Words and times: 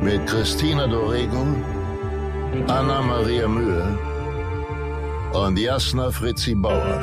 mit 0.00 0.26
Christina 0.26 0.86
Dorego, 0.86 1.46
Anna 2.68 3.00
Maria 3.02 3.48
Mühe 3.48 3.98
und 5.32 5.58
Jasna 5.58 6.10
Fritzi 6.10 6.54
Bauer. 6.54 7.00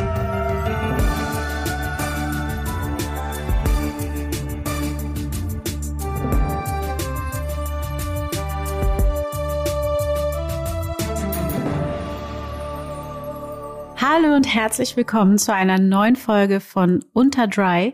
Hallo 13.96 14.36
und 14.36 14.46
herzlich 14.46 14.96
willkommen 14.96 15.38
zu 15.38 15.54
einer 15.54 15.80
neuen 15.80 16.16
Folge 16.16 16.60
von 16.60 17.04
Unter 17.14 17.48
Dry. 17.48 17.94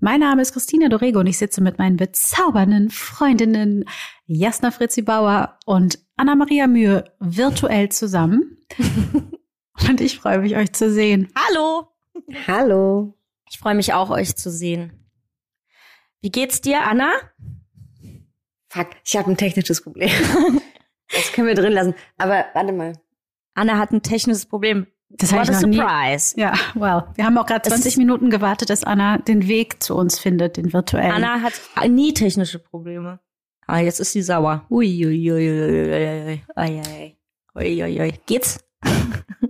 Mein 0.00 0.20
Name 0.20 0.42
ist 0.42 0.52
Christina 0.52 0.88
Dorego 0.88 1.18
und 1.18 1.26
ich 1.26 1.38
sitze 1.38 1.60
mit 1.60 1.78
meinen 1.78 1.96
bezaubernden 1.96 2.88
Freundinnen 2.88 3.84
Jasna 4.26 4.70
Fritzi 4.70 5.02
Bauer 5.02 5.58
und 5.66 5.98
Anna-Maria 6.16 6.68
Mühe 6.68 7.12
virtuell 7.18 7.88
zusammen. 7.88 8.58
und 9.88 10.00
ich 10.00 10.20
freue 10.20 10.38
mich, 10.38 10.56
euch 10.56 10.72
zu 10.72 10.88
sehen. 10.92 11.32
Hallo. 11.34 11.88
Hallo. 12.46 13.18
Ich 13.50 13.58
freue 13.58 13.74
mich 13.74 13.92
auch, 13.92 14.10
euch 14.10 14.36
zu 14.36 14.52
sehen. 14.52 14.92
Wie 16.20 16.30
geht's 16.30 16.60
dir, 16.60 16.86
Anna? 16.86 17.10
Fuck, 18.68 18.90
ich 19.04 19.16
habe 19.16 19.30
ein 19.30 19.36
technisches 19.36 19.82
Problem. 19.82 20.10
Das 21.10 21.32
können 21.32 21.46
wir 21.46 21.54
drin 21.54 21.72
lassen. 21.72 21.94
Aber 22.18 22.44
warte 22.52 22.70
mal. 22.70 22.92
Anna 23.54 23.78
hat 23.78 23.92
ein 23.92 24.02
technisches 24.02 24.44
Problem. 24.44 24.86
Das 25.10 25.32
war 25.32 25.40
a 25.40 25.52
surprise. 25.52 26.38
Ja, 26.38 26.52
wow. 26.74 27.04
Wir 27.14 27.24
haben 27.24 27.38
auch 27.38 27.46
gerade 27.46 27.68
20 27.68 27.96
Minuten 27.96 28.28
gewartet, 28.28 28.68
dass 28.70 28.84
Anna 28.84 29.18
den 29.18 29.48
Weg 29.48 29.82
zu 29.82 29.94
uns 29.96 30.18
findet, 30.18 30.58
den 30.58 30.72
virtuellen. 30.72 31.12
Anna 31.12 31.40
hat 31.40 31.54
nie 31.88 32.12
technische 32.12 32.58
Probleme. 32.58 33.18
Ah, 33.66 33.80
jetzt 33.80 34.00
ist 34.00 34.12
sie 34.12 34.22
sauer. 34.22 34.66
Uiuiuiuiui. 34.70 36.42
Uiuiui. 36.56 37.16
Uiuiui. 37.54 38.14
Geht's? 38.26 38.60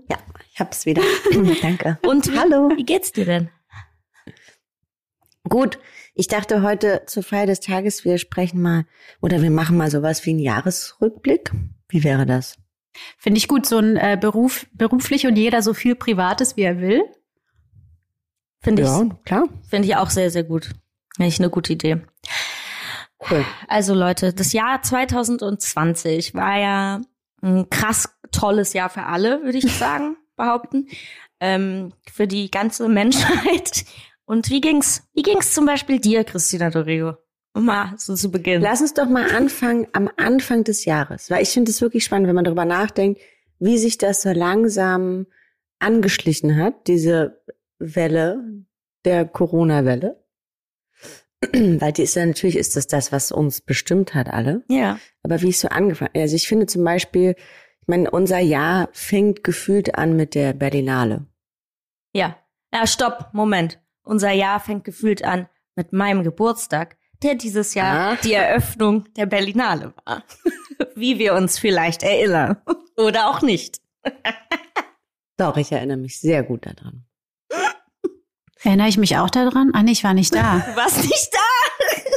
ja, 0.08 0.16
ich 0.52 0.60
hab's 0.60 0.86
wieder. 0.86 1.02
Danke. 1.62 1.98
Und 2.06 2.30
hallo. 2.36 2.70
Wie 2.76 2.84
geht's 2.84 3.12
dir 3.12 3.24
denn? 3.24 3.50
Gut, 5.48 5.78
ich 6.14 6.28
dachte 6.28 6.62
heute 6.62 7.02
zur 7.06 7.22
Feier 7.22 7.46
des 7.46 7.60
Tages, 7.60 8.04
wir 8.04 8.18
sprechen 8.18 8.60
mal 8.60 8.84
oder 9.20 9.40
wir 9.40 9.50
machen 9.50 9.76
mal 9.76 9.90
sowas 9.90 10.26
wie 10.26 10.30
einen 10.30 10.40
Jahresrückblick. 10.40 11.52
Wie 11.88 12.04
wäre 12.04 12.26
das? 12.26 12.58
Finde 13.18 13.38
ich 13.38 13.48
gut, 13.48 13.66
so 13.66 13.78
ein 13.78 13.96
äh, 13.96 14.16
Beruf, 14.20 14.66
beruflich 14.72 15.26
und 15.26 15.36
jeder 15.36 15.62
so 15.62 15.74
viel 15.74 15.94
Privates, 15.94 16.56
wie 16.56 16.62
er 16.62 16.80
will. 16.80 17.02
Finde 18.60 18.82
ich, 18.82 18.88
Ja, 18.88 19.04
klar. 19.24 19.44
finde 19.68 19.88
ich 19.88 19.96
auch 19.96 20.10
sehr, 20.10 20.30
sehr 20.30 20.44
gut. 20.44 20.70
Finde 21.16 21.28
ich 21.28 21.38
eine 21.38 21.50
gute 21.50 21.72
Idee. 21.72 22.02
Cool. 23.30 23.44
Also 23.66 23.94
Leute, 23.94 24.32
das 24.32 24.52
Jahr 24.52 24.82
2020 24.82 26.34
war 26.34 26.58
ja 26.58 27.00
ein 27.42 27.68
krass 27.70 28.08
tolles 28.32 28.72
Jahr 28.72 28.90
für 28.90 29.04
alle, 29.04 29.42
würde 29.42 29.58
ich 29.58 29.72
sagen, 29.78 30.16
behaupten. 30.36 30.88
Ähm, 31.40 31.92
für 32.12 32.26
die 32.26 32.50
ganze 32.50 32.88
Menschheit. 32.88 33.84
Und 34.24 34.50
wie 34.50 34.60
ging's, 34.60 35.08
wie 35.14 35.22
ging's 35.22 35.54
zum 35.54 35.66
Beispiel 35.66 36.00
dir, 36.00 36.24
Christina 36.24 36.70
Dorego? 36.70 37.16
Mal 37.58 37.94
so 37.96 38.14
zu 38.14 38.30
Beginn. 38.30 38.62
Lass 38.62 38.80
uns 38.80 38.94
doch 38.94 39.08
mal 39.08 39.30
anfangen 39.30 39.86
am 39.92 40.10
Anfang 40.16 40.64
des 40.64 40.84
Jahres, 40.84 41.30
weil 41.30 41.42
ich 41.42 41.50
finde 41.50 41.70
es 41.70 41.80
wirklich 41.80 42.04
spannend, 42.04 42.28
wenn 42.28 42.34
man 42.34 42.44
darüber 42.44 42.64
nachdenkt, 42.64 43.20
wie 43.58 43.78
sich 43.78 43.98
das 43.98 44.22
so 44.22 44.30
langsam 44.30 45.26
angeschlichen 45.78 46.56
hat, 46.56 46.86
diese 46.86 47.42
Welle 47.78 48.64
der 49.04 49.24
Corona-Welle. 49.24 50.24
Weil 51.52 51.92
die 51.92 52.02
ist 52.02 52.16
ja 52.16 52.26
natürlich 52.26 52.56
ist 52.56 52.76
das 52.76 52.88
das, 52.88 53.12
was 53.12 53.30
uns 53.30 53.60
bestimmt 53.60 54.14
hat 54.14 54.28
alle. 54.28 54.64
Ja. 54.68 54.98
Aber 55.22 55.40
wie 55.40 55.50
es 55.50 55.60
so 55.60 55.68
angefangen, 55.68 56.10
also 56.14 56.34
ich 56.34 56.48
finde 56.48 56.66
zum 56.66 56.82
Beispiel, 56.84 57.36
ich 57.80 57.88
meine, 57.88 58.10
unser 58.10 58.40
Jahr 58.40 58.88
fängt 58.92 59.44
gefühlt 59.44 59.94
an 59.94 60.16
mit 60.16 60.34
der 60.34 60.52
Berlinale. 60.52 61.26
Ja. 62.12 62.36
Ja, 62.72 62.86
stopp, 62.86 63.30
Moment. 63.32 63.80
Unser 64.02 64.32
Jahr 64.32 64.60
fängt 64.60 64.84
gefühlt 64.84 65.24
an 65.24 65.48
mit 65.76 65.92
meinem 65.92 66.24
Geburtstag, 66.24 66.96
der 67.22 67.34
dieses 67.34 67.74
Jahr 67.74 68.12
Ah. 68.12 68.16
die 68.22 68.32
Eröffnung 68.32 69.04
der 69.16 69.26
Berlinale 69.26 69.92
war. 70.04 70.22
Wie 70.94 71.18
wir 71.18 71.34
uns 71.34 71.58
vielleicht 71.58 72.02
erinnern. 72.02 72.56
Oder 72.96 73.28
auch 73.30 73.42
nicht. 73.42 73.78
Doch, 75.36 75.56
ich 75.56 75.70
erinnere 75.72 75.96
mich 75.98 76.18
sehr 76.20 76.42
gut 76.42 76.66
daran. 76.66 77.04
Erinnere 78.64 78.88
ich 78.88 78.98
mich 78.98 79.16
auch 79.16 79.30
daran? 79.30 79.70
Ah, 79.72 79.82
nee, 79.84 79.92
ich 79.92 80.02
war 80.02 80.14
nicht 80.14 80.34
da. 80.34 80.58
Du 80.68 80.76
warst 80.76 81.02
nicht 81.02 81.30
da. 81.32 81.38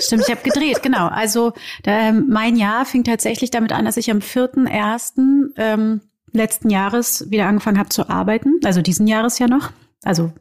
Stimmt, 0.02 0.24
ich 0.28 0.32
habe 0.32 0.42
gedreht, 0.42 0.82
genau. 0.82 1.08
Also 1.08 1.54
ähm, 1.86 2.28
mein 2.30 2.56
Jahr 2.56 2.86
fing 2.86 3.04
tatsächlich 3.04 3.52
damit 3.52 3.72
an, 3.72 3.86
dass 3.86 3.98
ich 3.98 4.10
am 4.10 4.18
4.1. 4.20 5.52
Ähm, 5.58 6.02
letzten 6.32 6.72
Jahres 6.72 7.30
wieder 7.30 7.46
angefangen 7.46 7.78
habe 7.78 7.90
zu 7.90 8.10
arbeiten. 8.10 8.60
Also 8.64 8.82
diesen 8.82 9.06
Jahres 9.06 9.38
ja 9.38 9.48
noch. 9.48 9.72
Also 10.04 10.34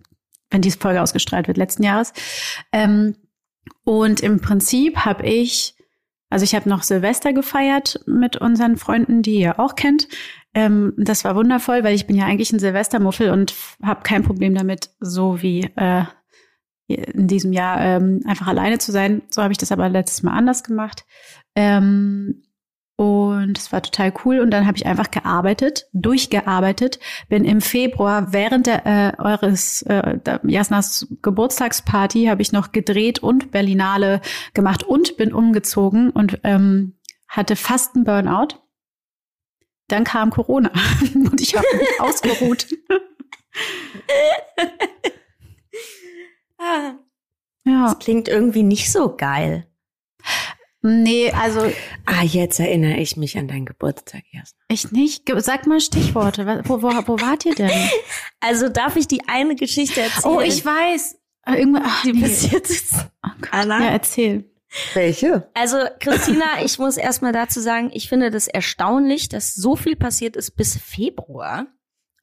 wenn 0.48 0.62
diese 0.62 0.78
Folge 0.78 1.02
ausgestrahlt 1.02 1.48
wird, 1.48 1.58
letzten 1.58 1.82
Jahres. 1.82 2.14
Ähm, 2.72 3.16
und 3.84 4.20
im 4.20 4.40
Prinzip 4.40 4.98
habe 4.98 5.26
ich, 5.26 5.74
also 6.28 6.44
ich 6.44 6.54
habe 6.54 6.68
noch 6.68 6.82
Silvester 6.82 7.32
gefeiert 7.32 8.00
mit 8.06 8.36
unseren 8.36 8.76
Freunden, 8.76 9.22
die 9.22 9.40
ihr 9.40 9.58
auch 9.58 9.74
kennt. 9.74 10.08
Ähm, 10.54 10.94
das 10.96 11.24
war 11.24 11.36
wundervoll, 11.36 11.84
weil 11.84 11.94
ich 11.94 12.06
bin 12.06 12.16
ja 12.16 12.26
eigentlich 12.26 12.52
ein 12.52 12.58
Silvestermuffel 12.58 13.30
und 13.30 13.54
habe 13.82 14.02
kein 14.02 14.22
Problem 14.22 14.54
damit, 14.54 14.90
so 15.00 15.42
wie 15.42 15.70
äh, 15.76 16.04
in 16.88 17.28
diesem 17.28 17.52
Jahr 17.52 17.80
ähm, 17.80 18.20
einfach 18.26 18.48
alleine 18.48 18.78
zu 18.78 18.90
sein. 18.90 19.22
So 19.30 19.42
habe 19.42 19.52
ich 19.52 19.58
das 19.58 19.72
aber 19.72 19.88
letztes 19.88 20.22
Mal 20.22 20.32
anders 20.32 20.64
gemacht. 20.64 21.04
Ähm, 21.54 22.42
und 23.00 23.56
es 23.56 23.72
war 23.72 23.80
total 23.82 24.12
cool. 24.26 24.40
Und 24.40 24.50
dann 24.50 24.66
habe 24.66 24.76
ich 24.76 24.84
einfach 24.84 25.10
gearbeitet, 25.10 25.88
durchgearbeitet. 25.94 27.00
Bin 27.30 27.46
im 27.46 27.62
Februar 27.62 28.34
während 28.34 28.66
der, 28.66 28.84
äh, 28.84 29.12
eures 29.18 29.80
äh, 29.82 30.18
Jasnas 30.42 31.06
Geburtstagsparty 31.22 32.26
habe 32.26 32.42
ich 32.42 32.52
noch 32.52 32.72
gedreht 32.72 33.18
und 33.20 33.52
Berlinale 33.52 34.20
gemacht 34.52 34.82
und 34.82 35.16
bin 35.16 35.32
umgezogen 35.32 36.10
und 36.10 36.40
ähm, 36.44 36.98
hatte 37.26 37.56
fast 37.56 37.94
einen 37.94 38.04
Burnout. 38.04 38.58
Dann 39.88 40.04
kam 40.04 40.28
Corona 40.28 40.70
und 41.14 41.40
ich 41.40 41.56
habe 41.56 41.66
mich 41.78 41.88
ausgeruht. 42.00 42.66
Ah, 46.58 46.96
Ja, 47.64 47.84
Das 47.86 47.98
klingt 47.98 48.28
irgendwie 48.28 48.62
nicht 48.62 48.92
so 48.92 49.16
geil. 49.16 49.66
Nee, 50.82 51.30
also 51.32 51.60
Ah, 52.06 52.22
jetzt 52.24 52.58
erinnere 52.60 52.98
ich 52.98 53.16
mich 53.16 53.36
an 53.38 53.48
deinen 53.48 53.66
Geburtstag 53.66 54.22
erst. 54.32 54.56
Ich 54.68 54.90
nicht. 54.92 55.30
Sag 55.38 55.66
mal 55.66 55.80
Stichworte. 55.80 56.46
Wo, 56.64 56.82
wo, 56.82 56.88
wo 57.06 57.20
wart 57.20 57.44
ihr 57.46 57.54
denn? 57.54 57.70
Also 58.40 58.68
darf 58.70 58.96
ich 58.96 59.06
die 59.06 59.28
eine 59.28 59.54
Geschichte 59.54 60.00
erzählen? 60.00 60.34
Oh, 60.34 60.40
ich 60.40 60.64
weiß. 60.64 61.18
Äh, 61.46 61.56
Irgendwann. 61.58 61.82
Ach, 61.84 62.02
die 62.02 62.12
nee. 62.12 62.22
passiert 62.22 62.68
ist. 62.70 62.94
Oh 63.24 63.28
Gott. 63.40 63.52
Anna? 63.52 63.80
Ja, 63.84 63.90
erzähl. 63.90 64.50
Welche? 64.94 65.50
Also, 65.52 65.76
Christina, 65.98 66.44
ich 66.64 66.78
muss 66.78 66.96
erstmal 66.96 67.32
dazu 67.32 67.60
sagen, 67.60 67.90
ich 67.92 68.08
finde 68.08 68.30
das 68.30 68.46
erstaunlich, 68.48 69.28
dass 69.28 69.54
so 69.54 69.76
viel 69.76 69.96
passiert 69.96 70.36
ist 70.36 70.52
bis 70.52 70.76
Februar. 70.78 71.66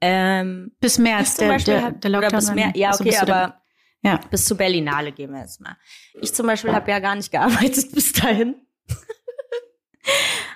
Ähm, 0.01 0.71
Bis 0.80 0.98
März, 1.00 1.36
der, 1.36 1.48
Beispiel 1.50 1.74
der, 1.74 1.92
der 1.92 2.10
Lockdown. 2.12 2.31
bis 2.39 2.51
mehr, 2.53 2.71
ja, 2.75 2.89
Also 2.89 3.03
okay, 3.03 3.12
dem- 3.19 3.21
aber 3.33 3.62
Ja. 4.07 4.19
bis 4.30 4.45
zur 4.45 4.57
Berlinale 4.57 5.12
gehen 5.12 5.31
wir 5.31 5.42
jetzt 5.42 5.62
mal. 5.62 5.77
Ich 6.21 6.33
zum 6.33 6.48
Beispiel 6.48 6.74
habe 6.74 6.89
ja 6.89 7.00
gar 7.00 7.15
nicht 7.15 7.31
gearbeitet 7.31 7.92
bis 7.94 8.13
dahin. 8.13 8.56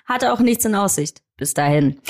Hatte 0.05 0.33
auch 0.33 0.39
nichts 0.39 0.65
in 0.65 0.75
Aussicht 0.75 1.21
bis 1.37 1.53
dahin. 1.53 2.01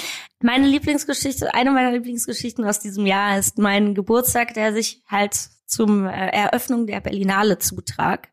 Meine 0.42 0.68
Lieblingsgeschichte, 0.68 1.54
eine 1.54 1.72
meiner 1.72 1.92
Lieblingsgeschichten 1.92 2.66
aus 2.66 2.80
diesem 2.80 3.06
Jahr 3.06 3.38
ist 3.38 3.58
mein 3.58 3.94
Geburtstag, 3.94 4.54
der 4.54 4.74
sich 4.74 5.04
halt 5.08 5.36
zum 5.66 6.06
äh, 6.06 6.30
Eröffnung 6.30 6.88
der 6.88 7.00
Berlinale 7.00 7.58
zutrag. 7.60 8.30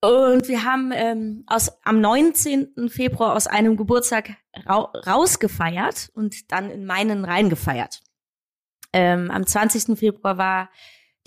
Und 0.00 0.46
wir 0.46 0.64
haben 0.64 0.92
ähm, 0.94 1.44
aus, 1.48 1.72
am 1.82 2.00
19. 2.00 2.88
Februar 2.88 3.34
aus 3.34 3.48
einem 3.48 3.76
Geburtstag 3.76 4.30
rau 4.68 4.92
rausgefeiert 5.06 6.10
und 6.14 6.52
dann 6.52 6.70
in 6.70 6.86
meinen 6.86 7.24
reingefeiert. 7.24 8.00
Ähm, 8.92 9.30
am 9.30 9.44
20. 9.44 9.98
Februar 9.98 10.38
war 10.38 10.70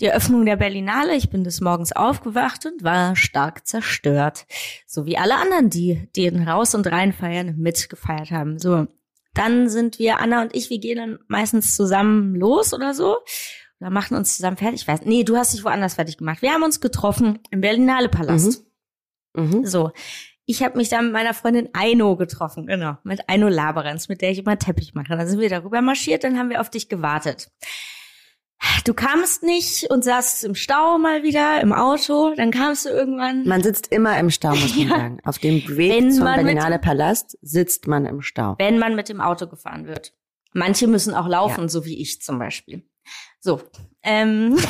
die 0.02 0.06
Eröffnung 0.06 0.44
der 0.44 0.56
Berlinale. 0.56 1.14
Ich 1.14 1.30
bin 1.30 1.44
des 1.44 1.60
Morgens 1.60 1.92
aufgewacht 1.92 2.66
und 2.66 2.82
war 2.82 3.14
stark 3.14 3.66
zerstört. 3.66 4.46
So 4.84 5.06
wie 5.06 5.16
alle 5.16 5.36
anderen, 5.36 5.70
die 5.70 6.08
den 6.16 6.46
Raus- 6.46 6.74
und 6.74 6.90
Reinfeiern 6.90 7.56
mitgefeiert 7.56 8.32
haben. 8.32 8.58
So. 8.58 8.88
Dann 9.32 9.68
sind 9.68 9.98
wir, 9.98 10.20
Anna 10.20 10.42
und 10.42 10.54
ich, 10.54 10.68
wir 10.68 10.78
gehen 10.78 10.98
dann 10.98 11.18
meistens 11.28 11.76
zusammen 11.76 12.34
los 12.34 12.74
oder 12.74 12.94
so. 12.94 13.18
Oder 13.80 13.90
machen 13.90 14.16
uns 14.16 14.36
zusammen 14.36 14.56
fertig. 14.56 14.82
Ich 14.82 14.88
weiß, 14.88 15.02
nee, 15.04 15.22
du 15.22 15.36
hast 15.36 15.54
dich 15.54 15.64
woanders 15.64 15.94
fertig 15.94 16.18
gemacht. 16.18 16.42
Wir 16.42 16.52
haben 16.52 16.64
uns 16.64 16.80
getroffen 16.80 17.38
im 17.50 17.60
Berlinale 17.60 18.08
Palast. 18.08 18.64
Mhm. 19.34 19.64
So. 19.64 19.92
Ich 20.44 20.64
habe 20.64 20.76
mich 20.76 20.88
dann 20.88 21.06
mit 21.06 21.12
meiner 21.12 21.34
Freundin 21.34 21.68
Aino 21.72 22.16
getroffen, 22.16 22.66
genau, 22.66 22.98
mit 23.04 23.28
Aino 23.28 23.48
Laberenz, 23.48 24.08
mit 24.08 24.20
der 24.20 24.32
ich 24.32 24.38
immer 24.38 24.58
Teppich 24.58 24.92
mache. 24.92 25.16
Dann 25.16 25.28
sind 25.28 25.38
wir 25.38 25.48
darüber 25.48 25.80
marschiert, 25.80 26.24
dann 26.24 26.36
haben 26.36 26.50
wir 26.50 26.60
auf 26.60 26.68
dich 26.68 26.88
gewartet. 26.88 27.52
Du 28.84 28.94
kamst 28.94 29.42
nicht 29.42 29.90
und 29.90 30.04
saßt 30.04 30.44
im 30.44 30.54
Stau 30.54 30.98
mal 30.98 31.22
wieder 31.22 31.60
im 31.60 31.72
Auto, 31.72 32.34
dann 32.36 32.50
kamst 32.50 32.84
du 32.84 32.90
irgendwann. 32.90 33.44
Man 33.46 33.62
sitzt 33.62 33.92
immer 33.92 34.18
im 34.18 34.30
Stau, 34.30 34.50
muss 34.50 34.76
man 34.76 34.88
Ja. 34.88 34.96
sagen. 34.96 35.18
Auf 35.24 35.38
dem 35.38 35.66
Weg 35.76 35.92
Wenn 35.92 36.12
zum 36.12 36.24
mit- 36.24 36.34
Berlinale 36.36 36.78
Palast 36.78 37.38
sitzt 37.42 37.86
man 37.86 38.06
im 38.06 38.22
Stau. 38.22 38.54
wenn 38.58 38.78
man 38.78 38.94
mit 38.94 39.08
dem 39.08 39.20
Auto 39.20 39.46
gefahren 39.46 39.86
wird. 39.86 40.12
Manche 40.52 40.86
müssen 40.86 41.14
auch 41.14 41.26
laufen, 41.28 41.62
Ja. 41.62 41.68
so 41.68 41.84
wie 41.84 42.00
ich 42.00 42.20
zum 42.22 42.38
Beispiel. 42.38 42.88
So. 43.40 43.62
Ähm. 44.02 44.56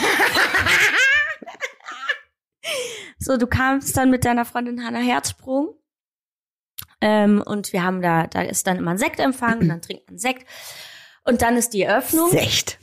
so, 3.19 3.37
du 3.37 3.47
kamst 3.47 3.97
dann 3.97 4.11
mit 4.11 4.25
deiner 4.25 4.45
Freundin 4.45 4.85
Hannah 4.85 5.01
Herzsprung. 5.01 5.75
Ähm, 7.01 7.43
und 7.45 7.73
wir 7.73 7.83
haben 7.83 8.01
da, 8.01 8.27
da 8.27 8.43
ist 8.43 8.67
dann 8.67 8.77
immer 8.79 8.93
ein 8.93 8.99
Sektempfang 8.99 9.59
und 9.61 9.69
dann 9.69 9.83
trinkt 9.83 10.09
man 10.09 10.19
Sekt. 10.19 10.47
Und 11.25 11.43
dann 11.43 11.57
ist 11.57 11.71
die 11.71 11.83
Eröffnung. 11.83 12.31
Secht. 12.31 12.79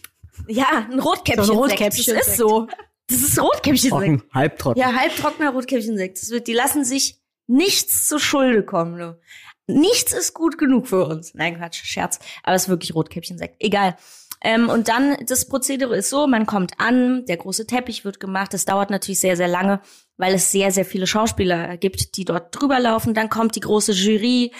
Ja, 0.49 0.87
ein 0.91 0.99
Rotkäppchen. 0.99 1.43
So 1.45 1.53
ein 1.53 1.69
Das 1.69 1.71
Rotkäppchen-Sekt. 1.71 2.27
ist 2.27 2.37
so. 2.37 2.67
Das 3.07 3.21
ist 3.21 3.39
Rotkäppchen. 3.41 4.23
halbtrocken. 4.33 4.79
Ja, 4.81 4.93
halbtrockener 4.93 5.51
Rotkäppchensekt. 5.51 6.21
Das 6.21 6.29
wird, 6.29 6.47
die 6.47 6.53
lassen 6.53 6.83
sich 6.83 7.19
nichts 7.47 8.07
zu 8.07 8.19
Schulde 8.19 8.63
kommen. 8.63 8.97
Du. 8.97 9.19
Nichts 9.67 10.13
ist 10.13 10.33
gut 10.33 10.57
genug 10.57 10.87
für 10.87 11.05
uns. 11.05 11.33
Nein, 11.35 11.57
Quatsch, 11.57 11.83
Scherz. 11.83 12.19
Aber 12.43 12.55
es 12.55 12.63
ist 12.63 12.69
wirklich 12.69 12.95
Rotkäppchensekt. 12.95 13.55
Egal. 13.59 13.95
Ähm, 14.41 14.69
und 14.69 14.87
dann, 14.87 15.17
das 15.27 15.47
Prozedere 15.47 15.95
ist 15.97 16.09
so, 16.09 16.25
man 16.25 16.45
kommt 16.45 16.79
an, 16.79 17.25
der 17.25 17.37
große 17.37 17.67
Teppich 17.67 18.05
wird 18.05 18.19
gemacht. 18.19 18.53
Das 18.53 18.65
dauert 18.65 18.89
natürlich 18.89 19.19
sehr, 19.19 19.35
sehr 19.37 19.47
lange, 19.49 19.81
weil 20.17 20.33
es 20.33 20.51
sehr, 20.51 20.71
sehr 20.71 20.85
viele 20.85 21.07
Schauspieler 21.07 21.77
gibt, 21.77 22.15
die 22.15 22.25
dort 22.25 22.55
drüber 22.59 22.79
laufen. 22.79 23.13
Dann 23.13 23.29
kommt 23.29 23.55
die 23.55 23.59
große 23.59 23.91
Jury, 23.91 24.53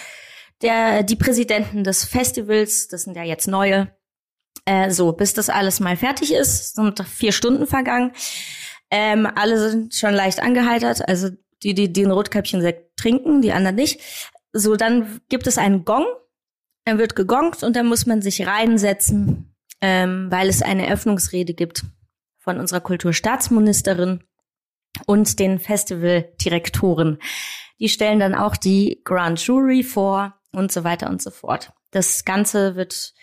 der, 0.62 1.04
die 1.04 1.16
Präsidenten 1.16 1.84
des 1.84 2.04
Festivals, 2.04 2.88
das 2.90 3.04
sind 3.04 3.16
ja 3.16 3.24
jetzt 3.24 3.48
neue. 3.48 3.92
Äh, 4.70 4.92
so, 4.92 5.14
bis 5.14 5.34
das 5.34 5.50
alles 5.50 5.80
mal 5.80 5.98
fertig 5.98 6.32
ist, 6.32 6.76
sind 6.76 7.04
vier 7.04 7.32
Stunden 7.32 7.66
vergangen. 7.66 8.12
Ähm, 8.92 9.28
alle 9.34 9.58
sind 9.72 9.96
schon 9.96 10.14
leicht 10.14 10.44
angeheitert, 10.44 11.08
also 11.10 11.30
die, 11.64 11.74
die 11.74 11.92
den 11.92 12.12
Rotkäppchensekt 12.12 12.96
trinken, 12.96 13.42
die 13.42 13.52
anderen 13.52 13.78
nicht. 13.78 14.00
So, 14.54 14.76
dann 14.76 15.22
gibt 15.28 15.48
es 15.48 15.58
einen 15.58 15.86
Gong, 15.86 16.06
dann 16.86 17.00
wird 17.00 17.16
gegongt 17.16 17.64
und 17.64 17.76
dann 17.76 17.88
muss 17.88 18.06
man 18.06 18.22
sich 18.22 18.46
reinsetzen, 18.46 19.56
ähm, 19.82 20.28
weil 20.30 20.50
es 20.50 20.62
eine 20.62 20.86
Eröffnungsrede 20.86 21.56
gibt 21.56 21.86
von 22.38 22.60
unserer 22.60 22.82
Kulturstaatsministerin 22.82 24.24
und 25.08 25.40
den 25.40 25.58
Festivaldirektoren. 25.58 27.18
Die 27.80 27.90
stellen 27.90 28.20
dann 28.20 28.36
auch 28.36 28.56
die 28.56 29.02
Grand 29.04 29.44
Jury 29.44 29.82
vor 29.82 30.40
und 30.52 30.72
so 30.72 30.84
weiter 30.84 31.10
und 31.10 31.24
so 31.24 31.32
fort. 31.32 31.74
Das 31.90 32.24
Ganze 32.24 32.76
wird 32.76 33.16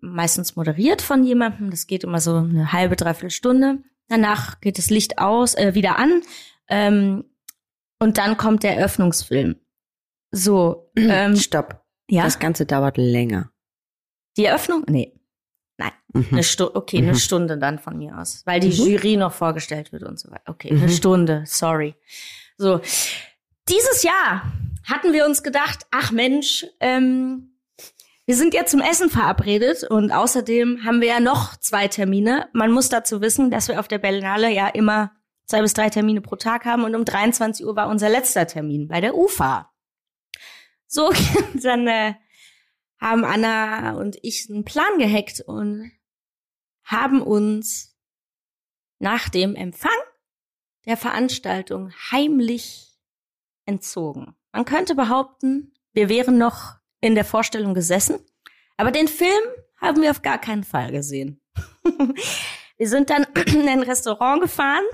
meistens 0.00 0.56
moderiert 0.56 1.02
von 1.02 1.24
jemandem. 1.24 1.70
Das 1.70 1.86
geht 1.86 2.04
immer 2.04 2.20
so 2.20 2.36
eine 2.36 2.72
halbe, 2.72 2.96
dreiviertel 2.96 3.30
Stunde. 3.30 3.78
Danach 4.08 4.60
geht 4.60 4.78
das 4.78 4.90
Licht 4.90 5.18
aus, 5.18 5.54
äh, 5.54 5.74
wieder 5.74 5.98
an. 5.98 6.22
Ähm, 6.68 7.24
und 7.98 8.18
dann 8.18 8.36
kommt 8.36 8.62
der 8.62 8.76
Eröffnungsfilm. 8.76 9.56
So, 10.30 10.90
ähm, 10.96 11.36
Stopp. 11.36 11.82
ja. 12.10 12.24
Das 12.24 12.38
Ganze 12.38 12.66
dauert 12.66 12.96
länger. 12.98 13.50
Die 14.36 14.44
Eröffnung? 14.44 14.84
Nee. 14.88 15.12
Nein. 15.78 15.92
Mhm. 16.12 16.26
Eine 16.32 16.42
Stunde, 16.42 16.76
okay, 16.76 16.98
eine 16.98 17.12
Mhm. 17.12 17.16
Stunde 17.16 17.58
dann 17.58 17.78
von 17.78 17.96
mir 17.98 18.18
aus. 18.18 18.42
Weil 18.46 18.60
die 18.60 18.68
Mhm. 18.68 18.72
Jury 18.92 19.16
noch 19.16 19.32
vorgestellt 19.32 19.92
wird 19.92 20.02
und 20.02 20.18
so 20.18 20.30
weiter. 20.30 20.42
Okay, 20.46 20.72
Mhm. 20.72 20.82
eine 20.82 20.88
Stunde, 20.90 21.42
sorry. 21.46 21.94
So. 22.58 22.80
Dieses 23.68 24.02
Jahr 24.02 24.52
hatten 24.84 25.12
wir 25.12 25.26
uns 25.26 25.42
gedacht, 25.42 25.86
ach 25.90 26.12
Mensch, 26.12 26.66
ähm, 26.80 27.55
wir 28.26 28.34
sind 28.34 28.54
ja 28.54 28.66
zum 28.66 28.80
Essen 28.80 29.08
verabredet 29.08 29.84
und 29.84 30.10
außerdem 30.10 30.84
haben 30.84 31.00
wir 31.00 31.08
ja 31.08 31.20
noch 31.20 31.56
zwei 31.56 31.86
Termine. 31.86 32.48
Man 32.52 32.72
muss 32.72 32.88
dazu 32.88 33.20
wissen, 33.20 33.52
dass 33.52 33.68
wir 33.68 33.78
auf 33.78 33.86
der 33.86 33.98
Berlinale 33.98 34.52
ja 34.52 34.66
immer 34.66 35.12
zwei 35.44 35.62
bis 35.62 35.74
drei 35.74 35.90
Termine 35.90 36.20
pro 36.20 36.34
Tag 36.34 36.64
haben 36.64 36.82
und 36.82 36.96
um 36.96 37.04
23 37.04 37.64
Uhr 37.64 37.76
war 37.76 37.88
unser 37.88 38.08
letzter 38.08 38.48
Termin 38.48 38.88
bei 38.88 39.00
der 39.00 39.16
UFA. 39.16 39.72
So, 40.88 41.12
dann 41.62 41.86
äh, 41.86 42.14
haben 43.00 43.24
Anna 43.24 43.92
und 43.92 44.18
ich 44.22 44.48
einen 44.50 44.64
Plan 44.64 44.98
gehackt 44.98 45.40
und 45.46 45.92
haben 46.82 47.22
uns 47.22 47.96
nach 48.98 49.28
dem 49.28 49.54
Empfang 49.54 49.90
der 50.84 50.96
Veranstaltung 50.96 51.92
heimlich 52.10 52.98
entzogen. 53.66 54.34
Man 54.50 54.64
könnte 54.64 54.96
behaupten, 54.96 55.74
wir 55.92 56.08
wären 56.08 56.38
noch 56.38 56.75
in 57.00 57.14
der 57.14 57.24
Vorstellung 57.24 57.74
gesessen, 57.74 58.18
aber 58.76 58.90
den 58.90 59.08
Film 59.08 59.30
haben 59.80 60.02
wir 60.02 60.10
auf 60.10 60.22
gar 60.22 60.38
keinen 60.38 60.64
Fall 60.64 60.92
gesehen. 60.92 61.40
Wir 62.78 62.88
sind 62.88 63.08
dann 63.08 63.24
in 63.54 63.68
ein 63.68 63.82
Restaurant 63.82 64.42
gefahren 64.42 64.84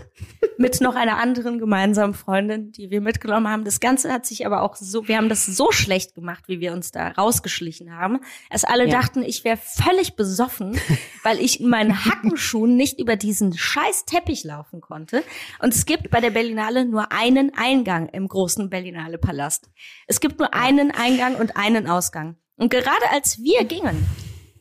mit 0.56 0.80
noch 0.80 0.94
einer 0.94 1.18
anderen 1.18 1.58
gemeinsamen 1.58 2.14
Freundin, 2.14 2.70
die 2.70 2.90
wir 2.90 3.00
mitgenommen 3.00 3.48
haben. 3.48 3.64
Das 3.64 3.80
Ganze 3.80 4.12
hat 4.12 4.24
sich 4.24 4.46
aber 4.46 4.62
auch 4.62 4.76
so, 4.76 5.08
wir 5.08 5.16
haben 5.16 5.28
das 5.28 5.46
so 5.46 5.72
schlecht 5.72 6.14
gemacht, 6.14 6.44
wie 6.46 6.60
wir 6.60 6.72
uns 6.72 6.92
da 6.92 7.08
rausgeschlichen 7.08 7.92
haben, 7.96 8.20
dass 8.50 8.64
alle 8.64 8.86
Ja. 8.86 9.00
dachten, 9.00 9.22
ich 9.22 9.42
wäre 9.44 9.56
völlig 9.56 10.14
besoffen, 10.14 10.78
weil 11.24 11.40
ich 11.40 11.60
in 11.60 11.68
meinen 11.68 12.04
Hackenschuhen 12.04 12.76
nicht 12.76 13.00
über 13.00 13.16
diesen 13.16 13.52
scheiß 13.56 14.04
Teppich 14.04 14.44
laufen 14.44 14.80
konnte. 14.80 15.24
Und 15.60 15.74
es 15.74 15.84
gibt 15.84 16.10
bei 16.10 16.20
der 16.20 16.30
Berlinale 16.30 16.84
nur 16.84 17.10
einen 17.10 17.52
Eingang 17.56 18.08
im 18.10 18.28
großen 18.28 18.70
Berlinale 18.70 19.18
Palast. 19.18 19.70
Es 20.06 20.20
gibt 20.20 20.38
nur 20.38 20.54
einen 20.54 20.92
Eingang 20.92 21.34
und 21.34 21.56
einen 21.56 21.88
Ausgang. 21.88 22.36
Und 22.56 22.70
gerade 22.70 23.10
als 23.10 23.38
wir 23.42 23.64
gingen, 23.64 24.06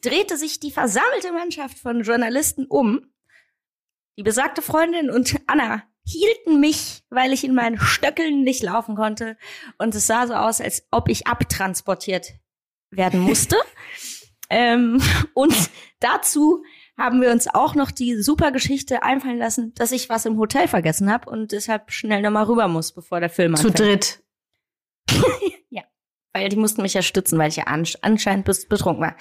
drehte 0.01 0.37
sich 0.37 0.59
die 0.59 0.71
versammelte 0.71 1.31
Mannschaft 1.31 1.77
von 1.77 2.01
Journalisten 2.01 2.65
um. 2.65 3.01
Die 4.17 4.23
besagte 4.23 4.61
Freundin 4.61 5.09
und 5.09 5.35
Anna 5.47 5.83
hielten 6.03 6.59
mich, 6.59 7.03
weil 7.09 7.31
ich 7.31 7.43
in 7.43 7.53
meinen 7.53 7.79
Stöckeln 7.79 8.43
nicht 8.43 8.63
laufen 8.63 8.95
konnte. 8.95 9.37
Und 9.77 9.95
es 9.95 10.07
sah 10.07 10.27
so 10.27 10.33
aus, 10.33 10.61
als 10.61 10.87
ob 10.91 11.09
ich 11.09 11.27
abtransportiert 11.27 12.33
werden 12.89 13.19
musste. 13.21 13.55
ähm, 14.49 15.01
und 15.33 15.55
dazu 15.99 16.63
haben 16.97 17.21
wir 17.21 17.31
uns 17.31 17.47
auch 17.47 17.73
noch 17.73 17.89
die 17.89 18.21
super 18.21 18.51
Geschichte 18.51 19.01
einfallen 19.01 19.37
lassen, 19.37 19.73
dass 19.75 19.91
ich 19.91 20.09
was 20.09 20.25
im 20.25 20.37
Hotel 20.37 20.67
vergessen 20.67 21.11
habe 21.11 21.29
und 21.29 21.51
deshalb 21.51 21.91
schnell 21.91 22.21
nochmal 22.21 22.43
rüber 22.43 22.67
muss, 22.67 22.91
bevor 22.91 23.19
der 23.19 23.29
Film 23.29 23.55
Zu 23.55 23.69
anfängt. 23.69 23.79
dritt. 23.79 24.23
Weil 26.33 26.49
die 26.49 26.55
mussten 26.55 26.81
mich 26.81 26.93
ja 26.93 27.01
stützen, 27.01 27.37
weil 27.37 27.49
ich 27.49 27.57
ja 27.57 27.65
ansch 27.65 27.97
anscheinend 28.01 28.45
betrunken 28.45 29.03
war. 29.03 29.15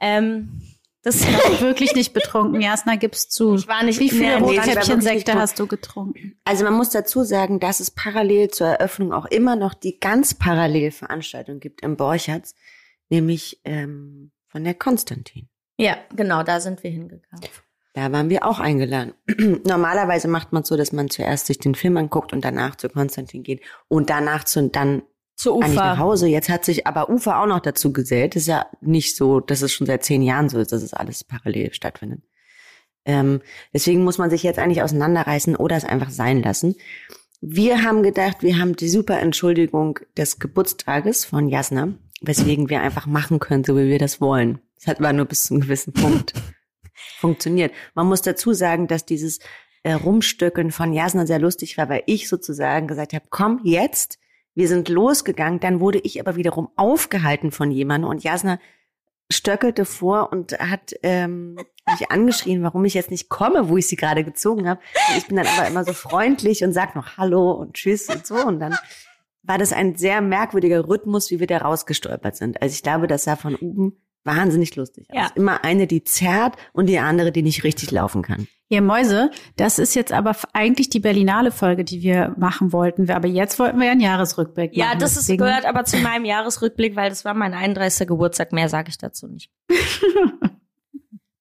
Ähm, 0.00 0.60
das 1.02 1.24
Wirklich 1.60 1.94
nicht 1.94 2.12
betrunken. 2.12 2.60
Jasna, 2.60 2.96
gibst 2.96 3.32
zu. 3.32 3.54
Ich 3.54 3.68
war 3.68 3.82
nicht- 3.84 4.00
Wie 4.00 4.10
viele 4.10 4.40
Nee, 4.40 4.44
Rotkäppchensekte 4.58 5.34
hast 5.34 5.58
du 5.58 5.66
getrunken? 5.66 6.38
Also 6.44 6.64
man 6.64 6.74
muss 6.74 6.90
dazu 6.90 7.22
sagen, 7.24 7.60
dass 7.60 7.80
es 7.80 7.90
parallel 7.90 8.48
zur 8.48 8.66
Eröffnung 8.68 9.12
auch 9.12 9.26
immer 9.26 9.56
noch 9.56 9.74
die 9.74 9.98
ganz 10.00 10.34
parallele 10.34 10.90
Veranstaltung 10.90 11.60
gibt 11.60 11.82
im 11.82 11.96
Borchertz, 11.96 12.54
nämlich 13.08 13.60
ähm, 13.64 14.32
von 14.48 14.64
der 14.64 14.74
Konstantin. 14.74 15.48
ja, 15.78 15.96
genau, 16.14 16.42
da 16.42 16.60
sind 16.60 16.82
wir 16.82 16.90
hingegangen. 16.90 17.46
Da 17.94 18.12
waren 18.12 18.28
wir 18.30 18.44
auch 18.46 18.60
eingeladen. 18.60 19.14
Normalerweise 19.64 20.28
macht 20.28 20.52
man 20.52 20.62
so, 20.62 20.76
dass 20.76 20.92
man 20.92 21.08
zuerst 21.10 21.46
sich 21.46 21.58
den 21.58 21.74
Film 21.74 21.96
anguckt 21.96 22.32
und 22.32 22.44
danach 22.44 22.76
zu 22.76 22.88
Konstantin 22.88 23.42
geht 23.42 23.62
und 23.88 24.08
danach 24.10 24.44
zu 24.44 24.68
dann 24.68 25.02
Zur 25.38 25.62
eigentlich 25.62 25.76
nach. 25.76 25.98
Hause. 25.98 26.26
Jetzt 26.26 26.48
hat 26.48 26.64
sich 26.64 26.88
aber 26.88 27.08
Ufa 27.08 27.40
auch 27.40 27.46
noch 27.46 27.60
dazu 27.60 27.92
gesellt. 27.92 28.34
Das 28.34 28.42
ist 28.42 28.48
ja 28.48 28.66
nicht 28.80 29.16
so, 29.16 29.38
dass 29.38 29.62
es 29.62 29.72
schon 29.72 29.86
seit 29.86 30.02
zehn 30.04 30.20
Jahren 30.20 30.48
so 30.48 30.58
ist, 30.58 30.72
dass 30.72 30.82
es 30.82 30.92
alles 30.92 31.22
parallel 31.22 31.72
stattfindet. 31.72 32.22
Ähm, 33.04 33.40
deswegen 33.72 34.02
muss 34.02 34.18
man 34.18 34.30
sich 34.30 34.42
jetzt 34.42 34.58
eigentlich 34.58 34.82
auseinanderreißen 34.82 35.54
oder 35.54 35.76
es 35.76 35.84
einfach 35.84 36.10
sein 36.10 36.42
lassen. 36.42 36.74
Wir 37.40 37.84
haben 37.84 38.02
gedacht, 38.02 38.42
wir 38.42 38.58
haben 38.58 38.74
die 38.74 38.88
super 38.88 39.20
Entschuldigung 39.20 40.00
des 40.16 40.40
Geburtstages 40.40 41.24
von 41.24 41.48
Jasna, 41.48 41.94
weswegen 42.20 42.68
wir 42.68 42.80
einfach 42.80 43.06
machen 43.06 43.38
können, 43.38 43.62
so 43.62 43.76
wie 43.76 43.88
wir 43.88 44.00
das 44.00 44.20
wollen. 44.20 44.58
Das 44.74 44.88
hat 44.88 44.98
aber 44.98 45.12
nur 45.12 45.26
bis 45.26 45.44
zu 45.44 45.54
einem 45.54 45.60
gewissen 45.60 45.92
Punkt 45.92 46.34
funktioniert. 47.20 47.72
Man 47.94 48.08
muss 48.08 48.22
dazu 48.22 48.54
sagen, 48.54 48.88
dass 48.88 49.06
dieses 49.06 49.38
äh, 49.84 49.92
Rumstöcken 49.92 50.72
von 50.72 50.92
Jasna 50.92 51.26
sehr 51.26 51.38
lustig 51.38 51.78
war, 51.78 51.88
weil 51.88 52.02
ich 52.06 52.28
sozusagen 52.28 52.88
gesagt 52.88 53.12
habe, 53.12 53.26
komm 53.30 53.60
jetzt, 53.62 54.18
wir 54.58 54.66
sind 54.66 54.88
losgegangen, 54.88 55.60
dann 55.60 55.78
wurde 55.78 56.00
ich 56.00 56.18
aber 56.18 56.34
wiederum 56.34 56.68
aufgehalten 56.74 57.52
von 57.52 57.70
jemandem 57.70 58.10
und 58.10 58.24
Jasna 58.24 58.58
stöckelte 59.30 59.84
vor 59.84 60.32
und 60.32 60.58
hat 60.58 60.94
ähm, 61.04 61.54
mich 61.86 62.10
angeschrien, 62.10 62.64
warum 62.64 62.84
ich 62.84 62.94
jetzt 62.94 63.12
nicht 63.12 63.28
komme, 63.28 63.68
wo 63.68 63.76
ich 63.76 63.86
sie 63.86 63.94
gerade 63.94 64.24
gezogen 64.24 64.68
habe. 64.68 64.80
Ich 65.16 65.28
bin 65.28 65.36
dann 65.36 65.46
aber 65.46 65.68
immer 65.68 65.84
so 65.84 65.92
freundlich 65.92 66.64
und 66.64 66.72
sag 66.72 66.96
noch 66.96 67.16
Hallo 67.16 67.52
und 67.52 67.74
Tschüss 67.74 68.08
und 68.08 68.26
so. 68.26 68.34
Und 68.34 68.58
dann 68.58 68.76
war 69.44 69.58
das 69.58 69.72
ein 69.72 69.94
sehr 69.94 70.20
merkwürdiger 70.20 70.88
Rhythmus, 70.88 71.30
wie 71.30 71.38
wir 71.38 71.46
da 71.46 71.58
rausgestolpert 71.58 72.34
sind. 72.34 72.60
Also 72.60 72.72
ich 72.72 72.82
glaube, 72.82 73.06
das 73.06 73.22
sah 73.22 73.36
von 73.36 73.54
oben 73.54 74.02
wahnsinnig 74.28 74.76
lustig 74.76 75.08
aus. 75.10 75.16
Ja. 75.16 75.30
Immer 75.34 75.64
eine, 75.64 75.86
die 75.88 76.04
zerrt 76.04 76.54
und 76.72 76.86
die 76.86 76.98
andere, 77.00 77.32
die 77.32 77.42
nicht 77.42 77.64
richtig 77.64 77.90
laufen 77.90 78.22
kann. 78.22 78.46
Ihr 78.70 78.82
Mäuse, 78.82 79.30
das 79.56 79.78
ist 79.78 79.94
jetzt 79.94 80.12
aber 80.12 80.36
eigentlich 80.52 80.90
die 80.90 81.00
Berlinale 81.00 81.50
Folge, 81.50 81.84
die 81.84 82.02
wir 82.02 82.34
machen 82.36 82.70
wollten. 82.72 83.10
Aber 83.10 83.26
jetzt 83.26 83.58
wollten 83.58 83.78
wir 83.78 83.86
ja 83.86 83.92
einen 83.92 84.02
Jahresrückblick 84.02 84.76
Ja, 84.76 84.88
machen. 84.88 84.98
das 85.00 85.12
ist, 85.12 85.20
deswegen- 85.22 85.42
gehört 85.44 85.64
aber 85.64 85.84
zu 85.86 85.96
meinem 85.96 86.26
Jahresrückblick, 86.26 86.94
weil 86.94 87.08
das 87.08 87.24
war 87.24 87.32
mein 87.34 87.54
31. 87.54 88.06
Geburtstag. 88.06 88.52
Mehr 88.52 88.68
sage 88.68 88.90
ich 88.90 88.98
dazu 88.98 89.26
nicht. 89.26 89.50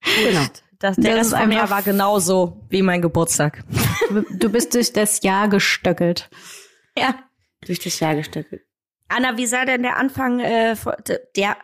Genau. 0.01 0.45
Das, 0.79 0.95
der 0.95 1.11
Das 1.15 1.19
Rest 1.19 1.33
ist 1.33 1.39
von 1.39 1.49
mir 1.49 1.69
war 1.69 1.81
genauso 1.81 2.65
wie 2.69 2.81
mein 2.81 3.01
Geburtstag. 3.01 3.63
Du, 4.39 4.49
bist 4.49 4.73
durch 4.75 4.93
das 4.93 5.21
Jahr 5.23 5.47
gestöckelt. 5.49 6.29
Ja. 6.97 7.15
Durch 7.65 7.79
das 7.79 7.99
Jahr 7.99 8.15
gestöckelt. 8.15 8.61
Anna, 9.09 9.37
wie 9.37 9.47
sah 9.47 9.65
denn 9.65 9.81
der 9.83 9.97
Anfang, 9.97 10.39
äh, 10.39 10.75
vor- 10.75 10.97
der, 11.35 11.57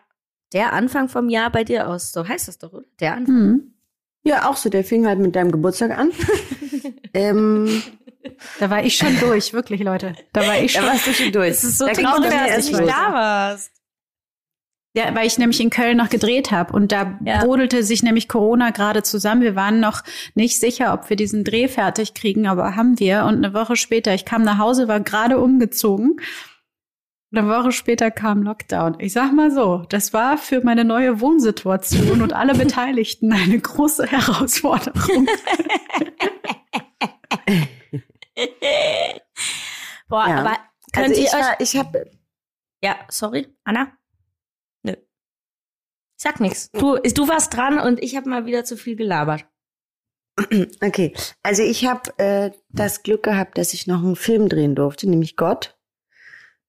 der 0.53 0.74
Anfang 0.74 1.10
vom 1.10 1.29
Jahr 1.29 1.50
bei 1.51 1.63
dir 1.63 1.88
aus? 1.89 2.12
So 2.12 2.27
heißt 2.27 2.48
das 2.48 2.57
doch, 2.57 2.74
oder? 2.74 2.86
Der 3.00 3.15
Anfang. 3.15 3.36
Hm. 3.36 3.74
Ja, 4.24 4.50
auch 4.50 4.55
so. 4.57 4.69
Der 4.69 4.83
fing 4.83 5.05
halt 5.05 5.19
mit 5.19 5.36
deinem 5.36 5.51
Geburtstag 5.51 5.98
an. 5.98 6.12
ähm, 7.13 7.81
Da 8.60 8.69
war 8.69 8.83
ich 8.86 8.95
schon 8.95 9.19
durch, 9.19 9.51
wirklich, 9.53 9.81
Leute. 9.81 10.13
Da 10.31 10.48
war 10.48 10.60
ich 10.62 10.74
da 10.74 10.79
schon. 10.81 10.89
warst 10.89 11.07
du 11.07 11.13
schon 11.13 11.31
durch. 11.31 11.50
Es 11.50 11.63
ist 11.63 11.77
so 11.77 11.86
Da 11.88 11.93
traurig, 11.93 12.29
dass 12.31 12.65
du 12.69 12.77
nicht 12.77 12.89
da 12.89 13.13
warst. 13.13 13.72
Ja, 14.95 15.15
weil 15.15 15.25
ich 15.25 15.39
nämlich 15.39 15.60
in 15.60 15.72
Köln 15.72 15.98
noch 15.98 16.10
gedreht 16.10 16.51
habe 16.51 16.72
und 16.74 16.91
da 16.91 17.17
Ja. 17.25 17.43
brodelte 17.43 17.81
sich 17.81 18.03
nämlich 18.03 18.27
Corona 18.29 18.69
gerade 18.69 19.01
zusammen. 19.01 19.41
Wir 19.41 19.55
waren 19.55 19.79
noch 19.79 20.03
nicht 20.36 20.60
sicher, 20.60 20.93
ob 20.93 21.10
wir 21.10 21.17
diesen 21.17 21.43
Dreh 21.43 21.67
fertig 21.67 22.13
kriegen, 22.13 22.45
aber 22.45 22.75
haben 22.75 23.00
wir. 23.00 23.25
Und 23.25 23.38
eine 23.43 23.55
Woche 23.55 23.75
später, 23.75 24.13
ich 24.13 24.24
kam 24.24 24.43
nach 24.43 24.60
Hause, 24.60 24.88
war 24.88 25.00
gerade 25.00 25.39
umgezogen. 25.39 26.17
Eine 27.36 27.48
Woche 27.50 27.72
später 27.72 28.12
kam 28.12 28.44
Lockdown. 28.44 29.00
Ich 29.00 29.13
sag 29.13 29.32
mal 29.34 29.50
so, 29.50 29.86
das 29.90 30.13
war 30.13 30.38
für 30.38 30.63
meine 30.63 30.86
neue 30.86 31.20
Wohnsituation 31.20 32.22
und 32.22 32.32
alle 32.32 32.54
Beteiligten 32.54 33.34
eine 33.34 33.60
große 33.60 34.06
Herausforderung. 34.06 35.28
Boah, 40.08 40.28
Ja. 40.28 40.40
aber 40.42 40.58
könnt 40.92 41.08
Also 41.10 41.22
ihr 41.22 41.28
ich, 41.28 41.34
euch... 41.34 41.40
war, 41.42 41.60
ich 41.60 41.75
habe 41.75 42.12
Ja, 42.84 43.00
sorry, 43.10 43.48
Anna? 43.63 43.92
Nö. 44.84 44.94
Sag 46.22 46.40
nix. 46.40 46.70
Du, 46.72 46.98
du 46.98 47.28
warst 47.28 47.56
dran 47.56 47.80
und 47.80 48.00
ich 48.04 48.16
habe 48.16 48.30
mal 48.30 48.46
wieder 48.46 48.63
zu 48.63 48.78
viel 48.78 48.96
gelabert. 48.96 49.46
Okay, 50.82 51.13
also 51.44 51.62
ich 51.63 51.86
habe 51.88 52.12
äh, 52.18 52.52
das 52.70 53.04
Glück 53.04 53.24
gehabt, 53.24 53.58
dass 53.58 53.74
ich 53.74 53.88
noch 53.88 54.04
einen 54.04 54.16
Film 54.16 54.50
drehen 54.50 54.75
durfte, 54.75 55.08
nämlich 55.10 55.36
Gott 55.36 55.78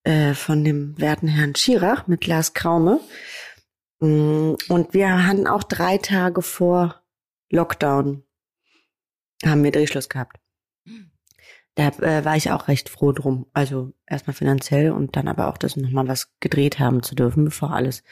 äh, 0.05 0.35
von 0.35 0.65
dem 0.65 0.99
werten 0.99 1.29
Herrn 1.29 1.55
Schirach 1.55 2.07
mit 2.07 2.27
Lars 2.27 2.55
Kraume. 2.55 3.01
Mm, 4.01 4.55
Und 4.69 4.95
wir 4.95 5.27
hatten 5.27 5.47
auch 5.47 5.63
drei 5.63 5.99
Tage 5.99 6.43
vor 6.43 7.03
Lockdown 7.51 8.23
haben 9.45 9.65
wir 9.65 9.73
Drehschluss 9.73 10.09
gehabt. 10.09 10.39
Da 11.75 11.89
äh, 11.89 12.25
war 12.25 12.37
ich 12.37 12.51
auch 12.51 12.69
recht 12.69 12.89
froh 12.89 13.13
drum. 13.13 13.47
Also 13.53 13.93
erstmal 14.07 14.35
finanziell 14.35 14.93
und 14.93 15.17
dann 15.17 15.29
aber 15.29 15.49
auch, 15.49 15.59
dass 15.59 15.77
wir 15.77 15.83
nochmal 15.83 16.09
was 16.09 16.33
gedreht 16.41 16.79
haben 16.79 17.03
zu 17.03 17.15
dürfen, 17.15 17.45
bevor 17.45 17.73
alles 17.73 18.05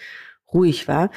ruhig 0.52 0.88
war. 0.88 1.10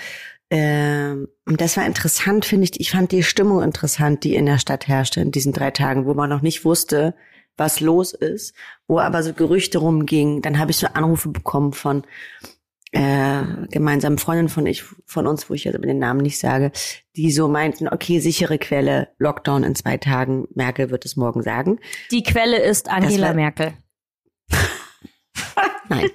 Ähm, 0.52 1.28
und 1.46 1.60
das 1.60 1.76
war 1.76 1.86
interessant, 1.86 2.46
finde 2.46 2.66
ich. 2.66 2.80
Ich 2.80 2.92
fand 2.92 3.12
die 3.12 3.24
Stimmung 3.24 3.64
interessant, 3.64 4.24
die 4.24 4.36
in 4.36 4.46
der 4.46 4.60
Stadt 4.60 4.88
herrschte 4.88 5.22
in 5.22 5.32
diesen 5.32 5.54
drei 5.54 5.72
Tagen, 5.72 6.06
wo 6.06 6.14
man 6.14 6.30
noch 6.30 6.42
nicht 6.42 6.66
wusste, 6.66 7.16
was 7.58 7.80
los 7.80 8.14
ist, 8.14 8.54
wo 8.88 9.00
aber 9.00 9.24
so 9.24 9.34
Gerüchte 9.34 9.78
rumgingen. 9.80 10.42
Dann 10.42 10.60
habe 10.60 10.72
ich 10.72 10.78
so 10.78 10.88
Anrufe 10.88 11.30
bekommen 11.30 11.74
von 11.74 12.04
äh, 12.92 13.44
gemeinsamen 13.72 14.18
Freundinnen 14.18 14.50
von 14.50 14.66
ich, 14.66 14.84
von 15.06 15.28
uns, 15.28 15.50
wo 15.50 15.54
ich 15.54 15.66
jetzt 15.66 15.76
aber 15.76 15.86
den 15.88 16.00
Namen 16.00 16.22
nicht 16.22 16.40
sage, 16.40 16.72
die 17.16 17.32
so 17.32 17.48
meinten, 17.48 17.88
okay, 17.90 18.20
sichere 18.20 18.58
Quelle, 18.58 19.10
Lockdown 19.18 19.64
in 19.64 19.76
zwei 19.76 19.98
Tagen, 19.98 20.48
Merkel 20.54 20.90
wird 20.92 21.04
es 21.06 21.16
morgen 21.18 21.44
sagen. 21.44 21.80
Die 22.12 22.24
Quelle 22.24 22.58
ist 22.62 22.90
Angela 22.90 23.28
war- 23.28 23.34
Merkel. 23.34 23.74
Nein. 25.90 26.10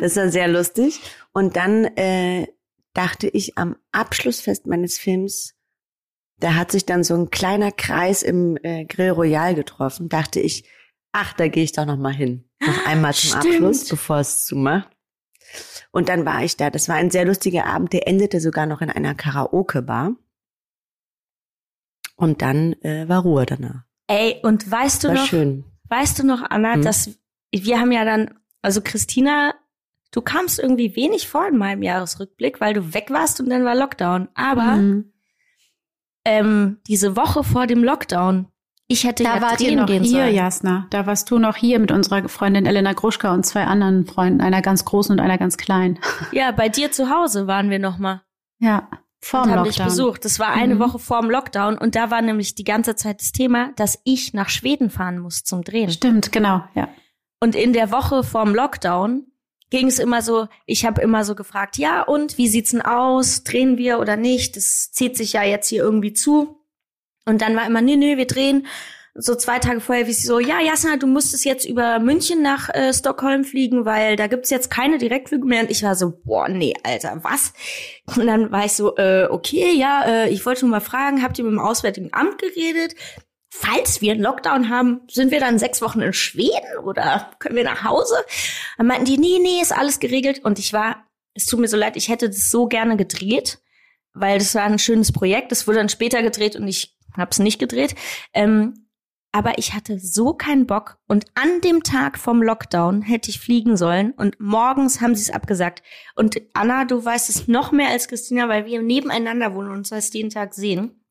Das 0.00 0.16
war 0.16 0.28
sehr 0.28 0.48
lustig. 0.48 1.00
Und 1.32 1.56
dann 1.56 1.84
äh, 1.96 2.46
dachte 2.94 3.28
ich 3.28 3.56
am 3.58 3.76
Abschlussfest 3.92 4.66
meines 4.66 4.98
Films, 4.98 5.54
da 6.42 6.54
hat 6.54 6.72
sich 6.72 6.84
dann 6.86 7.04
so 7.04 7.14
ein 7.14 7.30
kleiner 7.30 7.70
Kreis 7.72 8.22
im 8.22 8.56
äh, 8.62 8.84
Grill 8.84 9.10
Royal 9.10 9.54
getroffen. 9.54 10.08
Dachte 10.08 10.40
ich, 10.40 10.64
ach, 11.12 11.32
da 11.34 11.48
gehe 11.48 11.64
ich 11.64 11.72
doch 11.72 11.86
noch 11.86 11.96
mal 11.98 12.12
hin. 12.12 12.44
Noch 12.60 12.86
einmal 12.86 13.14
zum 13.14 13.30
Stimmt. 13.40 13.46
Abschluss, 13.54 13.88
bevor 13.88 14.18
es 14.18 14.46
zumacht. 14.46 14.88
Und 15.90 16.08
dann 16.08 16.24
war 16.24 16.42
ich 16.42 16.56
da. 16.56 16.70
Das 16.70 16.88
war 16.88 16.96
ein 16.96 17.10
sehr 17.10 17.24
lustiger 17.24 17.66
Abend. 17.66 17.92
Der 17.92 18.08
endete 18.08 18.40
sogar 18.40 18.66
noch 18.66 18.80
in 18.80 18.88
einer 18.90 19.14
Karaoke-Bar. 19.14 20.16
Und 22.16 22.42
dann 22.42 22.74
äh, 22.82 23.08
war 23.08 23.22
Ruhe 23.22 23.46
danach. 23.46 23.82
Ey, 24.06 24.40
und 24.42 24.70
weißt 24.70 25.04
du 25.04 25.08
War 25.08 25.14
noch, 25.14 25.26
schön. 25.26 25.64
weißt 25.88 26.18
du 26.18 26.26
noch, 26.26 26.42
Anna, 26.42 26.74
Hm? 26.74 26.82
dass 26.82 27.10
wir 27.54 27.78
haben 27.80 27.92
ja 27.92 28.04
dann, 28.04 28.34
also 28.62 28.80
Christina, 28.82 29.54
du 30.10 30.20
kamst 30.22 30.58
irgendwie 30.58 30.94
wenig 30.96 31.28
vor 31.28 31.46
in 31.46 31.56
meinem 31.58 31.82
Jahresrückblick, 31.82 32.60
weil 32.60 32.74
du 32.74 32.94
weg 32.94 33.10
warst 33.10 33.40
und 33.40 33.50
dann 33.50 33.64
war 33.64 33.74
Lockdown. 33.74 34.28
Aber 34.34 34.76
Mhm. 34.76 35.11
Ähm, 36.24 36.78
diese 36.86 37.16
Woche 37.16 37.44
vor 37.44 37.66
dem 37.66 37.82
Lockdown, 37.84 38.46
ich 38.88 39.04
hätte 39.04 39.22
Da 39.24 39.36
ja 39.36 39.42
wart 39.42 39.60
ihr 39.60 39.76
noch 39.76 39.86
gehen 39.86 40.02
hier, 40.04 40.24
sollen. 40.24 40.34
Jasna. 40.34 40.86
Da 40.90 41.06
warst 41.06 41.30
du 41.30 41.38
noch 41.38 41.56
hier 41.56 41.78
mit 41.78 41.90
unserer 41.92 42.28
Freundin 42.28 42.66
Elena 42.66 42.92
Gruschka 42.92 43.32
und 43.32 43.46
zwei 43.46 43.64
anderen 43.64 44.06
Freunden, 44.06 44.40
einer 44.42 44.60
ganz 44.60 44.84
großen 44.84 45.12
und 45.12 45.20
einer 45.20 45.38
ganz 45.38 45.56
kleinen. 45.56 45.98
Ja, 46.32 46.50
bei 46.50 46.68
dir 46.68 46.92
zu 46.92 47.08
Hause 47.08 47.46
waren 47.46 47.70
wir 47.70 47.78
noch 47.78 47.96
mal. 47.98 48.22
Ja, 48.58 48.88
vorm 49.20 49.44
und 49.44 49.50
haben 49.56 49.64
dich 49.64 49.78
Lockdown. 49.78 49.86
besucht. 49.96 50.24
Das 50.26 50.38
war 50.38 50.48
eine 50.52 50.74
Mhm. 50.74 50.78
Woche 50.80 50.98
vorm 50.98 51.30
Lockdown 51.30 51.78
und 51.78 51.94
da 51.94 52.10
war 52.10 52.20
nämlich 52.20 52.54
die 52.54 52.64
ganze 52.64 52.94
Zeit 52.94 53.20
das 53.20 53.32
Thema, 53.32 53.70
dass 53.76 53.98
ich 54.04 54.34
nach 54.34 54.50
Schweden 54.50 54.90
fahren 54.90 55.18
muss 55.20 55.42
zum 55.44 55.62
Drehen. 55.62 55.90
Stimmt, 55.90 56.30
genau, 56.32 56.62
ja. 56.74 56.88
Und 57.40 57.54
in 57.56 57.72
der 57.72 57.90
Woche 57.92 58.22
vorm 58.24 58.54
Lockdown 58.54 59.24
ging 59.72 59.86
es 59.86 59.98
immer 59.98 60.20
so, 60.20 60.48
ich 60.66 60.84
habe 60.84 61.00
immer 61.00 61.24
so 61.24 61.34
gefragt, 61.34 61.78
ja 61.78 62.02
und 62.02 62.36
wie 62.36 62.46
sieht's 62.46 62.72
denn 62.72 62.82
aus? 62.82 63.42
Drehen 63.42 63.78
wir 63.78 63.98
oder 63.98 64.16
nicht? 64.16 64.54
Das 64.56 64.92
zieht 64.92 65.16
sich 65.16 65.32
ja 65.32 65.42
jetzt 65.42 65.68
hier 65.68 65.82
irgendwie 65.82 66.12
zu. 66.12 66.58
Und 67.24 67.40
dann 67.40 67.56
war 67.56 67.66
immer, 67.66 67.80
nee, 67.80 67.96
nee, 67.96 68.18
wir 68.18 68.26
drehen. 68.26 68.66
So 69.14 69.34
zwei 69.34 69.58
Tage 69.58 69.80
vorher, 69.80 70.06
wie 70.06 70.12
sie 70.12 70.26
so, 70.26 70.40
ja, 70.40 70.60
Jasna, 70.60 70.96
du 70.96 71.06
musstest 71.06 71.46
jetzt 71.46 71.64
über 71.64 71.98
München 72.00 72.42
nach 72.42 72.68
äh, 72.68 72.92
Stockholm 72.92 73.44
fliegen, 73.44 73.86
weil 73.86 74.16
da 74.16 74.26
gibt's 74.26 74.50
jetzt 74.50 74.70
keine 74.70 74.98
Direktflüge 74.98 75.46
mehr. 75.46 75.62
Und 75.62 75.70
ich 75.70 75.82
war 75.82 75.94
so, 75.94 76.20
boah, 76.22 76.48
nee, 76.48 76.74
Alter, 76.82 77.20
was? 77.22 77.54
Und 78.16 78.26
dann 78.26 78.52
war 78.52 78.66
ich 78.66 78.74
so, 78.74 78.96
äh, 78.96 79.26
okay, 79.30 79.72
ja, 79.74 80.04
äh, 80.06 80.28
ich 80.30 80.44
wollte 80.44 80.62
nur 80.62 80.70
mal 80.70 80.80
fragen, 80.80 81.22
habt 81.22 81.38
ihr 81.38 81.44
mit 81.44 81.52
dem 81.52 81.60
Auswärtigen 81.60 82.12
Amt 82.12 82.38
geredet? 82.38 82.94
Falls 83.54 84.00
wir 84.00 84.12
einen 84.12 84.22
Lockdown 84.22 84.70
haben, 84.70 85.02
sind 85.10 85.30
wir 85.30 85.38
dann 85.38 85.58
sechs 85.58 85.82
Wochen 85.82 86.00
in 86.00 86.14
Schweden 86.14 86.78
oder 86.84 87.30
können 87.38 87.54
wir 87.54 87.64
nach 87.64 87.84
Hause? 87.84 88.14
Dann 88.78 88.86
meinten 88.86 89.04
die, 89.04 89.18
nee, 89.18 89.38
nee, 89.42 89.60
ist 89.60 89.76
alles 89.76 90.00
geregelt. 90.00 90.42
Und 90.42 90.58
ich 90.58 90.72
war, 90.72 91.04
es 91.34 91.44
tut 91.44 91.60
mir 91.60 91.68
so 91.68 91.76
leid, 91.76 91.98
ich 91.98 92.08
hätte 92.08 92.30
das 92.30 92.48
so 92.48 92.66
gerne 92.66 92.96
gedreht, 92.96 93.58
weil 94.14 94.38
das 94.38 94.54
war 94.54 94.62
ein 94.62 94.78
schönes 94.78 95.12
Projekt. 95.12 95.52
Das 95.52 95.66
wurde 95.66 95.80
dann 95.80 95.90
später 95.90 96.22
gedreht 96.22 96.56
und 96.56 96.66
ich 96.66 96.96
habe 97.14 97.30
es 97.30 97.40
nicht 97.40 97.58
gedreht. 97.58 97.94
Ähm, 98.32 98.88
aber 99.32 99.58
ich 99.58 99.74
hatte 99.74 99.98
so 99.98 100.32
keinen 100.32 100.66
Bock. 100.66 100.96
Und 101.06 101.26
an 101.34 101.60
dem 101.60 101.82
Tag 101.82 102.18
vom 102.18 102.42
Lockdown 102.42 103.02
hätte 103.02 103.28
ich 103.28 103.38
fliegen 103.38 103.76
sollen. 103.76 104.12
Und 104.12 104.40
morgens 104.40 105.02
haben 105.02 105.14
sie 105.14 105.24
es 105.24 105.30
abgesagt. 105.30 105.82
Und 106.16 106.40
Anna, 106.54 106.86
du 106.86 107.04
weißt 107.04 107.28
es 107.28 107.48
noch 107.48 107.70
mehr 107.70 107.90
als 107.90 108.08
Christina, 108.08 108.48
weil 108.48 108.64
wir 108.64 108.80
nebeneinander 108.80 109.54
wohnen 109.54 109.68
und 109.68 109.76
uns 109.76 109.90
fast 109.90 110.14
jeden 110.14 110.30
Tag 110.30 110.54
sehen 110.54 111.01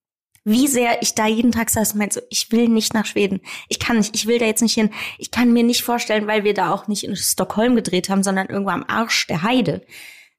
wie 0.44 0.68
sehr 0.68 1.02
ich 1.02 1.14
da 1.14 1.28
jeden 1.28 1.52
Tag 1.52 1.70
saß 1.70 1.94
und 1.94 2.00
meinte 2.00 2.16
so, 2.16 2.26
ich 2.30 2.52
will 2.52 2.68
nicht 2.68 2.94
nach 2.94 3.06
Schweden. 3.06 3.42
Ich 3.70 3.80
kann 3.80 3.98
nicht, 3.98 4.16
ich 4.16 4.28
will 4.28 4.40
da 4.40 4.46
jetzt 4.46 4.62
nicht 4.62 4.74
hin. 4.74 4.90
Ich 5.18 5.32
kann 5.32 5.54
mir 5.54 5.64
nicht 5.64 5.84
vorstellen, 5.84 6.28
weil 6.28 6.44
wir 6.44 6.54
da 6.54 6.72
auch 6.74 6.88
nicht 6.88 7.04
in 7.04 7.16
Stockholm 7.16 7.76
gedreht 7.76 8.10
haben, 8.10 8.24
sondern 8.24 8.48
irgendwo 8.48 8.72
am 8.72 8.86
Arsch 8.88 9.28
der 9.28 9.44
Heide. 9.44 9.82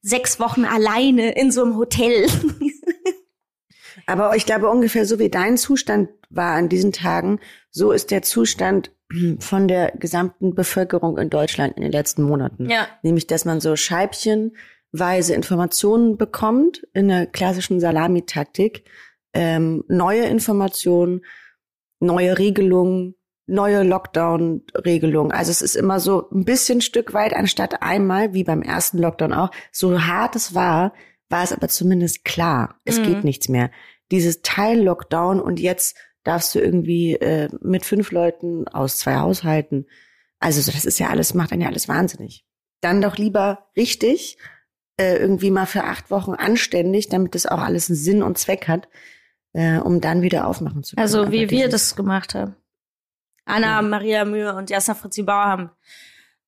Sechs 0.01 0.39
Wochen 0.39 0.65
alleine 0.65 1.31
in 1.31 1.51
so 1.51 1.63
einem 1.63 1.77
Hotel. 1.77 2.27
Aber 4.05 4.35
ich 4.35 4.45
glaube, 4.45 4.69
ungefähr 4.69 5.05
so 5.05 5.19
wie 5.19 5.29
dein 5.29 5.57
Zustand 5.57 6.09
war 6.29 6.55
an 6.55 6.67
diesen 6.67 6.91
Tagen, 6.91 7.39
so 7.71 7.91
ist 7.91 8.11
der 8.11 8.21
Zustand 8.21 8.91
von 9.39 9.67
der 9.67 9.91
gesamten 9.91 10.55
Bevölkerung 10.55 11.17
in 11.17 11.29
Deutschland 11.29 11.77
in 11.77 11.83
den 11.83 11.91
letzten 11.91 12.23
Monaten. 12.23 12.69
Ja. 12.69 12.87
Nämlich, 13.03 13.27
dass 13.27 13.45
man 13.45 13.61
so 13.61 13.75
scheibchenweise 13.75 15.33
Informationen 15.33 16.17
bekommt 16.17 16.85
in 16.93 17.07
der 17.07 17.27
klassischen 17.27 17.79
Salamitaktik, 17.79 18.83
ähm, 19.33 19.83
neue 19.87 20.25
Informationen, 20.25 21.21
neue 21.99 22.37
Regelungen, 22.37 23.15
neue 23.45 23.83
Lockdown-Regelungen. 23.83 25.31
Also 25.31 25.51
es 25.51 25.61
ist 25.61 25.75
immer 25.75 25.99
so 25.99 26.29
ein 26.31 26.45
bisschen 26.45 26.81
Stück 26.81 27.13
weit, 27.13 27.33
anstatt 27.33 27.81
einmal, 27.81 28.33
wie 28.33 28.43
beim 28.43 28.61
ersten 28.61 28.97
Lockdown 28.97 29.33
auch, 29.33 29.51
so 29.71 30.01
hart 30.03 30.35
es 30.35 30.53
war, 30.55 30.93
war 31.29 31.43
es 31.43 31.51
aber 31.51 31.67
zumindest 31.67 32.25
klar, 32.25 32.79
es 32.85 32.99
Mhm. 32.99 33.03
geht 33.03 33.23
nichts 33.23 33.49
mehr. 33.49 33.71
Dieses 34.11 34.41
Teil-Lockdown 34.41 35.39
und 35.41 35.59
jetzt 35.59 35.97
darfst 36.23 36.55
du 36.55 36.59
irgendwie 36.59 37.15
äh, 37.15 37.49
mit 37.61 37.85
fünf 37.85 38.11
Leuten 38.11 38.67
aus 38.67 38.97
zwei 38.97 39.15
Haushalten. 39.17 39.87
Also 40.39 40.61
so, 40.61 40.71
das 40.71 40.85
ist 40.85 40.99
ja 40.99 41.09
alles, 41.09 41.33
macht 41.33 41.51
einen 41.51 41.61
ja 41.61 41.67
alles 41.67 41.87
wahnsinnig. 41.87 42.45
Dann 42.81 43.01
doch 43.01 43.17
lieber 43.17 43.67
richtig, 43.75 44.37
äh, 44.97 45.17
irgendwie 45.17 45.51
mal 45.51 45.65
für 45.65 45.83
acht 45.83 46.11
Wochen 46.11 46.33
anständig, 46.33 47.09
damit 47.09 47.35
das 47.35 47.45
auch 47.45 47.59
alles 47.59 47.89
einen 47.89 47.97
Sinn 47.97 48.23
und 48.23 48.37
Zweck 48.37 48.67
hat, 48.67 48.87
äh, 49.53 49.77
um 49.77 50.01
dann 50.01 50.21
wieder 50.21 50.47
aufmachen 50.47 50.83
zu 50.83 50.95
können. 50.95 51.03
Also 51.03 51.31
wie 51.31 51.49
wir 51.49 51.69
das 51.69 51.95
gemacht 51.95 52.35
haben. 52.35 52.55
Anna, 53.45 53.81
Maria 53.81 54.25
Mühe 54.25 54.53
und 54.55 54.69
Jasna 54.69 54.93
Fritzi 54.93 55.23
Bauer 55.23 55.45
haben 55.45 55.71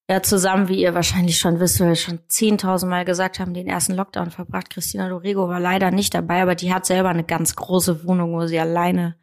ja 0.10 0.22
zusammen, 0.22 0.68
wie 0.68 0.80
ihr 0.82 0.94
wahrscheinlich 0.94 1.40
schon 1.40 1.60
wisst, 1.60 1.80
weil 1.80 1.90
wir 1.90 1.96
schon 1.96 2.20
10.000 2.20 2.86
Mal 2.86 3.06
gesagt 3.06 3.40
haben, 3.40 3.54
den 3.54 3.68
ersten 3.68 3.94
Lockdown 3.94 4.32
verbracht. 4.32 4.70
Christina 4.70 5.10
Dorego 5.10 5.50
war 5.50 5.60
leider 5.60 5.92
nicht 5.92 6.14
dabei, 6.14 6.42
aber 6.42 6.56
die 6.56 6.74
hat 6.74 6.86
selber 6.86 7.10
eine 7.10 7.24
ganz 7.24 7.56
große 7.56 8.06
Wohnung, 8.06 8.34
wo 8.34 8.46
sie 8.46 8.60
alleine 8.60 9.16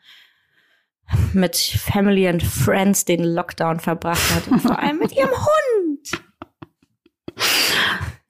mit 1.32 1.56
Family 1.56 2.28
and 2.28 2.42
Friends 2.42 3.04
den 3.04 3.22
Lockdown 3.22 3.80
verbracht 3.80 4.34
hat. 4.34 4.48
Und 4.48 4.60
vor 4.60 4.78
allem 4.78 4.98
mit 4.98 5.12
ihrem 5.12 5.30
Hund. 5.30 6.22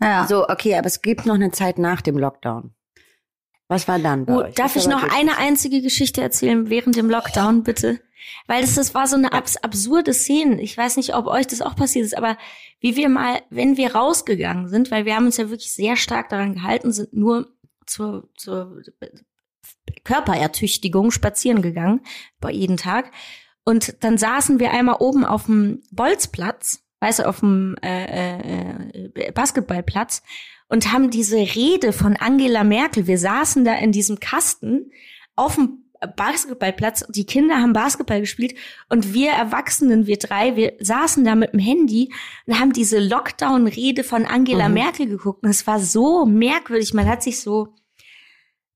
Ja. 0.00 0.26
So, 0.26 0.48
okay, 0.48 0.76
aber 0.76 0.86
es 0.86 1.00
gibt 1.00 1.26
noch 1.26 1.34
eine 1.34 1.52
Zeit 1.52 1.78
nach 1.78 2.00
dem 2.00 2.18
Lockdown. 2.18 2.74
Was 3.72 3.88
war 3.88 3.98
dann 3.98 4.26
bei 4.26 4.34
Oh, 4.34 4.42
euch? 4.42 4.54
darf 4.54 4.76
ich 4.76 4.86
noch 4.86 5.02
eine 5.02 5.38
einzige 5.38 5.80
Geschichte 5.80 6.20
erzählen 6.20 6.68
während 6.68 6.94
dem 6.96 7.08
Lockdown, 7.08 7.62
bitte? 7.62 8.00
Weil 8.46 8.60
das, 8.60 8.74
das 8.74 8.94
war 8.94 9.06
so 9.06 9.16
eine 9.16 9.32
abs 9.32 9.56
absurde 9.56 10.12
Szene. 10.12 10.60
Ich 10.60 10.76
weiß 10.76 10.98
nicht, 10.98 11.14
ob 11.14 11.26
euch 11.26 11.46
das 11.46 11.62
auch 11.62 11.74
passiert 11.74 12.04
ist, 12.04 12.16
aber 12.16 12.36
wie 12.80 12.96
wir 12.96 13.08
mal, 13.08 13.40
wenn 13.48 13.78
wir 13.78 13.94
rausgegangen 13.94 14.68
sind, 14.68 14.90
weil 14.90 15.06
wir 15.06 15.16
haben 15.16 15.24
uns 15.24 15.38
ja 15.38 15.48
wirklich 15.48 15.72
sehr 15.72 15.96
stark 15.96 16.28
daran 16.28 16.52
gehalten, 16.52 16.92
sind 16.92 17.14
nur 17.14 17.48
zur, 17.86 18.28
zur 18.36 18.82
Körperertüchtigung 20.04 21.10
spazieren 21.10 21.62
gegangen, 21.62 22.00
bei 22.40 22.50
jeden 22.52 22.76
Tag. 22.76 23.10
Und 23.64 24.04
dann 24.04 24.18
saßen 24.18 24.58
wir 24.60 24.72
einmal 24.72 24.96
oben 25.00 25.24
auf 25.24 25.46
dem 25.46 25.82
Bolzplatz, 25.90 26.84
weißt 27.00 27.20
du, 27.20 27.28
auf 27.28 27.40
dem 27.40 27.76
äh, 27.82 28.36
äh, 28.36 29.32
Basketballplatz 29.32 30.22
und 30.68 30.92
haben 30.92 31.10
diese 31.10 31.36
Rede 31.36 31.92
von 31.92 32.16
Angela 32.16 32.64
Merkel. 32.64 33.06
Wir 33.06 33.18
saßen 33.18 33.64
da 33.64 33.74
in 33.74 33.92
diesem 33.92 34.20
Kasten 34.20 34.90
auf 35.36 35.56
dem 35.56 35.82
Basketballplatz. 36.16 37.04
Die 37.08 37.26
Kinder 37.26 37.56
haben 37.56 37.72
Basketball 37.72 38.20
gespielt 38.20 38.54
und 38.88 39.14
wir 39.14 39.30
Erwachsenen, 39.30 40.06
wir 40.06 40.18
drei, 40.18 40.56
wir 40.56 40.74
saßen 40.80 41.24
da 41.24 41.34
mit 41.34 41.52
dem 41.52 41.60
Handy 41.60 42.12
und 42.46 42.58
haben 42.58 42.72
diese 42.72 42.98
Lockdown-Rede 42.98 44.04
von 44.04 44.24
Angela 44.24 44.68
Mhm. 44.68 44.74
Merkel 44.74 45.06
geguckt. 45.06 45.44
Und 45.44 45.50
es 45.50 45.66
war 45.66 45.80
so 45.80 46.26
merkwürdig. 46.26 46.94
Man 46.94 47.06
hat 47.06 47.22
sich 47.22 47.40
so 47.40 47.74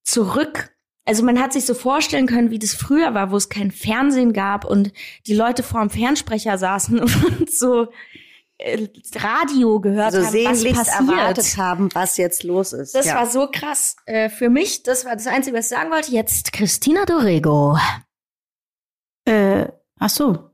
zurück, 0.02 0.70
also 1.04 1.24
man 1.24 1.40
hat 1.40 1.52
sich 1.52 1.64
so 1.64 1.74
vorstellen 1.74 2.26
können, 2.26 2.50
wie 2.50 2.58
das 2.58 2.74
früher 2.74 3.14
war, 3.14 3.30
wo 3.30 3.36
es 3.36 3.48
kein 3.48 3.70
Fernsehen 3.70 4.32
gab 4.32 4.64
und 4.64 4.92
die 5.26 5.34
Leute 5.34 5.62
vor 5.62 5.80
dem 5.80 5.90
Fernsprecher 5.90 6.58
saßen 6.58 7.00
und 7.38 7.50
so 7.50 7.88
Radio 9.14 9.80
gehört 9.80 10.14
also 10.14 10.26
haben, 10.26 10.44
was 10.44 10.64
passiert. 10.64 11.10
erwartet 11.10 11.56
haben, 11.58 11.88
was 11.92 12.16
jetzt 12.16 12.42
los 12.42 12.72
ist. 12.72 12.94
Das 12.94 13.06
ja. 13.06 13.16
war 13.16 13.26
so 13.26 13.48
krass 13.50 13.96
äh, 14.06 14.30
für 14.30 14.48
mich. 14.48 14.82
Das 14.82 15.04
war 15.04 15.14
das 15.14 15.26
Einzige, 15.26 15.56
was 15.56 15.66
ich 15.66 15.76
sagen 15.76 15.90
wollte. 15.90 16.10
Jetzt 16.12 16.52
Christina 16.52 17.04
Dorego. 17.04 17.76
Äh, 19.26 19.66
ach 19.98 20.10
so. 20.10 20.50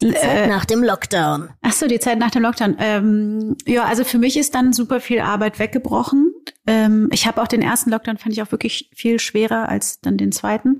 Die 0.00 0.12
Zeit 0.14 0.44
Äh, 0.44 0.46
nach 0.48 0.64
dem 0.64 0.82
Lockdown. 0.82 1.50
Ach 1.60 1.72
so, 1.72 1.86
die 1.86 2.00
Zeit 2.00 2.18
nach 2.18 2.30
dem 2.30 2.42
Lockdown. 2.42 2.76
Ähm, 2.78 3.56
ja, 3.66 3.84
also 3.84 4.04
für 4.04 4.18
mich 4.18 4.36
ist 4.36 4.54
dann 4.54 4.72
super 4.72 5.00
viel 5.00 5.20
Arbeit 5.20 5.58
weggebrochen. 5.58 6.32
Ähm, 6.66 7.08
ich 7.12 7.26
habe 7.26 7.42
auch 7.42 7.46
den 7.46 7.62
ersten 7.62 7.90
Lockdown 7.90 8.18
fand 8.18 8.32
ich 8.32 8.42
auch 8.42 8.50
wirklich 8.52 8.90
viel 8.94 9.20
schwerer 9.20 9.68
als 9.68 10.00
dann 10.00 10.16
den 10.16 10.32
zweiten. 10.32 10.78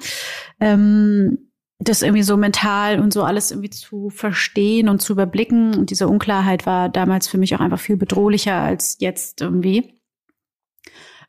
Ähm, 0.60 1.51
das 1.84 2.02
irgendwie 2.02 2.22
so 2.22 2.36
mental 2.36 3.00
und 3.00 3.12
so 3.12 3.22
alles 3.24 3.50
irgendwie 3.50 3.70
zu 3.70 4.10
verstehen 4.10 4.88
und 4.88 5.00
zu 5.00 5.12
überblicken. 5.12 5.74
Und 5.76 5.90
diese 5.90 6.08
Unklarheit 6.08 6.66
war 6.66 6.88
damals 6.88 7.28
für 7.28 7.38
mich 7.38 7.54
auch 7.54 7.60
einfach 7.60 7.80
viel 7.80 7.96
bedrohlicher 7.96 8.54
als 8.54 8.96
jetzt 9.00 9.40
irgendwie. 9.40 9.98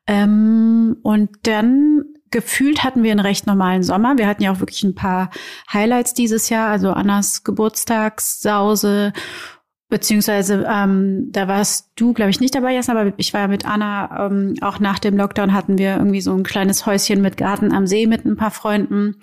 Ähm, 0.08 0.98
und 1.02 1.30
dann 1.44 2.04
gefühlt 2.30 2.84
hatten 2.84 3.04
wir 3.04 3.12
einen 3.12 3.20
recht 3.20 3.48
normalen 3.48 3.84
Sommer. 3.84 4.18
Wir 4.18 4.28
hatten 4.28 4.44
ja 4.44 4.52
auch 4.52 4.60
wirklich 4.60 4.84
ein 4.84 4.96
paar 4.96 5.30
Highlights 5.72 6.14
dieses 6.14 6.50
Jahr, 6.50 6.70
also 6.70 6.92
Annas 6.92 7.44
Geburtstagssause, 7.44 9.14
beziehungsweise 9.88 10.66
ähm, 10.68 11.28
da 11.32 11.48
warst 11.48 11.92
du, 11.96 12.14
glaube 12.14 12.32
ich, 12.32 12.40
nicht 12.40 12.56
dabei, 12.56 12.74
Jasna, 12.74 13.00
aber 13.00 13.14
ich 13.18 13.34
war 13.34 13.42
ja 13.42 13.48
mit 13.48 13.66
Anna, 13.66 14.26
ähm, 14.26 14.56
auch 14.62 14.80
nach 14.80 14.98
dem 14.98 15.16
Lockdown 15.16 15.54
hatten 15.54 15.78
wir 15.78 15.98
irgendwie 15.98 16.22
so 16.22 16.34
ein 16.34 16.44
kleines 16.44 16.88
Häuschen 16.88 17.22
mit 17.22 17.38
Garten 17.38 17.72
am 17.72 17.86
See 17.86 18.08
mit 18.08 18.26
ein 18.26 18.36
paar 18.36 18.52
Freunden. 18.52 19.22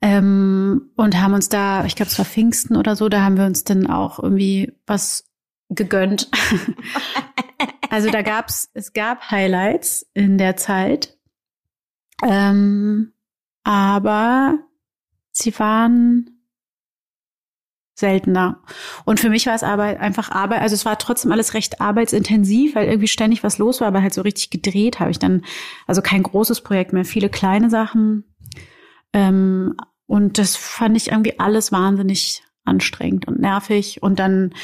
Ähm, 0.00 0.90
und 0.96 1.20
haben 1.20 1.34
uns 1.34 1.48
da, 1.48 1.84
ich 1.84 1.96
glaube, 1.96 2.10
es 2.10 2.18
war 2.18 2.24
Pfingsten 2.24 2.76
oder 2.76 2.94
so, 2.94 3.08
da 3.08 3.22
haben 3.22 3.36
wir 3.36 3.46
uns 3.46 3.64
dann 3.64 3.88
auch 3.88 4.22
irgendwie 4.22 4.72
was 4.86 5.24
gegönnt. 5.70 6.30
also 7.90 8.10
da 8.10 8.22
gab's, 8.22 8.70
es 8.74 8.92
gab 8.92 9.30
Highlights 9.30 10.06
in 10.14 10.38
der 10.38 10.56
Zeit. 10.56 11.18
Ähm, 12.24 13.12
aber 13.64 14.58
sie 15.32 15.56
waren 15.58 16.38
seltener. 17.98 18.62
Und 19.04 19.18
für 19.18 19.28
mich 19.28 19.46
war 19.46 19.54
es 19.54 19.64
aber 19.64 20.00
einfach 20.00 20.30
Arbeit, 20.30 20.62
also 20.62 20.74
es 20.74 20.84
war 20.84 20.98
trotzdem 20.98 21.32
alles 21.32 21.54
recht 21.54 21.80
arbeitsintensiv, 21.80 22.76
weil 22.76 22.86
irgendwie 22.86 23.08
ständig 23.08 23.42
was 23.42 23.58
los 23.58 23.80
war, 23.80 23.88
aber 23.88 24.02
halt 24.02 24.14
so 24.14 24.22
richtig 24.22 24.50
gedreht 24.50 25.00
habe 25.00 25.10
ich 25.10 25.18
dann, 25.18 25.42
also 25.86 26.00
kein 26.00 26.22
großes 26.22 26.60
Projekt 26.60 26.92
mehr, 26.92 27.04
viele 27.04 27.28
kleine 27.28 27.70
Sachen. 27.70 28.24
Ähm, 29.12 29.74
und 30.06 30.38
das 30.38 30.56
fand 30.56 30.96
ich 30.96 31.10
irgendwie 31.10 31.38
alles 31.38 31.72
wahnsinnig 31.72 32.42
anstrengend 32.64 33.26
und 33.26 33.40
nervig. 33.40 34.02
Und 34.02 34.18
dann 34.18 34.54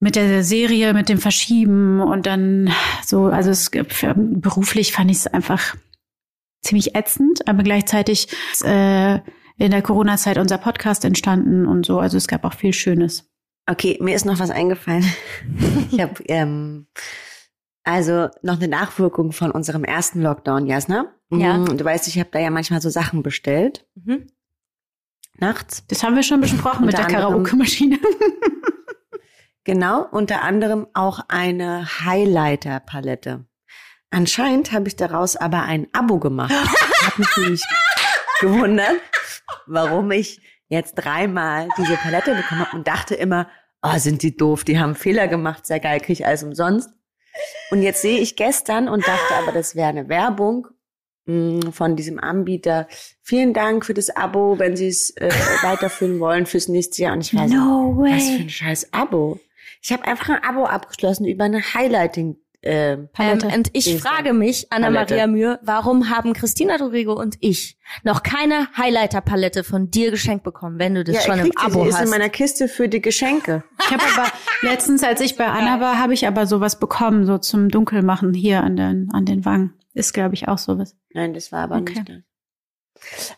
mit 0.00 0.16
der 0.16 0.44
Serie, 0.44 0.94
mit 0.94 1.08
dem 1.08 1.18
Verschieben 1.18 2.00
und 2.00 2.26
dann 2.26 2.70
so, 3.04 3.26
also 3.26 3.50
es 3.50 3.70
beruflich 3.70 4.92
fand 4.92 5.10
ich 5.10 5.18
es 5.18 5.26
einfach 5.26 5.74
ziemlich 6.62 6.94
ätzend, 6.94 7.46
aber 7.48 7.62
gleichzeitig 7.62 8.28
äh, 8.62 9.18
in 9.56 9.70
der 9.70 9.82
Corona-Zeit 9.82 10.38
unser 10.38 10.58
Podcast 10.58 11.04
entstanden 11.04 11.66
und 11.66 11.84
so. 11.84 11.98
Also 11.98 12.16
es 12.16 12.28
gab 12.28 12.44
auch 12.44 12.54
viel 12.54 12.72
Schönes. 12.72 13.28
Okay, 13.68 13.98
mir 14.00 14.14
ist 14.14 14.24
noch 14.24 14.38
was 14.38 14.50
eingefallen. 14.50 15.04
ich 15.90 16.00
habe 16.00 16.22
ähm, 16.26 16.86
also 17.84 18.28
noch 18.42 18.56
eine 18.56 18.68
Nachwirkung 18.68 19.32
von 19.32 19.50
unserem 19.50 19.84
ersten 19.84 20.22
Lockdown, 20.22 20.66
Jasna. 20.66 21.12
Ja. 21.30 21.58
Mhm, 21.58 21.76
Du 21.76 21.84
weißt, 21.84 22.08
ich 22.08 22.18
habe 22.18 22.30
da 22.32 22.38
ja 22.38 22.50
manchmal 22.50 22.80
so 22.80 22.88
Sachen 22.90 23.22
bestellt, 23.22 23.86
Mhm. 23.94 24.26
nachts. 25.34 25.84
Das 25.88 26.02
haben 26.02 26.16
wir 26.16 26.22
schon 26.22 26.40
besprochen 26.40 26.86
mit 26.86 26.96
der 26.96 27.06
Karaoke-Maschine. 27.06 27.98
Genau, 29.64 30.06
unter 30.10 30.42
anderem 30.44 30.86
auch 30.94 31.20
eine 31.28 31.86
Highlighter-Palette. 32.04 33.44
Anscheinend 34.10 34.72
habe 34.72 34.88
ich 34.88 34.96
daraus 34.96 35.36
aber 35.36 35.62
ein 35.64 35.88
Abo 35.92 36.18
gemacht. 36.18 36.52
Ich 37.00 37.06
habe 37.06 37.20
mich 37.20 37.36
nämlich 37.36 37.64
gewundert, 38.40 38.96
warum 39.66 40.10
ich 40.10 40.40
jetzt 40.68 40.94
dreimal 40.94 41.68
diese 41.78 41.96
Palette 41.96 42.34
bekommen 42.34 42.60
habe 42.66 42.76
und 42.76 42.86
dachte 42.88 43.14
immer, 43.14 43.48
oh, 43.82 43.96
sind 43.98 44.22
die 44.22 44.36
doof, 44.36 44.64
die 44.64 44.78
haben 44.78 44.94
Fehler 44.94 45.28
gemacht, 45.28 45.66
sehr 45.66 45.80
geil, 45.80 46.00
krieg 46.00 46.20
ich 46.20 46.26
alles 46.26 46.42
umsonst. 46.42 46.90
Und 47.70 47.82
jetzt 47.82 48.02
sehe 48.02 48.18
ich 48.20 48.36
gestern 48.36 48.88
und 48.88 49.06
dachte 49.06 49.34
aber, 49.36 49.52
das 49.52 49.74
wäre 49.74 49.88
eine 49.88 50.08
Werbung 50.08 50.68
von 51.72 51.96
diesem 51.96 52.18
Anbieter. 52.18 52.88
Vielen 53.22 53.52
Dank 53.52 53.84
für 53.84 53.94
das 53.94 54.08
Abo, 54.10 54.58
wenn 54.58 54.76
Sie 54.76 54.88
es 54.88 55.10
äh, 55.16 55.28
weiterführen 55.62 56.20
wollen 56.20 56.46
fürs 56.46 56.68
nächste 56.68 57.02
Jahr. 57.02 57.12
Und 57.12 57.20
ich 57.20 57.30
so, 57.30 57.36
No 57.36 57.94
was 57.98 58.22
für 58.24 58.30
way. 58.34 58.40
ein 58.42 58.50
scheiß 58.50 58.92
Abo. 58.92 59.38
Ich 59.82 59.92
habe 59.92 60.04
einfach 60.06 60.30
ein 60.30 60.42
Abo 60.42 60.64
abgeschlossen 60.64 61.26
über 61.26 61.44
eine 61.44 61.60
Highlighting 61.74 62.36
äh, 62.62 62.94
Ähm, 62.94 63.08
Palette. 63.12 63.46
und 63.48 63.70
ich 63.74 64.00
frage 64.00 64.32
mich, 64.32 64.66
Anna-Maria. 64.72 65.28
Mühe, 65.28 65.60
warum 65.62 66.10
haben 66.10 66.32
Christina 66.32 66.76
Dorego 66.76 67.12
und 67.12 67.36
ich 67.38 67.78
noch 68.02 68.24
keine 68.24 68.66
Highlighter-Palette 68.76 69.62
von 69.62 69.90
dir 69.92 70.10
geschenkt 70.10 70.42
bekommen, 70.42 70.80
wenn 70.80 70.96
du 70.96 71.04
das 71.04 71.14
ja, 71.14 71.20
schon 71.20 71.34
ich 71.38 71.44
im 71.44 71.50
krieg 71.52 71.58
die, 71.68 71.72
Abo 71.72 71.82
die 71.84 71.88
ist 71.90 71.94
in 71.96 72.00
hast? 72.02 72.10
meiner 72.10 72.28
Kiste 72.30 72.66
für 72.66 72.88
die 72.88 73.00
Geschenke. 73.00 73.62
Ich 73.80 73.90
habe 73.92 74.02
aber 74.16 74.32
letztens, 74.62 75.04
als 75.04 75.20
ich 75.20 75.36
bei 75.36 75.46
Anna 75.46 75.78
war, 75.80 76.00
habe 76.00 76.14
ich 76.14 76.26
aber 76.26 76.46
sowas 76.48 76.80
bekommen, 76.80 77.26
so 77.26 77.38
zum 77.38 77.68
Dunkelmachen 77.68 78.34
hier 78.34 78.64
an 78.64 78.74
den, 78.76 79.10
an 79.12 79.24
den 79.24 79.44
Wangen. 79.44 79.74
Ist, 79.98 80.12
glaube 80.12 80.34
ich, 80.34 80.48
auch 80.48 80.58
sowas. 80.58 80.96
Nein, 81.12 81.34
das 81.34 81.50
war 81.52 81.64
aber 81.64 81.76
Okay. 81.76 81.94
nicht 81.94 82.08
das. 82.08 82.22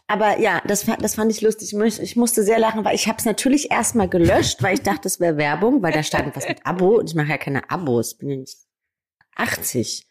Aber 0.07 0.39
ja, 0.41 0.63
das, 0.67 0.87
das 0.87 1.15
fand 1.17 1.31
ich 1.31 1.41
lustig. 1.43 1.75
Ich 2.01 2.17
musste 2.17 2.43
sehr 2.43 2.59
lachen, 2.59 2.85
weil 2.85 2.95
ich 2.95 3.09
habe 3.09 3.19
es 3.19 3.25
natürlich 3.27 3.71
erstmal 3.71 4.09
gelöscht, 4.09 4.63
weil 4.63 4.75
ich 4.75 4.83
dachte, 4.83 5.07
es 5.07 5.21
wäre 5.21 5.37
Werbung, 5.37 5.83
weil 5.83 5.93
da 5.93 6.03
stand 6.03 6.35
was 6.35 6.49
mit 6.49 6.65
Abo 6.67 6.99
und 6.99 7.11
ich 7.11 7.15
mache 7.15 7.29
ja 7.29 7.39
keine 7.39 7.71
Abos, 7.71 8.17
bin 8.17 8.31
ja 8.31 8.37
nicht 8.37 8.57
80. 9.37 10.07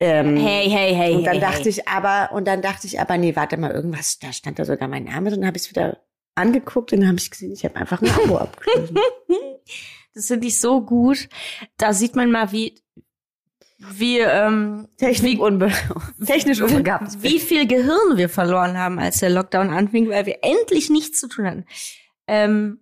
Ähm, 0.00 0.36
Hey, 0.36 0.68
hey, 0.70 0.94
hey. 0.94 1.14
und 1.16 1.24
dann 1.24 1.34
hey, 1.34 1.40
dachte 1.40 1.62
hey. 1.62 1.68
ich 1.70 1.88
aber, 1.88 2.30
und 2.34 2.46
dann 2.46 2.60
dachte 2.62 2.86
ich 2.86 3.00
aber, 3.00 3.16
nee, 3.18 3.34
warte 3.36 3.56
mal, 3.56 3.70
irgendwas, 3.70 4.18
da 4.18 4.32
stand 4.32 4.58
da 4.58 4.64
sogar 4.64 4.86
mein 4.88 5.04
Name 5.04 5.30
drin, 5.30 5.46
habe 5.46 5.56
ich 5.56 5.64
es 5.64 5.70
wieder 5.70 6.02
angeguckt 6.34 6.92
und 6.92 7.00
dann 7.00 7.08
habe 7.08 7.18
ich 7.18 7.30
gesehen, 7.30 7.52
ich 7.52 7.64
habe 7.64 7.76
einfach 7.76 8.00
ein 8.02 8.10
Abo 8.10 8.36
abgeschlossen. 8.38 8.98
Das 10.14 10.26
finde 10.26 10.48
ich 10.48 10.58
so 10.60 10.80
gut. 10.80 11.28
Da 11.76 11.92
sieht 11.92 12.16
man 12.16 12.32
mal, 12.32 12.50
wie, 12.50 12.82
wie 13.78 14.18
ähm, 14.18 14.88
Technik 14.96 15.40
unbe 15.40 15.70
technisch 16.26 16.60
unbegabt. 16.60 17.22
wie 17.22 17.38
viel 17.38 17.66
Gehirn 17.66 18.16
wir 18.16 18.28
verloren 18.28 18.76
haben, 18.76 18.98
als 18.98 19.18
der 19.18 19.30
Lockdown 19.30 19.70
anfing, 19.70 20.08
weil 20.08 20.26
wir 20.26 20.38
endlich 20.42 20.90
nichts 20.90 21.20
zu 21.20 21.28
tun 21.28 21.46
hatten. 21.46 21.64
Ähm, 22.26 22.80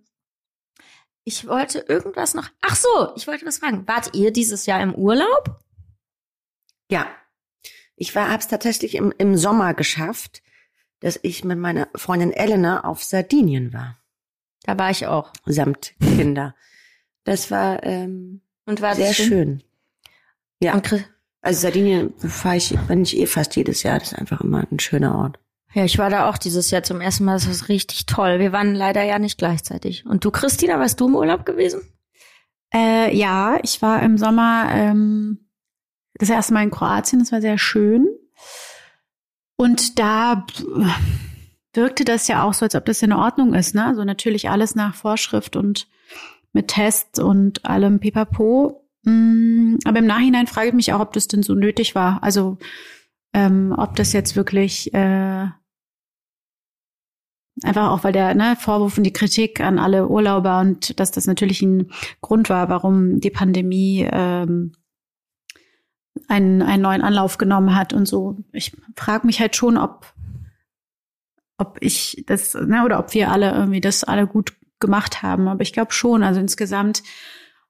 ich 1.23 1.47
wollte 1.47 1.79
irgendwas 1.79 2.33
noch. 2.33 2.49
Ach 2.61 2.75
so, 2.75 3.13
ich 3.15 3.27
wollte 3.27 3.45
was 3.45 3.59
fragen. 3.59 3.87
Wart 3.87 4.15
ihr 4.15 4.31
dieses 4.31 4.65
Jahr 4.65 4.81
im 4.81 4.95
Urlaub? 4.95 5.59
Ja. 6.89 7.07
Ich 7.95 8.15
war, 8.15 8.31
hab's 8.31 8.47
tatsächlich 8.47 8.95
im, 8.95 9.13
im 9.17 9.35
Sommer 9.35 9.73
geschafft, 9.73 10.41
dass 10.99 11.19
ich 11.21 11.43
mit 11.43 11.57
meiner 11.57 11.89
Freundin 11.95 12.31
Elena 12.31 12.85
auf 12.85 13.03
Sardinien 13.03 13.73
war. 13.73 13.99
Da 14.63 14.77
war 14.79 14.89
ich 14.89 15.05
auch. 15.07 15.33
Samt 15.45 15.95
Kinder. 15.99 16.55
Das 17.23 17.51
war 17.51 17.83
ähm, 17.83 18.41
Und 18.65 18.81
war 18.81 18.95
sehr 18.95 19.07
das 19.07 19.17
schön. 19.17 19.63
Ja. 20.61 20.73
Und 20.73 20.83
Chris- 20.83 21.03
Also 21.41 21.61
Sardinien 21.61 22.13
fahre 22.17 22.57
ich, 22.57 22.75
wenn 22.87 23.03
ich 23.03 23.17
eh 23.17 23.25
fast 23.27 23.55
jedes 23.55 23.83
Jahr. 23.83 23.99
Das 23.99 24.11
ist 24.11 24.17
einfach 24.17 24.41
immer 24.41 24.65
ein 24.71 24.79
schöner 24.79 25.15
Ort. 25.15 25.39
Ja, 25.73 25.83
ich 25.85 25.97
war 25.97 26.09
da 26.09 26.29
auch 26.29 26.37
dieses 26.37 26.71
Jahr 26.71 26.83
zum 26.83 27.01
ersten 27.01 27.25
Mal. 27.25 27.33
Das 27.33 27.47
war 27.47 27.69
richtig 27.69 28.05
toll. 28.05 28.39
Wir 28.39 28.51
waren 28.51 28.73
leider 28.73 29.03
ja 29.03 29.19
nicht 29.19 29.37
gleichzeitig. 29.37 30.05
Und 30.05 30.25
du, 30.25 30.31
Christina, 30.31 30.79
warst 30.79 30.99
du 30.99 31.07
im 31.07 31.15
Urlaub 31.15 31.45
gewesen? 31.45 31.81
Äh, 32.73 33.15
ja, 33.15 33.59
ich 33.63 33.81
war 33.81 34.01
im 34.01 34.17
Sommer 34.17 34.69
ähm, 34.71 35.47
das 36.15 36.29
erste 36.29 36.53
Mal 36.53 36.63
in 36.63 36.71
Kroatien, 36.71 37.19
das 37.19 37.31
war 37.31 37.41
sehr 37.41 37.57
schön. 37.57 38.07
Und 39.55 39.99
da 39.99 40.45
wirkte 41.73 42.03
das 42.05 42.27
ja 42.27 42.43
auch 42.43 42.53
so, 42.53 42.65
als 42.65 42.75
ob 42.75 42.85
das 42.85 43.01
in 43.01 43.13
Ordnung 43.13 43.53
ist, 43.53 43.75
ne? 43.75 43.85
Also 43.85 44.03
natürlich 44.03 44.49
alles 44.49 44.75
nach 44.75 44.95
Vorschrift 44.95 45.55
und 45.55 45.87
mit 46.53 46.69
Tests 46.69 47.19
und 47.19 47.65
allem 47.65 47.99
Pipapo. 47.99 48.86
Mm, 49.07 49.77
Aber 49.85 49.99
im 49.99 50.05
Nachhinein 50.05 50.47
frage 50.47 50.67
ich 50.69 50.73
mich 50.73 50.91
auch, 50.91 50.99
ob 50.99 51.13
das 51.13 51.27
denn 51.29 51.41
so 51.41 51.55
nötig 51.55 51.95
war. 51.95 52.21
Also 52.23 52.57
ähm, 53.33 53.73
ob 53.77 53.95
das 53.95 54.11
jetzt 54.11 54.35
wirklich 54.35 54.93
äh, 54.93 55.47
einfach 57.63 57.91
auch, 57.91 58.03
weil 58.03 58.11
der 58.11 58.35
ne, 58.35 58.57
Vorwurf 58.59 58.97
und 58.97 59.05
die 59.05 59.13
Kritik 59.13 59.61
an 59.61 59.79
alle 59.79 60.09
Urlauber 60.09 60.59
und 60.59 60.99
dass 60.99 61.11
das 61.11 61.25
natürlich 61.25 61.61
ein 61.61 61.89
Grund 62.21 62.49
war, 62.49 62.67
warum 62.67 63.21
die 63.21 63.29
Pandemie 63.29 64.05
ähm, 64.11 64.73
einen, 66.27 66.61
einen 66.61 66.83
neuen 66.83 67.01
Anlauf 67.01 67.37
genommen 67.37 67.75
hat 67.75 67.93
und 67.93 68.07
so. 68.07 68.37
Ich 68.51 68.75
frage 68.97 69.25
mich 69.25 69.39
halt 69.39 69.55
schon, 69.55 69.77
ob, 69.77 70.13
ob 71.57 71.77
ich 71.79 72.25
das, 72.27 72.55
ne, 72.55 72.83
oder 72.83 72.99
ob 72.99 73.13
wir 73.13 73.31
alle 73.31 73.51
irgendwie 73.53 73.81
das 73.81 74.03
alle 74.03 74.27
gut 74.27 74.53
gemacht 74.79 75.23
haben. 75.23 75.47
Aber 75.47 75.61
ich 75.61 75.71
glaube 75.71 75.93
schon. 75.93 76.23
Also 76.23 76.41
insgesamt 76.41 77.03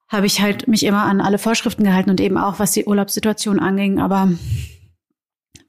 habe 0.10 0.26
ich 0.26 0.41
halt 0.41 0.67
mich 0.67 0.84
immer 0.84 1.04
an 1.04 1.20
alle 1.22 1.38
Vorschriften 1.38 1.84
gehalten 1.84 2.10
und 2.10 2.22
eben 2.22 2.38
auch, 2.38 2.60
was 2.60 2.72
die 2.72 2.86
Urlaubssituation 2.86 3.60
anging. 3.60 4.00
Aber 4.00 4.30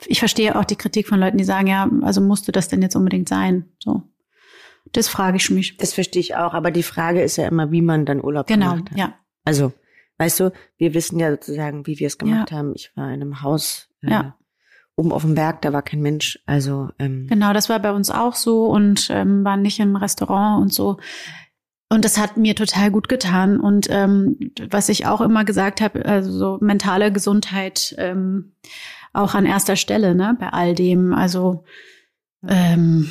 ich 0.07 0.19
verstehe 0.21 0.57
auch 0.57 0.65
die 0.65 0.77
Kritik 0.77 1.09
von 1.09 1.19
Leuten, 1.19 1.39
die 1.39 1.45
sagen, 1.45 1.67
ja, 1.67 1.89
also 2.03 2.21
musste 2.21 2.53
das 2.53 2.69
denn 2.69 2.83
jetzt 2.83 2.95
unbedingt 2.97 3.29
sein? 3.29 3.65
So. 3.79 4.03
Das 4.93 5.09
frage 5.09 5.37
ich 5.37 5.51
mich. 5.51 5.77
Das 5.77 5.93
verstehe 5.93 6.21
ich 6.21 6.37
auch. 6.37 6.55
Aber 6.55 6.71
die 6.71 6.83
Frage 6.85 7.21
ist 7.23 7.37
ja 7.37 7.49
immer, 7.49 7.71
wie 7.73 7.83
man 7.83 8.07
dann 8.07 8.23
Urlaub 8.25 8.47
Genau, 8.47 8.71
gemacht 8.75 8.91
hat. 8.93 8.99
ja. 8.99 9.15
Also, 9.45 9.73
weißt 10.19 10.41
du, 10.41 10.53
wir 10.77 10.95
wissen 10.95 11.19
ja 11.19 11.31
sozusagen, 11.31 11.87
wie 11.87 11.99
wir 11.99 12.07
es 12.07 12.19
gemacht 12.19 12.53
haben. 12.53 12.73
Ich 12.75 12.93
war 12.95 13.07
in 13.09 13.15
einem 13.23 13.43
Haus 13.43 13.89
äh, 14.03 14.11
Ja. 14.11 14.37
oben 14.97 15.13
auf 15.13 15.23
dem 15.23 15.35
Berg, 15.35 15.63
da 15.63 15.73
war 15.73 15.83
kein 15.83 16.01
Mensch. 16.01 16.39
Also, 16.47 16.91
ähm, 16.99 17.27
Genau, 17.29 17.53
das 17.53 17.69
war 17.69 17.81
bei 17.81 17.93
uns 17.93 18.11
auch 18.11 18.35
so 18.35 18.67
und 18.67 19.09
ähm, 19.11 19.45
waren 19.45 19.63
nicht 19.63 19.81
im 19.81 19.97
Restaurant 19.97 20.63
und 20.63 20.73
so. 20.73 20.99
Und 21.91 22.05
das 22.05 22.19
hat 22.19 22.37
mir 22.37 22.55
total 22.55 22.91
gut 22.91 23.09
getan. 23.09 23.59
Und 23.59 23.89
ähm, 23.91 24.53
was 24.71 24.89
ich 24.89 25.07
auch 25.07 25.21
immer 25.21 25.45
gesagt 25.45 25.81
habe, 25.81 26.05
also 26.05 26.31
so 26.31 26.59
mentale 26.61 27.13
Gesundheit 27.13 27.95
ähm, 27.99 28.53
auch 29.13 29.35
an 29.35 29.47
erster 29.47 29.77
Stelle, 29.77 30.15
ne, 30.15 30.37
bei 30.39 30.51
all 30.51 30.75
dem. 30.75 31.15
Also 31.15 31.65
ähm, 32.47 33.11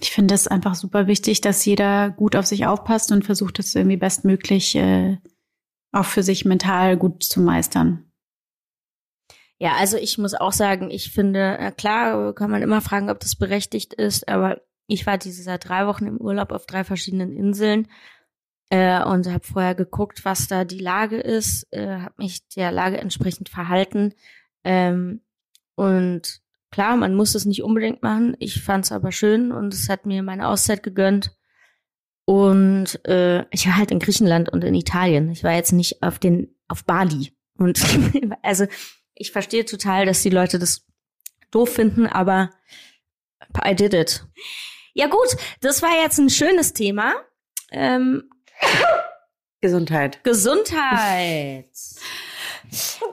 ich 0.00 0.10
finde 0.10 0.34
es 0.34 0.48
einfach 0.48 0.74
super 0.74 1.06
wichtig, 1.06 1.40
dass 1.40 1.64
jeder 1.64 2.10
gut 2.10 2.34
auf 2.34 2.46
sich 2.46 2.66
aufpasst 2.66 3.12
und 3.12 3.24
versucht, 3.24 3.58
es 3.58 3.74
irgendwie 3.74 3.96
bestmöglich 3.96 4.74
äh, 4.74 5.18
auch 5.92 6.04
für 6.04 6.22
sich 6.22 6.44
mental 6.44 6.96
gut 6.96 7.22
zu 7.22 7.40
meistern. 7.40 8.10
Ja, 9.58 9.74
also 9.76 9.98
ich 9.98 10.16
muss 10.16 10.34
auch 10.34 10.52
sagen, 10.52 10.90
ich 10.90 11.12
finde, 11.12 11.58
äh, 11.58 11.70
klar 11.70 12.34
kann 12.34 12.50
man 12.50 12.62
immer 12.62 12.80
fragen, 12.80 13.10
ob 13.10 13.20
das 13.20 13.36
berechtigt 13.36 13.92
ist, 13.92 14.26
aber 14.28 14.62
ich 14.90 15.06
war 15.06 15.18
dieses 15.18 15.46
Jahr 15.46 15.58
drei 15.58 15.86
Wochen 15.86 16.06
im 16.06 16.16
Urlaub 16.16 16.52
auf 16.52 16.66
drei 16.66 16.84
verschiedenen 16.84 17.32
Inseln 17.36 17.88
äh, 18.70 19.02
und 19.02 19.28
habe 19.28 19.46
vorher 19.46 19.74
geguckt, 19.74 20.24
was 20.24 20.48
da 20.48 20.64
die 20.64 20.78
Lage 20.78 21.18
ist, 21.18 21.66
äh, 21.72 21.98
habe 21.98 22.14
mich 22.18 22.46
der 22.48 22.72
Lage 22.72 22.98
entsprechend 22.98 23.48
verhalten. 23.48 24.14
Ähm, 24.64 25.20
und 25.76 26.40
klar, 26.70 26.96
man 26.96 27.14
muss 27.14 27.34
es 27.34 27.44
nicht 27.44 27.62
unbedingt 27.62 28.02
machen. 28.02 28.36
Ich 28.38 28.62
fand 28.62 28.84
es 28.84 28.92
aber 28.92 29.12
schön 29.12 29.52
und 29.52 29.74
es 29.74 29.88
hat 29.88 30.06
mir 30.06 30.22
meine 30.22 30.48
Auszeit 30.48 30.82
gegönnt. 30.82 31.36
Und 32.24 33.04
äh, 33.06 33.44
ich 33.50 33.66
war 33.66 33.76
halt 33.76 33.90
in 33.90 33.98
Griechenland 33.98 34.48
und 34.48 34.62
in 34.62 34.74
Italien. 34.74 35.30
Ich 35.30 35.42
war 35.42 35.52
jetzt 35.52 35.72
nicht 35.72 36.02
auf 36.02 36.18
den 36.18 36.54
auf 36.68 36.84
Bali. 36.84 37.32
Und 37.58 37.80
also 38.42 38.66
ich 39.14 39.32
verstehe 39.32 39.64
total, 39.64 40.06
dass 40.06 40.22
die 40.22 40.30
Leute 40.30 40.58
das 40.58 40.86
doof 41.50 41.74
finden, 41.74 42.06
aber 42.06 42.50
I 43.64 43.74
did 43.74 43.94
it. 43.94 44.24
Ja 44.94 45.06
gut, 45.06 45.36
das 45.60 45.82
war 45.82 46.02
jetzt 46.02 46.18
ein 46.18 46.30
schönes 46.30 46.72
Thema. 46.72 47.14
Ähm, 47.70 48.30
Gesundheit. 49.60 50.22
Gesundheit. 50.24 51.70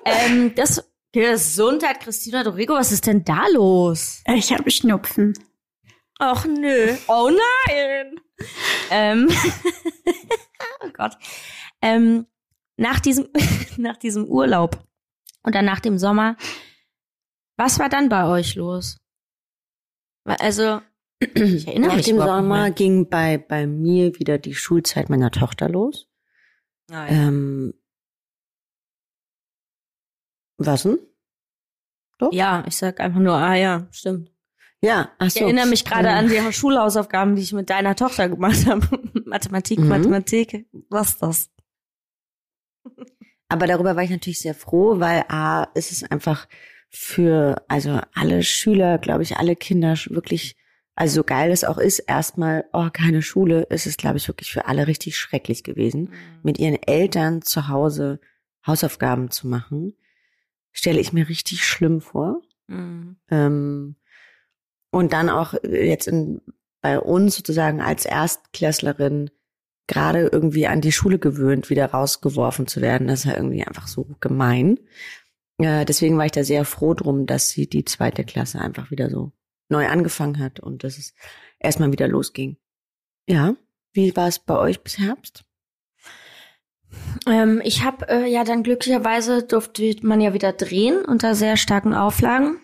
ähm, 0.05 0.55
das 0.55 0.89
Gesundheit, 1.11 1.99
Christina 1.99 2.43
Dorigo, 2.43 2.73
was 2.73 2.91
ist 2.91 3.05
denn 3.07 3.23
da 3.23 3.47
los? 3.53 4.23
Ich 4.27 4.51
habe 4.53 4.69
Schnupfen. 4.71 5.33
Ach 6.19 6.45
nö. 6.45 6.95
Oh 7.07 7.29
nein. 7.67 8.19
ähm, 8.89 9.29
oh 10.81 10.89
Gott. 10.93 11.17
Ähm, 11.81 12.27
nach 12.77 12.99
diesem, 12.99 13.29
nach 13.77 13.97
diesem 13.97 14.25
Urlaub 14.25 14.83
oder 15.43 15.61
nach 15.61 15.79
dem 15.79 15.97
Sommer, 15.97 16.37
was 17.57 17.79
war 17.79 17.89
dann 17.89 18.09
bei 18.09 18.25
euch 18.25 18.55
los? 18.55 18.97
Also, 20.23 20.81
ich 21.19 21.67
erinnere 21.67 21.89
Nach 21.89 21.95
mich 21.97 22.05
dem 22.05 22.17
Sommer 22.19 22.41
mehr. 22.63 22.71
ging 22.71 23.09
bei, 23.09 23.37
bei 23.37 23.65
mir 23.67 24.17
wieder 24.19 24.37
die 24.37 24.53
Schulzeit 24.55 25.09
meiner 25.09 25.31
Tochter 25.31 25.67
los. 25.69 26.07
Ah, 26.91 27.05
ja. 27.05 27.07
Ähm, 27.09 27.73
was 30.57 30.83
denn? 30.83 30.97
Doch? 32.19 32.31
ja, 32.33 32.63
ich 32.67 32.75
sag 32.75 32.99
einfach 32.99 33.19
nur, 33.19 33.35
ah 33.35 33.53
ja, 33.55 33.87
stimmt. 33.91 34.31
Ja, 34.81 35.11
ach 35.19 35.27
Ich 35.27 35.33
so. 35.33 35.41
erinnere 35.41 35.67
mich 35.67 35.85
gerade 35.85 36.07
Ähm, 36.09 36.15
an 36.15 36.27
die 36.29 36.53
Schulhausaufgaben, 36.53 37.35
die 37.35 37.41
ich 37.43 37.53
mit 37.53 37.69
deiner 37.69 37.95
Tochter 37.95 38.29
gemacht 38.29 38.65
habe. 38.67 38.87
Mathematik, 39.25 39.79
Mhm. 39.79 39.87
Mathematik, 39.87 40.67
was 40.89 41.09
ist 41.09 41.21
das? 41.21 41.49
Aber 43.49 43.65
darüber 43.67 43.95
war 43.95 44.03
ich 44.03 44.09
natürlich 44.09 44.39
sehr 44.39 44.55
froh, 44.55 44.99
weil 44.99 45.23
A, 45.29 45.63
ist 45.73 45.91
es 45.91 46.03
einfach 46.03 46.47
für, 46.89 47.63
also 47.67 47.99
alle 48.13 48.43
Schüler, 48.43 48.97
glaube 48.97 49.23
ich, 49.23 49.37
alle 49.37 49.55
Kinder 49.55 49.95
wirklich, 50.09 50.56
also 50.97 51.17
so 51.17 51.23
geil 51.23 51.51
es 51.51 51.63
auch 51.63 51.77
ist, 51.77 51.99
erstmal, 51.99 52.65
oh, 52.73 52.89
keine 52.91 53.21
Schule, 53.21 53.61
ist 53.69 53.85
es, 53.85 53.97
glaube 53.97 54.17
ich, 54.17 54.27
wirklich 54.27 54.51
für 54.51 54.65
alle 54.65 54.87
richtig 54.87 55.15
schrecklich 55.15 55.63
gewesen, 55.63 56.11
mit 56.41 56.57
ihren 56.57 56.81
Eltern 56.81 57.43
zu 57.43 57.67
Hause 57.67 58.19
Hausaufgaben 58.65 59.29
zu 59.29 59.47
machen. 59.47 59.93
Stelle 60.71 60.99
ich 60.99 61.13
mir 61.13 61.29
richtig 61.29 61.63
schlimm 61.63 62.01
vor. 62.01 62.41
Mhm. 62.65 63.17
Ähm, 63.29 63.95
und 64.89 65.13
dann 65.13 65.29
auch 65.29 65.53
jetzt 65.63 66.07
in, 66.07 66.41
bei 66.81 66.99
uns 66.99 67.35
sozusagen 67.35 67.79
als 67.79 68.05
Erstklässlerin 68.05 69.29
gerade 69.85 70.27
irgendwie 70.31 70.65
an 70.65 70.81
die 70.81 70.91
Schule 70.91 71.19
gewöhnt, 71.19 71.69
wieder 71.69 71.91
rausgeworfen 71.91 72.65
zu 72.65 72.81
werden. 72.81 73.07
Das 73.07 73.19
ist 73.19 73.25
ja 73.25 73.35
irgendwie 73.35 73.63
einfach 73.63 73.87
so 73.87 74.15
gemein. 74.19 74.79
Äh, 75.59 75.85
deswegen 75.85 76.17
war 76.17 76.25
ich 76.25 76.31
da 76.31 76.43
sehr 76.43 76.65
froh 76.65 76.95
drum, 76.95 77.27
dass 77.27 77.49
sie 77.49 77.69
die 77.69 77.85
zweite 77.85 78.23
Klasse 78.23 78.59
einfach 78.59 78.89
wieder 78.89 79.11
so 79.11 79.31
neu 79.69 79.87
angefangen 79.87 80.39
hat 80.39 80.59
und 80.59 80.83
dass 80.83 80.97
es 80.97 81.13
erstmal 81.59 81.91
wieder 81.91 82.07
losging. 82.07 82.57
Ja, 83.27 83.55
wie 83.93 84.15
war 84.15 84.27
es 84.27 84.39
bei 84.39 84.57
euch 84.57 84.81
bis 84.81 84.97
Herbst? 84.97 85.43
Ähm, 87.25 87.61
ich 87.63 87.83
habe 87.83 88.07
äh, 88.07 88.25
ja 88.31 88.43
dann 88.43 88.63
glücklicherweise 88.63 89.43
durfte 89.43 89.95
man 90.01 90.21
ja 90.21 90.33
wieder 90.33 90.53
drehen 90.53 91.03
unter 91.03 91.35
sehr 91.35 91.57
starken 91.57 91.93
Auflagen 91.93 92.61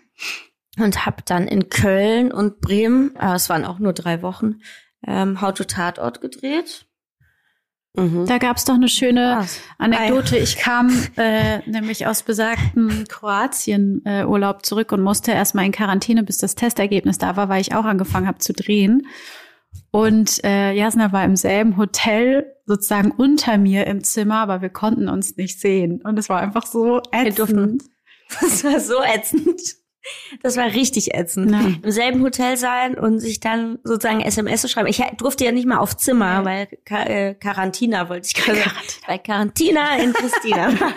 und 0.78 1.06
habe 1.06 1.24
dann 1.26 1.48
in 1.48 1.70
Köln 1.70 2.32
und 2.32 2.62
Bremen, 2.62 3.16
äh, 3.18 3.36
es 3.36 3.50
waren 3.50 3.66
auch 3.66 3.80
nur 3.80 3.94
drei 3.94 4.22
Wochen, 4.22 4.62
ähm, 5.06 5.42
How 5.42 5.54
to 5.54 5.66
Tatort 5.66 6.22
gedreht. 6.22 6.86
Mhm. 7.96 8.26
Da 8.26 8.40
gab's 8.40 8.66
doch 8.66 8.74
eine 8.74 8.90
schöne 8.90 9.38
Was? 9.40 9.62
Anekdote. 9.78 10.38
Ich 10.38 10.58
kam 10.58 10.90
äh, 11.16 11.60
nämlich 11.70 12.08
aus 12.08 12.24
besagtem 12.24 13.06
Kroatien-Urlaub 13.08 14.66
zurück 14.66 14.92
und 14.92 15.02
musste 15.02 15.32
erstmal 15.32 15.66
in 15.66 15.72
Quarantäne, 15.72 16.24
bis 16.24 16.38
das 16.38 16.56
Testergebnis 16.56 17.20
da 17.20 17.36
war, 17.36 17.50
weil 17.50 17.62
ich 17.62 17.76
auch 17.76 17.86
angefangen 17.86 18.28
habe 18.28 18.40
zu 18.40 18.54
drehen. 18.54 19.06
Und 19.92 20.44
äh, 20.44 20.74
Jasna 20.74 21.12
war 21.12 21.24
im 21.24 21.36
selben 21.36 21.78
Hotel, 21.78 22.52
sozusagen 22.66 23.12
unter 23.12 23.58
mir 23.60 23.86
im 23.86 24.04
Zimmer, 24.04 24.38
aber 24.38 24.62
wir 24.62 24.70
konnten 24.70 25.08
uns 25.08 25.38
nicht 25.38 25.60
sehen. 25.60 26.02
Und 26.04 26.18
es 26.18 26.30
war 26.30 26.40
einfach 26.40 26.66
so 26.66 27.02
Wir 27.12 27.32
durften, 27.32 27.60
ätzend. 27.60 27.84
Das 28.42 28.64
war 28.64 28.80
so 28.80 29.04
ätzend. 29.04 29.62
Das 30.42 30.58
war 30.58 30.66
richtig 30.66 31.14
ätzend. 31.14 31.52
Ja. 31.52 31.62
Im 31.82 31.92
selben 31.92 32.22
Hotel 32.24 32.58
sein 32.58 32.98
und 32.98 33.20
sich 33.20 33.40
dann 33.40 33.80
sozusagen 33.84 34.22
SMS 34.22 34.62
zu 34.62 34.68
schreiben. 34.68 34.88
Ich 34.88 35.02
durfte 35.18 35.46
ja 35.46 35.52
nicht 35.52 35.66
mal 35.68 35.78
auf 35.78 35.96
Zimmer, 35.96 36.44
weil 36.44 36.68
Ka 36.86 37.04
äh, 37.04 37.36
Quarantina 37.36 38.10
wollte 38.10 38.28
ich 38.28 38.34
gerade 38.34 38.60
sagen. 38.60 38.72
Bei 39.08 39.18
Quarantina 39.18 39.98
in 39.98 40.14
Christina. 40.14 40.74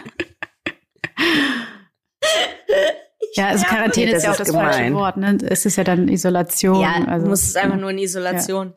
Ja, 3.34 3.48
also 3.48 3.64
Quarantäne 3.66 4.12
ist 4.12 4.24
ja 4.24 4.32
auch 4.32 4.36
das 4.36 4.48
ist 4.48 4.54
falsche 4.54 4.78
gemein. 4.78 4.94
Wort. 4.94 5.16
Ne? 5.18 5.38
Es 5.48 5.66
ist 5.66 5.76
ja 5.76 5.84
dann 5.84 6.08
Isolation. 6.08 6.80
Ja, 6.80 7.04
also, 7.06 7.24
du 7.24 7.30
musst 7.30 7.48
es 7.48 7.56
einfach 7.56 7.76
ja. 7.76 7.80
nur 7.80 7.90
in 7.90 7.98
Isolation. 7.98 8.72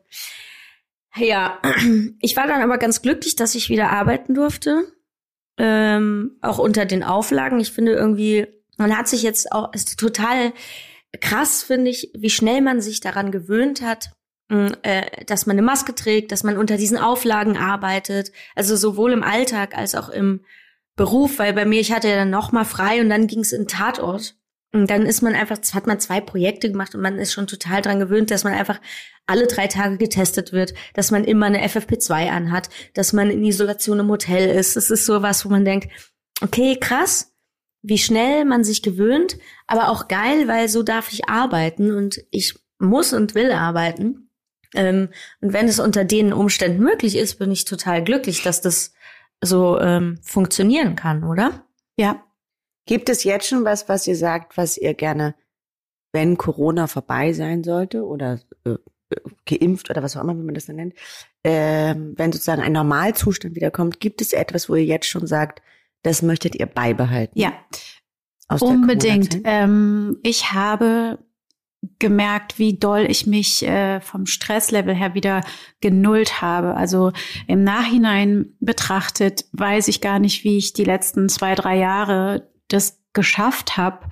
Ja. 1.16 1.58
ich 2.20 2.36
war 2.36 2.46
dann 2.46 2.60
aber 2.60 2.76
ganz 2.78 3.00
glücklich, 3.00 3.36
dass 3.36 3.54
ich 3.54 3.70
wieder 3.70 3.90
arbeiten 3.90 4.34
durfte. 4.34 4.84
Ähm, 5.58 6.38
auch 6.42 6.58
unter 6.58 6.84
den 6.84 7.02
Auflagen. 7.02 7.58
Ich 7.60 7.72
finde 7.72 7.92
irgendwie, 7.92 8.46
man 8.80 8.96
hat 8.96 9.08
sich 9.08 9.22
jetzt 9.22 9.52
auch, 9.52 9.72
ist 9.72 9.98
total 9.98 10.52
krass, 11.20 11.62
finde 11.62 11.90
ich, 11.90 12.10
wie 12.14 12.30
schnell 12.30 12.60
man 12.60 12.80
sich 12.80 13.00
daran 13.00 13.30
gewöhnt 13.30 13.82
hat, 13.82 14.10
mh, 14.48 14.72
äh, 14.82 15.24
dass 15.26 15.46
man 15.46 15.54
eine 15.54 15.62
Maske 15.62 15.94
trägt, 15.94 16.32
dass 16.32 16.44
man 16.44 16.56
unter 16.56 16.76
diesen 16.76 16.98
Auflagen 16.98 17.56
arbeitet. 17.56 18.32
Also 18.54 18.76
sowohl 18.76 19.12
im 19.12 19.22
Alltag 19.22 19.76
als 19.76 19.94
auch 19.94 20.08
im 20.08 20.44
Beruf, 20.96 21.38
weil 21.38 21.52
bei 21.52 21.64
mir, 21.64 21.80
ich 21.80 21.92
hatte 21.92 22.08
ja 22.08 22.16
dann 22.16 22.30
noch 22.30 22.52
mal 22.52 22.64
frei 22.64 23.00
und 23.00 23.10
dann 23.10 23.26
ging 23.26 23.40
es 23.40 23.52
in 23.52 23.68
Tatort. 23.68 24.36
Und 24.72 24.88
dann 24.88 25.04
ist 25.04 25.20
man 25.20 25.34
einfach, 25.34 25.58
hat 25.72 25.88
man 25.88 25.98
zwei 25.98 26.20
Projekte 26.20 26.70
gemacht 26.70 26.94
und 26.94 27.00
man 27.00 27.18
ist 27.18 27.32
schon 27.32 27.48
total 27.48 27.82
dran 27.82 27.98
gewöhnt, 27.98 28.30
dass 28.30 28.44
man 28.44 28.52
einfach 28.52 28.80
alle 29.26 29.48
drei 29.48 29.66
Tage 29.66 29.96
getestet 29.96 30.52
wird, 30.52 30.74
dass 30.94 31.10
man 31.10 31.24
immer 31.24 31.46
eine 31.46 31.66
FFP2 31.66 32.30
anhat, 32.30 32.68
dass 32.94 33.12
man 33.12 33.30
in 33.30 33.44
Isolation 33.44 33.98
im 33.98 34.08
Hotel 34.08 34.48
ist. 34.48 34.76
Das 34.76 34.90
ist 34.90 35.06
so 35.06 35.22
was, 35.22 35.44
wo 35.44 35.48
man 35.48 35.64
denkt, 35.64 35.88
okay, 36.40 36.76
krass, 36.80 37.29
wie 37.82 37.98
schnell 37.98 38.44
man 38.44 38.64
sich 38.64 38.82
gewöhnt, 38.82 39.38
aber 39.66 39.88
auch 39.88 40.08
geil, 40.08 40.48
weil 40.48 40.68
so 40.68 40.82
darf 40.82 41.12
ich 41.12 41.28
arbeiten 41.28 41.92
und 41.92 42.24
ich 42.30 42.58
muss 42.78 43.12
und 43.12 43.34
will 43.34 43.52
arbeiten. 43.52 44.30
Ähm, 44.74 45.08
und 45.40 45.52
wenn 45.52 45.66
es 45.66 45.80
unter 45.80 46.04
den 46.04 46.32
Umständen 46.32 46.82
möglich 46.82 47.16
ist, 47.16 47.38
bin 47.38 47.50
ich 47.50 47.64
total 47.64 48.04
glücklich, 48.04 48.42
dass 48.42 48.60
das 48.60 48.92
so 49.42 49.80
ähm, 49.80 50.18
funktionieren 50.22 50.96
kann, 50.96 51.24
oder? 51.24 51.64
Ja, 51.96 52.22
Gibt 52.90 53.08
es 53.08 53.22
jetzt 53.22 53.46
schon 53.46 53.64
was, 53.64 53.88
was 53.88 54.06
ihr 54.08 54.16
sagt, 54.16 54.56
was 54.56 54.76
ihr 54.76 54.94
gerne, 54.94 55.36
wenn 56.12 56.36
Corona 56.36 56.88
vorbei 56.88 57.32
sein 57.32 57.62
sollte 57.62 58.04
oder 58.04 58.40
äh, 58.64 58.78
geimpft 59.46 59.90
oder 59.90 60.02
was 60.02 60.16
auch 60.16 60.22
immer, 60.22 60.36
wie 60.36 60.42
man 60.42 60.56
das 60.56 60.66
dann 60.66 60.74
nennt, 60.74 60.94
ähm, 61.44 62.14
wenn 62.16 62.32
sozusagen 62.32 62.62
ein 62.62 62.72
Normalzustand 62.72 63.54
wiederkommt, 63.54 64.00
gibt 64.00 64.20
es 64.20 64.32
etwas, 64.32 64.68
wo 64.68 64.74
ihr 64.74 64.84
jetzt 64.84 65.06
schon 65.06 65.28
sagt, 65.28 65.62
das 66.02 66.22
möchtet 66.22 66.54
ihr 66.54 66.66
beibehalten? 66.66 67.38
ja. 67.38 67.52
aus 68.48 68.62
Unbedingt. 68.62 69.40
Ähm, 69.44 70.18
ich 70.22 70.52
habe 70.52 71.18
gemerkt, 71.98 72.58
wie 72.58 72.78
doll 72.78 73.06
ich 73.08 73.26
mich 73.26 73.66
äh, 73.66 74.00
vom 74.00 74.26
Stresslevel 74.26 74.94
her 74.94 75.14
wieder 75.14 75.42
genullt 75.80 76.42
habe. 76.42 76.74
Also 76.74 77.12
im 77.46 77.64
Nachhinein 77.64 78.54
betrachtet 78.60 79.46
weiß 79.52 79.88
ich 79.88 80.00
gar 80.00 80.18
nicht, 80.18 80.44
wie 80.44 80.58
ich 80.58 80.72
die 80.72 80.84
letzten 80.84 81.28
zwei, 81.28 81.54
drei 81.54 81.78
Jahre 81.78 82.50
das 82.68 83.00
geschafft 83.12 83.76
habe, 83.76 84.06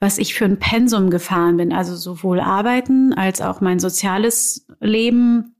was 0.00 0.16
ich 0.16 0.34
für 0.34 0.46
ein 0.46 0.58
Pensum 0.58 1.10
gefahren 1.10 1.58
bin. 1.58 1.72
Also 1.72 1.94
sowohl 1.94 2.40
arbeiten 2.40 3.12
als 3.12 3.42
auch 3.42 3.60
mein 3.60 3.78
soziales 3.78 4.66
Leben. 4.80 5.56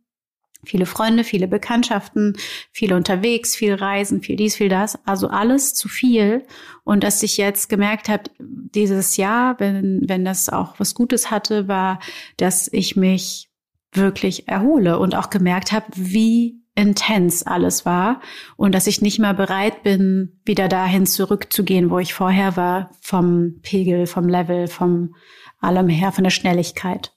Viele 0.65 0.87
Freunde, 0.87 1.25
viele 1.25 1.49
Bekanntschaften, 1.49 2.37
viel 2.71 2.93
unterwegs, 2.93 3.57
viel 3.57 3.75
Reisen, 3.75 4.21
viel 4.21 4.37
dies, 4.37 4.57
viel 4.57 4.69
das. 4.69 4.99
Also 5.07 5.29
alles 5.29 5.75
zu 5.75 5.89
viel. 5.89 6.45
Und 6.85 7.03
dass 7.03 7.23
ich 7.23 7.37
jetzt 7.37 7.69
gemerkt 7.69 8.09
habe, 8.09 8.25
dieses 8.39 9.17
Jahr, 9.17 9.59
wenn, 9.59 10.03
wenn 10.07 10.25
das 10.25 10.49
auch 10.49 10.79
was 10.79 10.95
Gutes 10.95 11.31
hatte, 11.31 11.67
war, 11.67 11.99
dass 12.37 12.69
ich 12.73 12.97
mich 12.97 13.51
wirklich 13.93 14.49
erhole 14.49 14.99
und 14.99 15.15
auch 15.15 15.31
gemerkt 15.31 15.73
habe, 15.73 15.87
wie 15.95 16.61
intens 16.75 17.43
alles 17.43 17.85
war 17.85 18.21
und 18.57 18.75
dass 18.75 18.87
ich 18.87 19.03
nicht 19.03 19.19
mehr 19.19 19.35
bereit 19.35 19.83
bin, 19.83 20.41
wieder 20.45 20.69
dahin 20.69 21.07
zurückzugehen, 21.07 21.91
wo 21.91 21.99
ich 21.99 22.15
vorher 22.15 22.57
war, 22.57 22.91
vom 23.01 23.61
Pegel, 23.63 24.07
vom 24.07 24.29
Level, 24.29 24.69
vom 24.69 25.15
allem 25.59 25.89
her, 25.89 26.13
von 26.13 26.25
der 26.25 26.31
Schnelligkeit. 26.31 27.13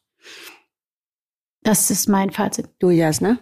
Das 1.64 1.90
ist 1.90 2.10
mein 2.10 2.32
Fazit. 2.32 2.70
Du, 2.80 2.90
Jasna? 2.90 3.40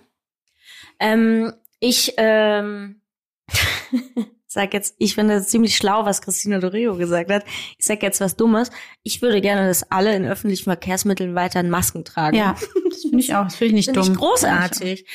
Ähm, 0.99 1.53
ich 1.79 2.13
ähm, 2.17 3.01
sag 4.47 4.73
jetzt, 4.73 4.95
ich 4.99 5.15
finde 5.15 5.35
es 5.35 5.47
ziemlich 5.47 5.75
schlau, 5.75 6.05
was 6.05 6.21
Christina 6.21 6.59
Doreo 6.59 6.95
gesagt 6.95 7.31
hat. 7.31 7.43
Ich 7.77 7.85
sag 7.85 8.03
jetzt 8.03 8.21
was 8.21 8.35
Dummes. 8.35 8.69
Ich 9.01 9.21
würde 9.21 9.41
gerne, 9.41 9.67
dass 9.67 9.89
alle 9.91 10.15
in 10.15 10.25
öffentlichen 10.25 10.65
Verkehrsmitteln 10.65 11.35
weiterhin 11.35 11.69
Masken 11.69 12.05
tragen. 12.05 12.37
Ja, 12.37 12.55
das 12.89 13.01
finde 13.01 13.19
ich 13.19 13.33
auch. 13.33 13.45
Das 13.45 13.55
finde 13.55 13.69
ich 13.69 13.73
nicht 13.73 13.85
Finde 13.85 14.01
dumm. 14.01 14.11
ich 14.11 14.17
großartig. 14.19 15.05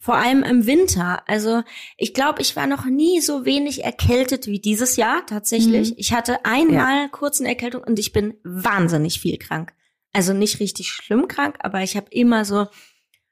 Vor 0.00 0.16
allem 0.16 0.42
im 0.42 0.66
Winter. 0.66 1.22
Also 1.28 1.62
ich 1.96 2.14
glaube, 2.14 2.40
ich 2.40 2.56
war 2.56 2.66
noch 2.66 2.86
nie 2.86 3.20
so 3.20 3.44
wenig 3.44 3.84
erkältet 3.84 4.46
wie 4.46 4.58
dieses 4.58 4.96
Jahr 4.96 5.26
tatsächlich. 5.26 5.90
Mhm. 5.90 5.96
Ich 5.98 6.12
hatte 6.12 6.44
einmal 6.44 7.08
kurz 7.10 7.40
eine 7.40 7.48
Erkältung 7.50 7.82
und 7.82 7.98
ich 7.98 8.12
bin 8.12 8.34
wahnsinnig 8.42 9.20
viel 9.20 9.38
krank. 9.38 9.72
Also 10.18 10.32
nicht 10.32 10.58
richtig 10.58 10.90
schlimm 10.90 11.28
krank, 11.28 11.58
aber 11.60 11.82
ich 11.84 11.96
habe 11.96 12.08
immer 12.10 12.44
so 12.44 12.66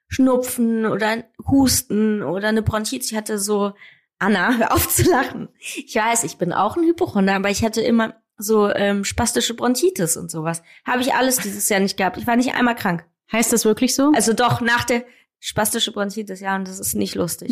Schnupfen 0.07 0.85
oder 0.85 1.25
Husten 1.45 2.23
oder 2.23 2.47
eine 2.47 2.61
Bronchitis. 2.61 3.11
Ich 3.11 3.17
hatte 3.17 3.39
so, 3.39 3.73
Anna, 4.19 4.53
hör 4.57 4.73
auf 4.73 4.87
zu 4.87 5.03
lachen. 5.03 5.49
Ich 5.59 5.93
weiß, 5.93 6.23
ich 6.23 6.37
bin 6.37 6.53
auch 6.53 6.77
ein 6.77 6.85
Hypochonder, 6.85 7.35
aber 7.35 7.49
ich 7.49 7.61
hatte 7.61 7.81
immer 7.81 8.15
so 8.37 8.69
ähm, 8.69 9.03
spastische 9.03 9.53
Bronchitis 9.53 10.15
und 10.15 10.31
sowas. 10.31 10.63
Habe 10.85 11.01
ich 11.01 11.13
alles 11.13 11.39
dieses 11.39 11.67
Jahr 11.67 11.81
nicht 11.81 11.97
gehabt. 11.97 12.15
Ich 12.15 12.25
war 12.25 12.37
nicht 12.37 12.53
einmal 12.53 12.75
krank. 12.75 13.05
Heißt 13.33 13.51
das 13.51 13.65
wirklich 13.65 13.93
so? 13.93 14.13
Also 14.15 14.31
doch, 14.31 14.61
nach 14.61 14.85
der 14.85 15.03
spastische 15.39 15.91
Bronchitis, 15.91 16.39
ja, 16.39 16.55
und 16.55 16.69
das 16.69 16.79
ist 16.79 16.93
nicht 16.93 17.15
lustig. 17.15 17.49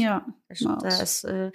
ja. 0.61 0.79
Das, 0.81 0.97
das, 0.97 1.23
äh, 1.25 1.51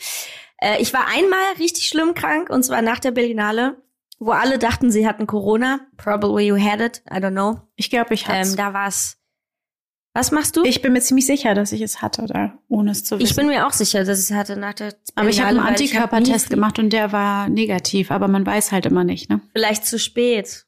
äh, 0.60 0.82
ich 0.82 0.92
war 0.92 1.06
einmal 1.06 1.54
richtig 1.58 1.88
schlimm 1.88 2.12
krank, 2.12 2.50
und 2.50 2.62
zwar 2.62 2.82
nach 2.82 2.98
der 2.98 3.12
Berlinale, 3.12 3.80
wo 4.20 4.30
alle 4.30 4.58
dachten, 4.58 4.92
sie 4.92 5.08
hatten 5.08 5.26
Corona. 5.26 5.80
Probably 5.96 6.46
you 6.46 6.56
had 6.56 6.80
it, 6.80 7.02
I 7.10 7.14
don't 7.16 7.32
know. 7.32 7.60
Ich 7.74 7.90
glaube, 7.90 8.14
ich 8.14 8.28
hatte 8.28 8.48
Ähm, 8.50 8.56
da 8.56 8.72
war's. 8.72 9.16
Was 10.12 10.32
machst 10.32 10.56
du? 10.56 10.64
Ich 10.64 10.82
bin 10.82 10.92
mir 10.92 11.00
ziemlich 11.00 11.24
sicher, 11.26 11.54
dass 11.54 11.70
ich 11.70 11.80
es 11.82 12.02
hatte, 12.02 12.22
oder 12.22 12.58
ohne 12.68 12.90
es 12.90 13.04
zu 13.04 13.16
wissen. 13.18 13.26
Ich 13.30 13.36
bin 13.36 13.46
mir 13.46 13.66
auch 13.66 13.72
sicher, 13.72 14.04
dass 14.04 14.18
ich 14.18 14.30
es 14.30 14.36
hatte 14.36 14.56
nach 14.56 14.74
der 14.74 14.92
aber 15.14 15.28
ich 15.28 15.38
habe 15.40 15.50
einen 15.50 15.60
hab 15.62 15.68
Antikörpertest 15.68 16.46
viel- 16.48 16.56
gemacht 16.56 16.78
und 16.80 16.92
der 16.92 17.12
war 17.12 17.48
negativ, 17.48 18.10
aber 18.10 18.26
man 18.26 18.44
weiß 18.44 18.72
halt 18.72 18.86
immer 18.86 19.04
nicht, 19.04 19.30
ne? 19.30 19.40
Vielleicht 19.52 19.86
zu 19.86 19.98
spät. 20.00 20.66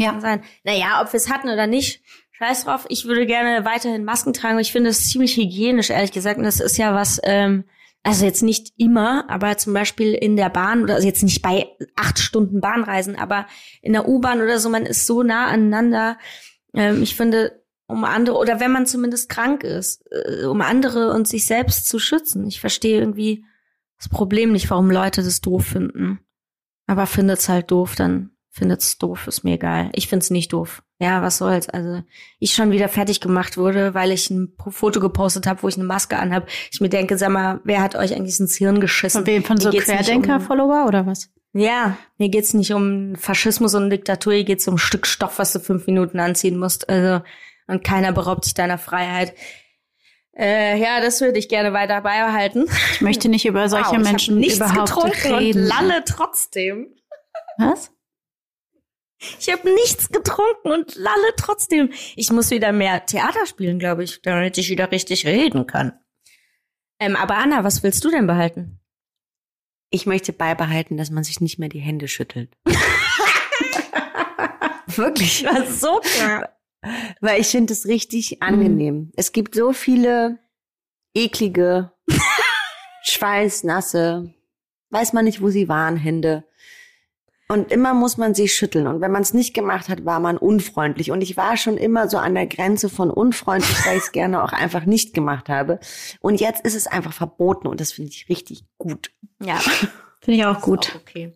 Kann 0.00 0.14
Ja. 0.16 0.20
sein. 0.20 0.42
Naja, 0.62 1.02
ob 1.02 1.12
wir 1.12 1.18
es 1.18 1.28
hatten 1.28 1.48
oder 1.48 1.66
nicht, 1.66 2.02
scheiß 2.38 2.64
drauf. 2.64 2.86
Ich 2.88 3.04
würde 3.04 3.26
gerne 3.26 3.64
weiterhin 3.64 4.04
Masken 4.04 4.32
tragen. 4.32 4.58
Ich 4.60 4.70
finde 4.72 4.90
es 4.90 5.08
ziemlich 5.10 5.36
hygienisch, 5.36 5.90
ehrlich 5.90 6.12
gesagt. 6.12 6.38
Und 6.38 6.44
das 6.44 6.60
ist 6.60 6.78
ja 6.78 6.94
was, 6.94 7.20
ähm, 7.24 7.64
also 8.04 8.26
jetzt 8.26 8.42
nicht 8.42 8.74
immer, 8.76 9.28
aber 9.30 9.56
zum 9.56 9.72
Beispiel 9.72 10.12
in 10.12 10.36
der 10.36 10.50
Bahn 10.50 10.82
oder 10.82 10.94
also 10.94 11.06
jetzt 11.06 11.22
nicht 11.22 11.40
bei 11.40 11.66
acht 11.96 12.18
Stunden 12.18 12.60
Bahnreisen, 12.60 13.16
aber 13.16 13.46
in 13.80 13.94
der 13.94 14.06
U-Bahn 14.06 14.42
oder 14.42 14.58
so, 14.58 14.68
man 14.68 14.84
ist 14.84 15.06
so 15.06 15.22
nah 15.22 15.46
aneinander. 15.46 16.18
Ähm, 16.74 17.02
ich 17.02 17.16
finde, 17.16 17.64
um 17.86 18.04
andere, 18.04 18.36
oder 18.36 18.60
wenn 18.60 18.72
man 18.72 18.86
zumindest 18.86 19.30
krank 19.30 19.64
ist, 19.64 20.04
äh, 20.10 20.44
um 20.44 20.60
andere 20.60 21.12
und 21.12 21.26
sich 21.26 21.46
selbst 21.46 21.88
zu 21.88 21.98
schützen. 21.98 22.46
Ich 22.46 22.60
verstehe 22.60 22.98
irgendwie 22.98 23.46
das 23.96 24.10
Problem 24.10 24.52
nicht, 24.52 24.68
warum 24.68 24.90
Leute 24.90 25.22
das 25.22 25.40
doof 25.40 25.64
finden. 25.64 26.20
Aber 26.86 27.06
findet's 27.06 27.48
halt 27.48 27.70
doof, 27.70 27.94
dann 27.96 28.32
findet's 28.50 28.98
doof, 28.98 29.26
ist 29.26 29.44
mir 29.44 29.54
egal. 29.54 29.88
Ich 29.94 30.08
find's 30.08 30.28
nicht 30.28 30.52
doof. 30.52 30.82
Ja, 31.04 31.20
was 31.22 31.38
soll's. 31.38 31.68
Also 31.68 32.02
ich 32.38 32.54
schon 32.54 32.70
wieder 32.70 32.88
fertig 32.88 33.20
gemacht 33.20 33.56
wurde, 33.56 33.92
weil 33.94 34.10
ich 34.10 34.30
ein 34.30 34.54
Foto 34.70 35.00
gepostet 35.00 35.46
habe, 35.46 35.62
wo 35.62 35.68
ich 35.68 35.76
eine 35.76 35.84
Maske 35.84 36.16
anhab. 36.18 36.48
Ich 36.72 36.80
mir 36.80 36.88
denke, 36.88 37.18
sag 37.18 37.28
mal, 37.30 37.60
wer 37.64 37.82
hat 37.82 37.94
euch 37.94 38.14
eigentlich 38.14 38.40
ins 38.40 38.56
Hirn 38.56 38.80
geschissen? 38.80 39.20
Von 39.20 39.26
wem? 39.26 39.44
Von 39.44 39.58
so 39.58 39.68
nicht 39.70 39.80
um- 39.80 39.84
Querdenker-Follower 39.84 40.86
oder 40.86 41.06
was? 41.06 41.30
Ja, 41.52 41.96
mir 42.18 42.30
geht's 42.30 42.54
nicht 42.54 42.72
um 42.72 43.14
Faschismus 43.16 43.74
und 43.74 43.90
Diktatur, 43.90 44.32
hier 44.32 44.44
geht's 44.44 44.66
um 44.66 44.74
ein 44.74 44.78
Stück 44.78 45.06
Stoff, 45.06 45.38
was 45.38 45.52
du 45.52 45.60
fünf 45.60 45.86
Minuten 45.86 46.18
anziehen 46.18 46.56
musst. 46.58 46.88
Also, 46.88 47.22
und 47.68 47.84
keiner 47.84 48.12
beraubt 48.12 48.44
dich 48.46 48.54
deiner 48.54 48.78
Freiheit. 48.78 49.34
Äh, 50.36 50.80
ja, 50.80 51.00
das 51.00 51.20
würde 51.20 51.38
ich 51.38 51.48
gerne 51.48 51.72
weiter 51.72 52.00
beibehalten. 52.00 52.66
Ich 52.94 53.00
möchte 53.02 53.28
nicht 53.28 53.46
über 53.46 53.68
solche 53.68 53.90
Wow, 53.92 53.98
ich 53.98 54.04
Menschen 54.04 54.34
hab 54.34 54.40
nichts 54.40 54.56
überhaupt 54.56 54.88
getrunken 54.88 55.34
reden. 55.34 55.62
und 55.62 55.68
lalle 55.68 56.02
trotzdem. 56.04 56.88
Was? 57.58 57.92
Ich 59.40 59.50
habe 59.50 59.72
nichts 59.74 60.10
getrunken 60.10 60.72
und 60.72 60.94
lalle 60.96 61.34
trotzdem. 61.36 61.90
Ich 62.16 62.30
muss 62.30 62.50
wieder 62.50 62.72
mehr 62.72 63.04
Theater 63.06 63.46
spielen, 63.46 63.78
glaube 63.78 64.04
ich, 64.04 64.22
damit 64.22 64.58
ich 64.58 64.70
wieder 64.70 64.90
richtig 64.90 65.26
reden 65.26 65.66
kann. 65.66 65.98
Ähm, 66.98 67.16
aber 67.16 67.36
Anna, 67.36 67.64
was 67.64 67.82
willst 67.82 68.04
du 68.04 68.10
denn 68.10 68.26
behalten? 68.26 68.80
Ich 69.90 70.06
möchte 70.06 70.32
beibehalten, 70.32 70.96
dass 70.96 71.10
man 71.10 71.24
sich 71.24 71.40
nicht 71.40 71.58
mehr 71.58 71.68
die 71.68 71.80
Hände 71.80 72.08
schüttelt. 72.08 72.56
Wirklich. 74.86 75.42
Das 75.42 75.68
ist 75.68 75.80
so 75.80 76.00
klar. 76.00 76.48
Weil 77.20 77.40
ich 77.40 77.48
finde 77.48 77.72
es 77.72 77.86
richtig 77.86 78.42
angenehm. 78.42 79.10
Es 79.16 79.32
gibt 79.32 79.54
so 79.54 79.72
viele 79.72 80.38
eklige, 81.14 81.92
schweißnasse, 83.04 84.34
weiß 84.90 85.12
man 85.12 85.24
nicht, 85.24 85.40
wo 85.40 85.48
sie 85.50 85.68
waren, 85.68 85.96
Hände. 85.96 86.44
Und 87.48 87.70
immer 87.70 87.92
muss 87.92 88.16
man 88.16 88.34
sie 88.34 88.48
schütteln. 88.48 88.86
Und 88.86 89.00
wenn 89.00 89.12
man 89.12 89.22
es 89.22 89.34
nicht 89.34 89.52
gemacht 89.52 89.88
hat, 89.88 90.04
war 90.04 90.18
man 90.18 90.38
unfreundlich. 90.38 91.10
Und 91.10 91.20
ich 91.20 91.36
war 91.36 91.56
schon 91.56 91.76
immer 91.76 92.08
so 92.08 92.16
an 92.16 92.34
der 92.34 92.46
Grenze 92.46 92.88
von 92.88 93.10
unfreundlich, 93.10 93.86
weil 93.86 93.98
ich 93.98 94.04
es 94.04 94.12
gerne 94.12 94.42
auch 94.42 94.52
einfach 94.52 94.86
nicht 94.86 95.12
gemacht 95.12 95.48
habe. 95.48 95.78
Und 96.20 96.40
jetzt 96.40 96.64
ist 96.64 96.74
es 96.74 96.86
einfach 96.86 97.12
verboten 97.12 97.66
und 97.66 97.80
das 97.80 97.92
finde 97.92 98.10
ich 98.10 98.28
richtig 98.28 98.64
gut. 98.78 99.10
Ja, 99.40 99.60
Finde 100.24 100.40
ich 100.40 100.46
auch 100.46 100.62
gut. 100.62 100.90
Auch 100.90 101.00
okay. 101.00 101.34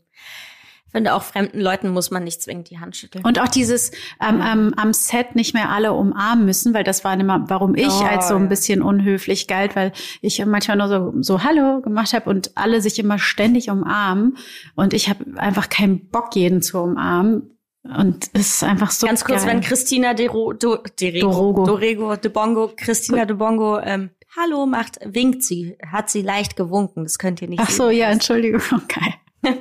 Finde 0.99 1.15
auch 1.15 1.23
fremden 1.23 1.61
Leuten 1.61 1.91
muss 1.91 2.11
man 2.11 2.25
nicht 2.25 2.43
zwingend 2.43 2.71
die 2.71 2.81
Hand 2.81 2.97
schütteln. 2.97 3.25
Und 3.25 3.41
auch 3.41 3.47
dieses 3.47 3.93
ähm, 4.21 4.43
ähm, 4.45 4.75
am 4.77 4.93
Set 4.93 5.37
nicht 5.37 5.55
mehr 5.55 5.71
alle 5.71 5.93
umarmen 5.93 6.45
müssen, 6.45 6.75
weil 6.75 6.83
das 6.83 7.05
war 7.05 7.15
immer, 7.15 7.45
warum 7.47 7.77
ich 7.77 7.89
Oh, 7.89 8.05
als 8.05 8.27
so 8.27 8.35
ein 8.35 8.49
bisschen 8.49 8.83
unhöflich 8.83 9.47
galt, 9.47 9.77
weil 9.77 9.93
ich 10.23 10.45
manchmal 10.45 10.77
nur 10.77 10.89
so, 10.89 11.15
so 11.21 11.45
Hallo 11.45 11.83
gemacht 11.83 12.15
habe 12.15 12.29
und 12.29 12.51
alle 12.57 12.81
sich 12.81 12.99
immer 12.99 13.21
ständig 13.21 13.71
umarmen. 13.71 14.39
Und 14.75 14.93
ich 14.93 15.09
habe 15.09 15.25
einfach 15.37 15.69
keinen 15.69 16.09
Bock, 16.09 16.35
jeden 16.35 16.63
zu 16.63 16.79
umarmen. 16.79 17.57
Und 17.85 18.29
es 18.33 18.55
ist 18.55 18.65
einfach 18.65 18.91
so. 18.91 19.07
Ganz 19.07 19.25
kurz, 19.25 19.45
geil. 19.45 19.55
wenn 19.55 19.61
Christina 19.61 20.15
de, 20.15 20.27
Ro, 20.27 20.53
do, 20.53 20.79
de 20.99 21.11
Rego, 21.11 21.31
Dorogo. 21.31 21.65
Dorego, 21.65 22.17
de 22.17 22.29
Bongo, 22.29 22.73
Christina 22.77 23.25
de 23.25 23.37
Bongo, 23.37 23.79
ähm, 23.79 24.11
Hallo 24.37 24.67
macht, 24.67 24.99
winkt 25.05 25.45
sie, 25.45 25.79
hat 25.87 26.11
sie 26.11 26.23
leicht 26.23 26.57
gewunken. 26.57 27.05
Das 27.05 27.21
könnt 27.21 27.41
ihr 27.41 27.47
nicht 27.49 27.61
Ach 27.61 27.71
so, 27.71 27.87
sehen. 27.87 27.99
ja, 27.99 28.11
Entschuldigung. 28.11 28.63
Okay. 28.73 29.15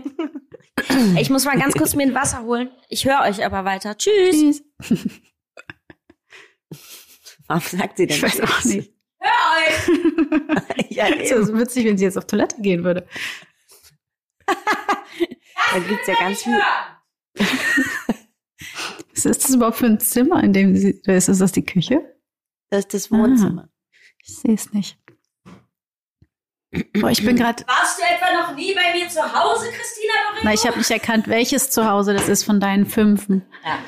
Ich 1.19 1.29
muss 1.29 1.45
mal 1.45 1.57
ganz 1.57 1.73
kurz 1.73 1.95
mir 1.95 2.03
ein 2.03 2.13
Wasser 2.13 2.43
holen. 2.43 2.69
Ich 2.89 3.05
höre 3.05 3.21
euch 3.21 3.45
aber 3.45 3.65
weiter. 3.65 3.97
Tschüss. 3.97 4.31
Tschüss. 4.31 4.63
Warum 7.47 7.61
sagt 7.63 7.97
sie 7.97 8.07
denn 8.07 8.15
Ich 8.17 8.23
weiß 8.23 8.41
auch 8.41 8.63
nicht. 8.65 8.91
Hör 9.19 9.29
euch. 9.57 10.87
Ja, 10.97 11.09
Es 11.09 11.29
ist 11.29 11.47
so 11.47 11.59
witzig, 11.59 11.85
wenn 11.85 11.95
sie 11.97 12.05
jetzt 12.05 12.17
auf 12.17 12.25
Toilette 12.25 12.59
gehen 12.59 12.83
würde. 12.83 13.07
da 14.47 15.79
gibt's 15.87 16.07
ja 16.07 16.15
ganz 16.15 16.41
viel. 16.41 16.59
Was 19.13 19.25
ist 19.25 19.43
das 19.43 19.53
überhaupt 19.53 19.77
für 19.77 19.85
ein 19.85 19.99
Zimmer, 19.99 20.43
in 20.43 20.53
dem 20.53 20.75
sie 20.75 20.99
ist? 21.05 21.29
Ist 21.29 21.39
das 21.39 21.51
die 21.51 21.63
Küche? 21.65 22.01
Das 22.71 22.79
ist 22.85 22.93
das 22.95 23.11
Wohnzimmer. 23.11 23.69
Ich 24.23 24.37
sehe 24.37 24.55
es 24.55 24.73
nicht. 24.73 24.97
Boah, 26.71 27.09
ich 27.11 27.23
bin 27.25 27.37
gerade. 27.37 27.63
Warst 27.65 27.97
du 27.97 28.03
etwa 28.03 28.41
noch 28.41 28.55
nie 28.55 28.73
bei 28.75 28.93
mir 28.93 29.07
zu 29.07 29.21
Hause, 29.21 29.67
Christina 29.71 30.13
Dorego? 30.29 30.41
Na, 30.43 30.53
ich 30.53 30.65
habe 30.65 30.77
nicht 30.77 30.91
erkannt, 30.91 31.27
welches 31.27 31.69
Zuhause 31.69 32.13
das 32.13 32.27
ist 32.27 32.43
von 32.43 32.59
deinen 32.59 32.85
Fünfen. 32.85 33.45
Ja. 33.63 33.79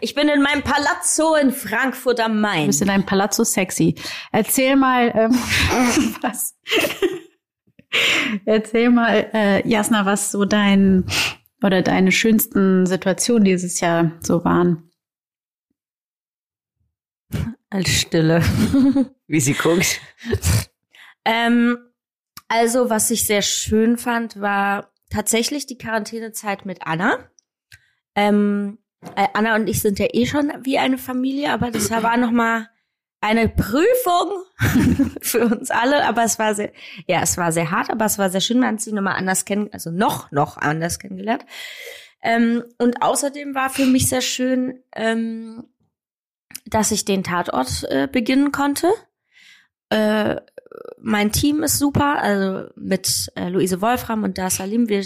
Ich 0.00 0.14
bin 0.14 0.28
in 0.28 0.42
meinem 0.42 0.62
Palazzo 0.62 1.34
in 1.36 1.52
Frankfurt 1.52 2.20
am 2.20 2.34
Du 2.34 2.40
Main. 2.40 2.66
bist 2.66 2.82
in 2.82 2.88
deinem 2.88 3.06
Palazzo 3.06 3.44
sexy. 3.44 3.94
Erzähl 4.32 4.76
mal, 4.76 5.12
ähm, 5.14 5.32
was? 6.22 6.56
Erzähl 8.44 8.90
mal, 8.90 9.30
äh, 9.32 9.66
Jasna, 9.66 10.04
was 10.04 10.30
so 10.32 10.44
dein 10.44 11.06
oder 11.62 11.82
deine 11.82 12.12
schönsten 12.12 12.84
Situationen 12.84 13.44
dieses 13.44 13.80
Jahr 13.80 14.12
so 14.20 14.44
waren. 14.44 14.90
Als 17.70 17.88
Stille. 17.88 18.42
Wie 19.26 19.40
sie 19.40 19.54
guckt. 19.54 20.00
Ähm, 21.26 21.76
also, 22.48 22.88
was 22.88 23.10
ich 23.10 23.26
sehr 23.26 23.42
schön 23.42 23.98
fand, 23.98 24.40
war 24.40 24.92
tatsächlich 25.10 25.66
die 25.66 25.76
Quarantänezeit 25.76 26.64
mit 26.64 26.86
Anna. 26.86 27.18
Ähm, 28.14 28.78
äh, 29.16 29.26
Anna 29.34 29.56
und 29.56 29.68
ich 29.68 29.80
sind 29.82 29.98
ja 29.98 30.06
eh 30.12 30.26
schon 30.26 30.52
wie 30.62 30.78
eine 30.78 30.98
Familie, 30.98 31.52
aber 31.52 31.70
das 31.72 31.90
war 31.90 32.16
noch 32.16 32.30
mal 32.30 32.68
eine 33.20 33.48
Prüfung 33.48 34.44
für 35.20 35.46
uns 35.46 35.72
alle. 35.72 36.04
Aber 36.06 36.22
es 36.22 36.38
war 36.38 36.54
sehr, 36.54 36.72
ja, 37.08 37.20
es 37.22 37.36
war 37.36 37.50
sehr 37.50 37.72
hart, 37.72 37.90
aber 37.90 38.04
es 38.04 38.18
war 38.18 38.30
sehr 38.30 38.40
schön. 38.40 38.60
Man 38.60 38.74
hat 38.74 38.80
sie 38.80 38.92
nochmal 38.92 39.16
anders 39.16 39.44
kennen, 39.44 39.68
also 39.72 39.90
noch, 39.90 40.30
noch 40.30 40.56
anders 40.56 41.00
kennengelernt. 41.00 41.44
Ähm, 42.22 42.62
und 42.78 43.02
außerdem 43.02 43.54
war 43.56 43.70
für 43.70 43.86
mich 43.86 44.08
sehr 44.08 44.20
schön, 44.20 44.80
ähm, 44.94 45.64
dass 46.66 46.92
ich 46.92 47.04
den 47.04 47.24
Tatort 47.24 47.84
äh, 47.90 48.08
beginnen 48.10 48.52
konnte. 48.52 48.88
Äh, 49.90 50.36
mein 51.00 51.32
Team 51.32 51.62
ist 51.62 51.78
super, 51.78 52.20
also 52.20 52.68
mit 52.76 53.30
äh, 53.34 53.48
Luise 53.48 53.80
Wolfram 53.80 54.24
und 54.24 54.38
Da 54.38 54.50
Salim, 54.50 54.88
wir 54.88 55.04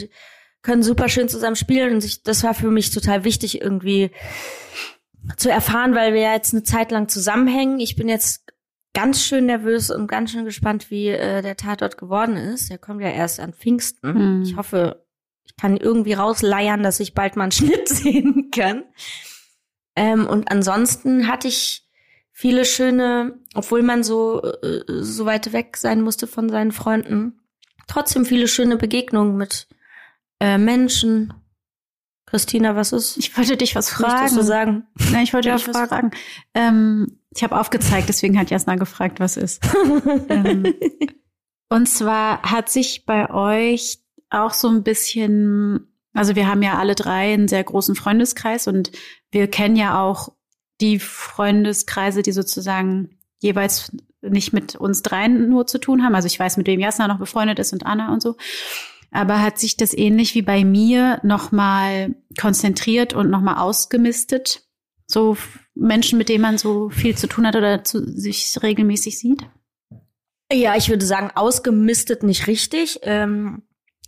können 0.63 0.83
super 0.83 1.09
schön 1.09 1.29
zusammen 1.29 1.57
spielen 1.57 1.95
und 1.95 2.05
ich, 2.05 2.23
das 2.23 2.43
war 2.43 2.55
für 2.55 2.71
mich 2.71 2.91
total 2.91 3.25
wichtig 3.25 3.61
irgendwie 3.61 4.11
zu 5.37 5.51
erfahren, 5.51 5.95
weil 5.95 6.15
wir 6.15 6.21
ja 6.21 6.35
jetzt 6.35 6.53
eine 6.53 6.63
Zeit 6.63 6.91
lang 6.91 7.09
zusammenhängen. 7.09 7.81
Ich 7.81 7.97
bin 7.97 8.09
jetzt 8.09 8.45
ganz 8.95 9.23
schön 9.23 9.47
nervös 9.47 9.91
und 9.91 10.07
ganz 10.07 10.33
schön 10.33 10.45
gespannt, 10.45 10.91
wie 10.91 11.09
äh, 11.09 11.43
der 11.43 11.57
Tatort 11.57 11.99
geworden 11.99 12.37
ist. 12.37 12.71
Der 12.71 12.79
kommt 12.79 13.01
ja 13.03 13.11
erst 13.11 13.41
an 13.41 13.53
Pfingsten. 13.53 14.15
Hm. 14.15 14.43
Ich 14.43 14.57
hoffe, 14.57 15.05
ich 15.45 15.57
kann 15.57 15.77
irgendwie 15.77 16.15
rausleiern, 16.15 16.83
dass 16.83 17.01
ich 17.01 17.15
bald 17.15 17.37
mal 17.37 17.45
einen 17.45 17.53
Schnitt 17.53 17.89
sehen 17.89 18.51
kann. 18.51 18.85
Ähm, 19.97 20.27
und 20.27 20.51
ansonsten 20.51 21.29
hatte 21.29 21.49
ich 21.49 21.87
viele 22.41 22.65
schöne, 22.65 23.35
obwohl 23.53 23.83
man 23.83 24.03
so, 24.03 24.43
äh, 24.43 24.81
so 24.89 25.27
weit 25.27 25.53
weg 25.53 25.77
sein 25.77 26.01
musste 26.01 26.27
von 26.27 26.49
seinen 26.49 26.73
Freunden, 26.73 27.39
trotzdem 27.87 28.25
viele 28.25 28.49
schöne 28.49 28.79
Begegnungen 28.79 29.37
mit 29.37 29.69
äh, 30.41 30.57
Menschen. 30.57 31.35
Christina, 32.25 32.77
was 32.77 32.93
ist? 32.93 33.19
Ich 33.19 33.37
wollte 33.37 33.59
dich 33.59 33.75
was 33.75 33.91
fragen. 33.91 34.35
du 34.35 34.43
sagen? 34.43 34.87
Nein, 35.13 35.25
ich 35.25 35.35
wollte 35.35 35.49
Ja, 35.51 35.57
dich 35.57 35.69
was 35.69 35.77
frag. 35.77 35.91
fragen. 35.91 36.11
Ähm, 36.55 37.19
ich 37.37 37.43
habe 37.43 37.61
aufgezeigt, 37.61 38.09
deswegen 38.09 38.39
hat 38.39 38.49
Jasna 38.49 38.77
gefragt, 38.77 39.21
was 39.21 39.37
ist. 39.37 39.63
ähm, 40.31 40.65
und 41.69 41.91
zwar 41.91 42.41
hat 42.41 42.71
sich 42.71 43.05
bei 43.05 43.29
euch 43.29 43.99
auch 44.31 44.55
so 44.55 44.69
ein 44.69 44.83
bisschen, 44.83 45.93
also 46.15 46.37
wir 46.37 46.49
haben 46.49 46.63
ja 46.63 46.79
alle 46.79 46.95
drei 46.95 47.35
einen 47.35 47.49
sehr 47.49 47.65
großen 47.65 47.97
Freundeskreis 47.97 48.67
und 48.67 48.93
wir 49.31 49.47
kennen 49.51 49.77
ja 49.77 50.01
auch 50.03 50.33
die 50.81 50.99
Freundeskreise, 50.99 52.23
die 52.23 52.33
sozusagen 52.33 53.19
jeweils 53.41 53.93
nicht 54.23 54.53
mit 54.53 54.77
uns 54.77 55.03
dreien 55.03 55.49
nur 55.49 55.67
zu 55.67 55.79
tun 55.79 56.03
haben. 56.03 56.15
Also 56.15 56.27
ich 56.27 56.39
weiß, 56.39 56.57
mit 56.57 56.67
wem 56.67 56.81
Jasna 56.81 57.09
noch 57.09 57.19
befreundet 57.19 57.59
ist 57.59 57.73
und 57.73 57.87
Anna 57.87 58.13
und 58.13 58.23
so. 58.23 58.37
Aber 59.11 59.43
hat 59.43 59.59
sich 59.59 59.77
das 59.77 59.93
ähnlich 59.93 60.35
wie 60.35 60.43
bei 60.43 60.65
mir 60.65 61.21
nochmal 61.23 62.15
konzentriert 62.39 63.13
und 63.13 63.31
nochmal 63.31 63.59
ausgemistet? 63.59 64.63
So 65.07 65.37
Menschen, 65.75 66.19
mit 66.19 66.29
denen 66.29 66.43
man 66.43 66.59
so 66.59 66.91
viel 66.91 67.17
zu 67.17 67.27
tun 67.27 67.47
hat 67.47 67.57
oder 67.57 67.83
zu, 67.83 68.05
sich 68.05 68.57
regelmäßig 68.63 69.19
sieht? 69.19 69.43
Ja, 70.53 70.77
ich 70.77 70.89
würde 70.89 71.05
sagen, 71.05 71.31
ausgemistet 71.35 72.23
nicht 72.23 72.47
richtig. 72.47 73.01
Ähm, 73.03 73.63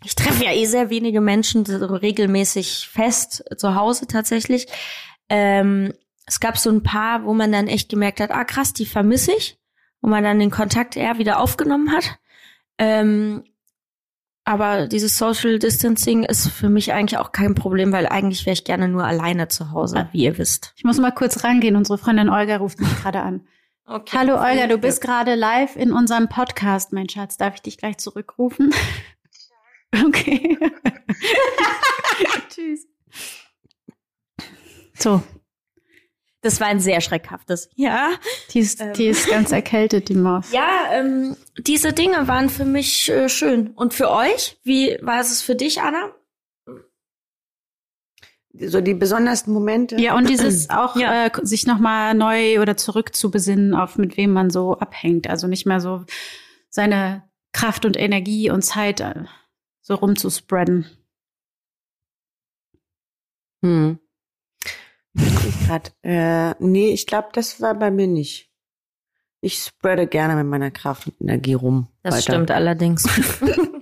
ich 0.04 0.14
treffe 0.14 0.44
ja 0.44 0.52
eh 0.52 0.66
sehr 0.66 0.90
wenige 0.90 1.20
Menschen 1.20 1.64
so 1.64 1.76
regelmäßig 1.76 2.88
fest 2.92 3.44
zu 3.56 3.74
Hause 3.74 4.06
tatsächlich. 4.06 4.66
Ähm, 5.28 5.92
es 6.26 6.40
gab 6.40 6.58
so 6.58 6.70
ein 6.70 6.82
paar, 6.82 7.24
wo 7.24 7.34
man 7.34 7.52
dann 7.52 7.68
echt 7.68 7.88
gemerkt 7.88 8.20
hat, 8.20 8.30
ah 8.30 8.44
krass, 8.44 8.72
die 8.72 8.86
vermisse 8.86 9.32
ich, 9.32 9.58
wo 10.00 10.08
man 10.08 10.24
dann 10.24 10.38
den 10.38 10.50
Kontakt 10.50 10.96
eher 10.96 11.18
wieder 11.18 11.40
aufgenommen 11.40 11.92
hat. 11.92 12.18
Ähm, 12.78 13.44
aber 14.44 14.88
dieses 14.88 15.16
Social 15.18 15.58
Distancing 15.58 16.24
ist 16.24 16.48
für 16.48 16.68
mich 16.68 16.92
eigentlich 16.92 17.18
auch 17.18 17.30
kein 17.30 17.54
Problem, 17.54 17.92
weil 17.92 18.06
eigentlich 18.06 18.44
wäre 18.44 18.54
ich 18.54 18.64
gerne 18.64 18.88
nur 18.88 19.04
alleine 19.04 19.48
zu 19.48 19.70
Hause, 19.70 20.08
wie 20.12 20.24
ihr 20.24 20.36
wisst. 20.36 20.72
Ich 20.76 20.84
muss 20.84 20.98
mal 20.98 21.12
kurz 21.12 21.44
rangehen. 21.44 21.76
Unsere 21.76 21.98
Freundin 21.98 22.28
Olga 22.28 22.56
ruft 22.56 22.80
mich 22.80 23.02
gerade 23.02 23.20
an. 23.20 23.46
Okay. 23.84 24.16
Hallo 24.16 24.34
Olga, 24.34 24.66
du 24.66 24.78
bist 24.78 25.00
gerade 25.00 25.34
live 25.34 25.76
in 25.76 25.92
unserem 25.92 26.28
Podcast, 26.28 26.92
mein 26.92 27.08
Schatz. 27.08 27.36
Darf 27.36 27.54
ich 27.56 27.62
dich 27.62 27.78
gleich 27.78 27.98
zurückrufen? 27.98 28.74
Okay. 30.06 30.58
Tschüss. 32.48 32.86
So, 34.94 35.22
Das 36.42 36.60
war 36.60 36.66
ein 36.66 36.80
sehr 36.80 37.00
schreckhaftes. 37.00 37.70
Ja. 37.76 38.10
die 38.50 38.58
ist, 38.60 38.82
die 38.96 39.06
ist 39.06 39.28
ganz 39.30 39.52
erkältet, 39.52 40.08
die 40.08 40.14
Maus. 40.14 40.50
Ja, 40.52 40.68
ähm, 40.92 41.36
diese 41.56 41.92
Dinge 41.92 42.26
waren 42.28 42.48
für 42.50 42.64
mich 42.64 43.08
äh, 43.08 43.28
schön. 43.28 43.68
Und 43.68 43.94
für 43.94 44.10
euch? 44.10 44.58
Wie 44.64 44.98
war 45.02 45.20
es 45.20 45.40
für 45.40 45.54
dich, 45.54 45.80
Anna? 45.80 46.10
So 48.54 48.80
die 48.80 48.94
besondersten 48.94 49.54
Momente. 49.54 49.96
Ja, 50.00 50.16
und 50.16 50.28
dieses 50.28 50.68
auch 50.70 50.96
Ja. 50.96 51.26
äh, 51.26 51.30
sich 51.42 51.66
nochmal 51.66 52.14
neu 52.14 52.60
oder 52.60 52.76
zurück 52.76 53.14
zu 53.14 53.30
besinnen, 53.30 53.74
auf 53.74 53.96
mit 53.96 54.16
wem 54.16 54.32
man 54.32 54.50
so 54.50 54.76
abhängt. 54.76 55.30
Also 55.30 55.46
nicht 55.46 55.64
mehr 55.64 55.80
so 55.80 56.04
seine 56.68 57.22
Kraft 57.52 57.84
und 57.86 57.96
Energie 57.96 58.50
und 58.50 58.62
Zeit 58.62 59.00
äh, 59.00 59.24
so 59.80 59.94
rumzuspreaden. 59.94 60.86
Hm. 63.64 64.00
Ich 65.14 65.66
grad, 65.66 65.94
äh, 66.02 66.54
nee, 66.58 66.92
ich 66.92 67.06
glaube, 67.06 67.28
das 67.32 67.60
war 67.60 67.74
bei 67.74 67.90
mir 67.90 68.06
nicht. 68.06 68.50
Ich 69.40 69.58
spreade 69.58 70.06
gerne 70.06 70.36
mit 70.36 70.46
meiner 70.46 70.70
Kraft 70.70 71.08
und 71.08 71.20
Energie 71.20 71.54
rum. 71.54 71.88
Das 72.02 72.14
weiter. 72.14 72.22
stimmt 72.22 72.50
allerdings. 72.50 73.04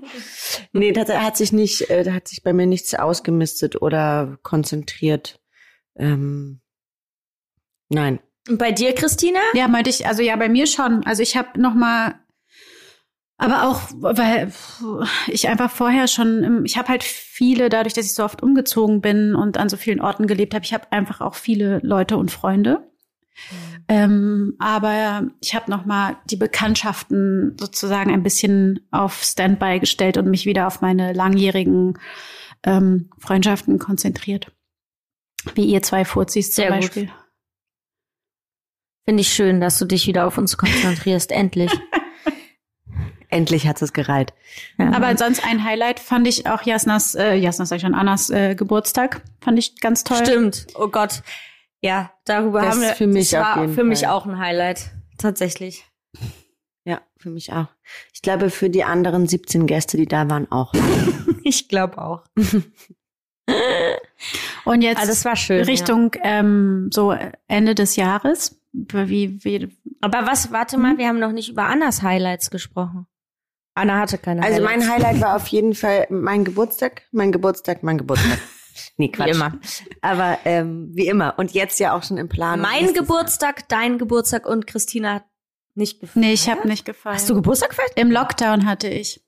Nee, 0.72 0.92
das 0.92 1.08
hat 1.08 1.36
sich 1.36 1.52
nicht, 1.52 1.90
äh, 1.90 2.04
da 2.04 2.12
hat 2.12 2.28
sich 2.28 2.42
bei 2.42 2.52
mir 2.52 2.66
nichts 2.66 2.94
ausgemistet 2.94 3.80
oder 3.82 4.38
konzentriert. 4.42 5.40
Ähm, 5.96 6.60
nein. 7.88 8.20
Und 8.48 8.58
bei 8.58 8.72
dir, 8.72 8.94
Christina? 8.94 9.40
Ja, 9.54 9.68
meinte 9.68 9.90
ich, 9.90 10.06
also 10.06 10.22
ja, 10.22 10.36
bei 10.36 10.48
mir 10.48 10.66
schon. 10.66 11.04
Also 11.04 11.22
ich 11.22 11.36
habe 11.36 11.60
noch 11.60 11.74
mal 11.74 12.14
Aber 13.40 13.66
auch, 13.66 13.80
weil 14.00 14.52
ich 15.26 15.48
einfach 15.48 15.70
vorher 15.70 16.08
schon, 16.08 16.62
ich 16.66 16.76
habe 16.76 16.88
halt 16.88 17.02
viele, 17.02 17.70
dadurch, 17.70 17.94
dass 17.94 18.04
ich 18.04 18.12
so 18.12 18.22
oft 18.22 18.42
umgezogen 18.42 19.00
bin 19.00 19.34
und 19.34 19.56
an 19.56 19.70
so 19.70 19.78
vielen 19.78 20.02
Orten 20.02 20.26
gelebt 20.26 20.52
habe, 20.52 20.62
ich 20.66 20.74
habe 20.74 20.92
einfach 20.92 21.22
auch 21.22 21.34
viele 21.34 21.80
Leute 21.82 22.18
und 22.18 22.30
Freunde. 22.30 22.80
Mhm. 23.50 23.84
Ähm, 23.88 24.56
aber 24.58 25.30
ich 25.40 25.54
habe 25.54 25.70
noch 25.70 25.86
mal 25.86 26.18
die 26.26 26.36
Bekanntschaften 26.36 27.56
sozusagen 27.58 28.12
ein 28.12 28.22
bisschen 28.22 28.86
auf 28.90 29.22
Standby 29.22 29.80
gestellt 29.80 30.18
und 30.18 30.28
mich 30.28 30.44
wieder 30.44 30.66
auf 30.66 30.82
meine 30.82 31.14
langjährigen 31.14 31.98
ähm, 32.62 33.08
Freundschaften 33.18 33.78
konzentriert. 33.78 34.52
Wie 35.54 35.64
ihr 35.64 35.80
zwei 35.80 36.04
Fuzis 36.04 36.52
zum 36.52 36.64
Sehr 36.64 36.70
Beispiel. 36.72 37.06
Gut. 37.06 37.14
Finde 39.06 39.22
ich 39.22 39.32
schön, 39.32 39.62
dass 39.62 39.78
du 39.78 39.86
dich 39.86 40.06
wieder 40.06 40.26
auf 40.26 40.36
uns 40.36 40.58
konzentrierst, 40.58 41.32
endlich. 41.32 41.72
Endlich 43.30 43.66
hat 43.68 43.80
es 43.80 43.92
gereiht. 43.92 44.32
Ja. 44.78 44.92
Aber 44.92 45.16
sonst 45.16 45.44
ein 45.46 45.64
Highlight 45.64 46.00
fand 46.00 46.26
ich 46.26 46.46
auch 46.48 46.62
Jasnas, 46.62 47.14
äh, 47.14 47.34
Jasnas 47.34 47.68
sag 47.68 47.76
ich 47.76 47.82
schon, 47.82 47.94
Annas 47.94 48.28
äh, 48.30 48.54
Geburtstag. 48.56 49.22
Fand 49.40 49.58
ich 49.58 49.80
ganz 49.80 50.02
toll. 50.04 50.18
Stimmt. 50.18 50.66
Oh 50.74 50.88
Gott. 50.88 51.22
Ja, 51.80 52.10
darüber 52.24 52.60
Das 52.62 52.74
haben 52.74 52.82
wir. 52.82 52.94
für 52.94 53.06
mich 53.06 53.30
das 53.30 53.40
war 53.40 53.68
für 53.68 53.84
mich 53.84 54.00
Fall. 54.00 54.10
auch 54.10 54.26
ein 54.26 54.38
Highlight. 54.38 54.90
Tatsächlich. 55.16 55.84
Ja, 56.84 57.00
für 57.18 57.30
mich 57.30 57.52
auch. 57.52 57.68
Ich 58.12 58.20
glaube, 58.22 58.50
für 58.50 58.68
die 58.68 58.84
anderen 58.84 59.26
17 59.28 59.66
Gäste, 59.66 59.96
die 59.96 60.06
da 60.06 60.28
waren, 60.28 60.50
auch. 60.50 60.72
Ich 61.42 61.68
glaube 61.68 61.96
auch. 61.98 62.22
Und 64.64 64.82
jetzt 64.82 64.98
Also 64.98 65.10
das 65.12 65.24
war 65.24 65.36
schön. 65.36 65.64
Richtung 65.64 66.12
ähm, 66.22 66.90
so 66.92 67.16
Ende 67.48 67.74
des 67.74 67.96
Jahres. 67.96 68.60
Wie, 68.72 69.42
wie, 69.44 69.56
Ja. 69.58 69.68
Aber 70.02 70.26
was, 70.26 70.52
warte 70.52 70.78
mal, 70.78 70.98
wir 70.98 71.08
haben 71.08 71.18
noch 71.18 71.32
nicht 71.32 71.48
über 71.50 71.64
Annas 71.64 72.02
Highlights 72.02 72.50
gesprochen. 72.50 73.06
Anna 73.74 73.98
hatte 73.98 74.18
keine 74.18 74.42
Also 74.42 74.56
Highlights. 74.56 74.86
mein 74.86 74.90
Highlight 74.92 75.20
war 75.20 75.36
auf 75.36 75.46
jeden 75.48 75.74
Fall 75.74 76.06
mein 76.10 76.44
Geburtstag, 76.44 77.02
mein 77.12 77.32
Geburtstag, 77.32 77.82
mein 77.82 77.98
Geburtstag. 77.98 78.38
Nee, 78.96 79.08
Quatsch. 79.08 79.26
Wie 79.26 79.30
immer. 79.32 79.52
Aber 80.00 80.38
ähm, 80.44 80.90
wie 80.94 81.06
immer. 81.08 81.34
Und 81.38 81.52
jetzt 81.52 81.80
ja 81.80 81.92
auch 81.94 82.02
schon 82.02 82.16
im 82.18 82.28
Plan. 82.28 82.60
Mein 82.60 82.94
Geburtstag, 82.94 83.68
dein 83.68 83.98
Geburtstag 83.98 84.46
und 84.46 84.66
Christina 84.66 85.14
hat 85.14 85.24
nicht 85.74 86.00
gefallen. 86.00 86.24
nee, 86.26 86.32
ich 86.32 86.48
habe 86.48 86.66
nicht 86.68 86.84
gefallen. 86.84 87.16
Hast 87.16 87.28
du 87.28 87.34
Geburtstag 87.34 87.70
gefeiert? 87.70 87.92
Im 87.96 88.10
Lockdown 88.10 88.66
hatte 88.66 88.88
ich. 88.88 89.22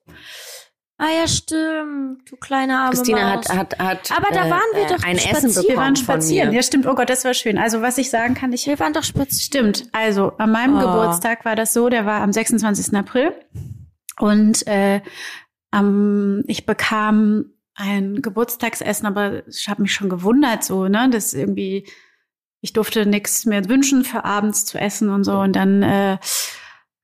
Ah 0.96 1.08
ja, 1.20 1.26
stimmt. 1.26 2.30
Du 2.30 2.36
kleine 2.36 2.78
arme 2.78 2.90
Christina 2.94 3.36
Maus. 3.36 3.48
hat, 3.48 3.56
hat, 3.58 3.78
hat 3.80 4.12
Aber 4.16 4.28
da 4.32 4.48
waren 4.48 4.60
wir 4.74 4.86
doch 4.86 5.04
ein 5.04 5.18
spazieren. 5.18 5.36
Essen 5.36 5.48
bekommen 5.54 5.68
Wir 5.68 5.76
waren 5.76 5.96
von 5.96 6.04
spazieren. 6.04 6.48
mir. 6.50 6.56
Ja, 6.56 6.62
stimmt. 6.62 6.86
Oh 6.86 6.94
Gott, 6.94 7.10
das 7.10 7.24
war 7.24 7.34
schön. 7.34 7.58
Also, 7.58 7.82
was 7.82 7.98
ich 7.98 8.08
sagen 8.10 8.34
kann, 8.34 8.52
ich 8.52 8.66
Wir 8.66 8.78
waren 8.78 8.92
doch 8.92 9.02
spazieren. 9.02 9.74
Stimmt. 9.74 9.88
Also 9.92 10.32
an 10.38 10.52
meinem 10.52 10.76
Oh. 10.76 10.80
Geburtstag 10.80 11.44
war 11.44 11.56
das 11.56 11.72
so, 11.72 11.88
der 11.88 12.06
war 12.06 12.20
am 12.22 12.32
26. 12.32 12.94
April. 12.96 13.32
Und 14.18 14.66
äh, 14.66 15.00
am, 15.70 16.42
ich 16.46 16.66
bekam 16.66 17.46
ein 17.74 18.20
Geburtstagsessen, 18.22 19.06
aber 19.06 19.46
ich 19.48 19.68
habe 19.68 19.82
mich 19.82 19.94
schon 19.94 20.10
gewundert, 20.10 20.62
so, 20.64 20.88
ne, 20.88 21.08
dass 21.10 21.32
irgendwie, 21.32 21.88
ich 22.60 22.72
durfte 22.74 23.06
nichts 23.06 23.46
mehr 23.46 23.68
wünschen 23.68 24.04
für 24.04 24.24
abends 24.24 24.66
zu 24.66 24.78
essen 24.78 25.08
und 25.08 25.24
so. 25.24 25.38
Und 25.38 25.56
dann 25.56 25.82
äh, 25.82 26.18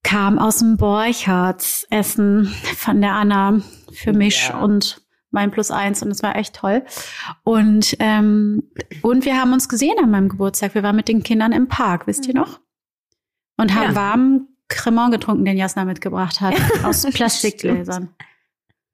kam 0.02 0.38
aus 0.38 0.58
dem 0.58 0.76
Borchards 0.76 1.86
Essen 1.90 2.46
von 2.76 3.00
der 3.00 3.12
Anna 3.14 3.60
für 3.92 4.12
mich 4.12 4.48
Ja. 4.48 4.58
und 4.58 5.02
mein 5.30 5.50
Plus 5.50 5.70
eins 5.70 6.02
und 6.02 6.10
es 6.10 6.22
war 6.22 6.36
echt 6.36 6.54
toll. 6.56 6.84
Und, 7.44 7.96
ähm, 7.98 8.70
und 9.02 9.24
wir 9.26 9.38
haben 9.38 9.52
uns 9.52 9.68
gesehen 9.68 9.96
an 10.02 10.10
meinem 10.10 10.28
Geburtstag. 10.28 10.74
Wir 10.74 10.82
waren 10.82 10.96
mit 10.96 11.08
den 11.08 11.22
Kindern 11.22 11.52
im 11.52 11.68
Park, 11.68 12.06
wisst 12.06 12.26
ihr 12.26 12.34
noch? 12.34 12.60
Und 13.58 13.74
haben 13.74 13.90
Ja. 13.90 13.94
warmen 13.94 14.57
Cremant 14.68 15.12
getrunken, 15.12 15.44
den 15.44 15.56
Jasna 15.56 15.84
mitgebracht 15.84 16.40
hat, 16.40 16.54
aus 16.84 17.02
Plastikgläsern. 17.10 18.14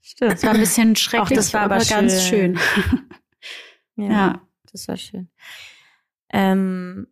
Stimmt. 0.01 0.35
Es 0.35 0.43
war 0.45 0.51
ein 0.53 0.61
bisschen 0.61 0.97
schrecklich, 0.97 1.37
das 1.37 1.53
war 1.55 1.63
aber 1.63 1.79
ganz 1.85 2.25
schön. 2.25 2.59
Ja, 3.97 4.09
Ja. 4.11 4.43
das 4.73 4.89
war 4.89 4.97
schön. 4.97 5.29
Ähm, 6.33 7.07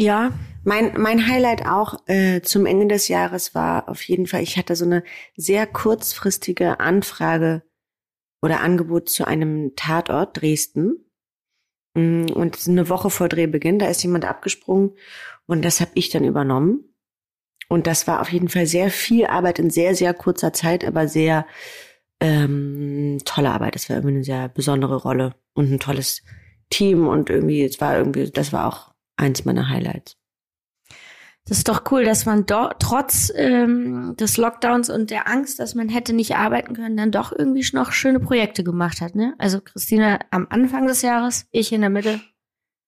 ja, 0.00 0.32
Mein, 0.64 0.98
mein 1.00 1.28
Highlight 1.28 1.66
auch 1.66 2.08
äh, 2.08 2.40
zum 2.40 2.64
Ende 2.66 2.88
des 2.88 3.08
Jahres 3.08 3.54
war 3.54 3.88
auf 3.88 4.02
jeden 4.02 4.26
Fall, 4.26 4.42
ich 4.42 4.56
hatte 4.56 4.74
so 4.76 4.84
eine 4.86 5.04
sehr 5.36 5.66
kurzfristige 5.66 6.80
Anfrage 6.80 7.62
oder 8.42 8.60
Angebot 8.60 9.08
zu 9.10 9.26
einem 9.26 9.76
Tatort 9.76 10.40
Dresden. 10.40 11.04
Mm, 11.94 12.26
Und 12.32 12.66
eine 12.66 12.88
Woche 12.88 13.10
vor 13.10 13.28
Drehbeginn, 13.28 13.78
da 13.78 13.86
ist 13.88 14.02
jemand 14.02 14.24
abgesprungen 14.24 14.96
und 15.46 15.64
das 15.64 15.80
habe 15.80 15.92
ich 15.94 16.10
dann 16.10 16.24
übernommen. 16.24 16.94
Und 17.68 17.86
das 17.86 18.06
war 18.06 18.20
auf 18.20 18.30
jeden 18.30 18.48
Fall 18.48 18.66
sehr 18.66 18.90
viel 18.90 19.26
Arbeit 19.26 19.58
in 19.58 19.70
sehr, 19.70 19.94
sehr 19.94 20.14
kurzer 20.14 20.52
Zeit, 20.52 20.84
aber 20.84 21.08
sehr 21.08 21.46
ähm, 22.20 23.18
tolle 23.24 23.50
Arbeit. 23.50 23.74
Das 23.74 23.88
war 23.88 23.96
irgendwie 23.96 24.16
eine 24.16 24.24
sehr 24.24 24.48
besondere 24.48 24.96
Rolle 24.96 25.34
und 25.54 25.72
ein 25.72 25.80
tolles 25.80 26.22
Team 26.70 27.06
und 27.06 27.30
irgendwie, 27.30 27.64
es 27.64 27.80
war 27.80 27.96
irgendwie, 27.96 28.30
das 28.30 28.52
war 28.52 28.66
auch 28.66 28.92
eins 29.16 29.44
meiner 29.44 29.68
Highlights. 29.68 30.16
das 31.46 31.58
ist 31.58 31.68
doch 31.68 31.84
cool, 31.90 32.04
dass 32.04 32.26
man 32.26 32.46
do 32.46 32.70
trotz 32.78 33.32
ähm, 33.34 34.14
des 34.16 34.36
Lockdowns 34.36 34.88
und 34.90 35.10
der 35.10 35.28
Angst, 35.28 35.58
dass 35.58 35.74
man 35.74 35.88
hätte 35.88 36.14
nicht 36.14 36.36
arbeiten 36.36 36.74
können, 36.74 36.96
dann 36.96 37.10
doch 37.10 37.32
irgendwie 37.32 37.66
noch 37.72 37.92
schöne 37.92 38.20
Projekte 38.20 38.64
gemacht 38.64 39.00
hat. 39.00 39.14
Ne? 39.14 39.34
Also 39.38 39.60
Christina 39.60 40.20
am 40.30 40.46
Anfang 40.50 40.86
des 40.86 41.02
Jahres, 41.02 41.46
ich 41.50 41.72
in 41.72 41.82
der 41.82 41.90
Mitte. 41.90 42.20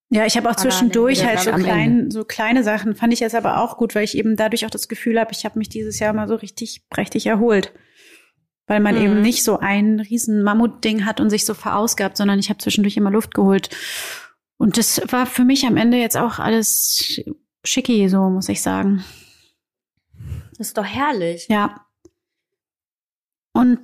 Ja, 0.08 0.24
ich 0.24 0.36
habe 0.36 0.48
auch 0.48 0.52
Anna, 0.54 0.62
zwischendurch 0.62 1.24
halt 1.24 1.40
so, 1.40 1.50
klein, 1.52 2.10
so 2.10 2.24
kleine 2.24 2.62
Sachen, 2.62 2.94
fand 2.94 3.12
ich 3.12 3.20
jetzt 3.20 3.34
aber 3.34 3.60
auch 3.60 3.76
gut, 3.76 3.94
weil 3.94 4.04
ich 4.04 4.16
eben 4.16 4.36
dadurch 4.36 4.64
auch 4.64 4.70
das 4.70 4.86
Gefühl 4.88 5.18
habe, 5.18 5.32
ich 5.32 5.44
habe 5.44 5.58
mich 5.58 5.68
dieses 5.68 5.98
Jahr 5.98 6.12
mal 6.12 6.28
so 6.28 6.36
richtig 6.36 6.88
prächtig 6.90 7.26
erholt. 7.26 7.72
Weil 8.68 8.80
man 8.80 8.94
Mhm. 8.96 9.00
eben 9.02 9.20
nicht 9.22 9.42
so 9.44 9.58
ein 9.58 10.00
riesen 10.00 10.42
Mammutding 10.42 11.04
hat 11.04 11.20
und 11.20 11.30
sich 11.30 11.44
so 11.44 11.54
verausgabt, 11.54 12.16
sondern 12.16 12.38
ich 12.38 12.48
habe 12.50 12.58
zwischendurch 12.58 12.96
immer 12.96 13.10
Luft 13.10 13.34
geholt. 13.34 13.70
Und 14.58 14.76
das 14.78 15.00
war 15.12 15.26
für 15.26 15.44
mich 15.44 15.66
am 15.66 15.76
Ende 15.76 15.98
jetzt 15.98 16.16
auch 16.16 16.38
alles 16.38 17.20
schicki, 17.64 18.08
so 18.08 18.28
muss 18.30 18.48
ich 18.48 18.62
sagen. 18.62 19.04
Das 20.56 20.68
ist 20.68 20.78
doch 20.78 20.84
herrlich. 20.84 21.46
Ja. 21.48 21.84
Und 23.52 23.78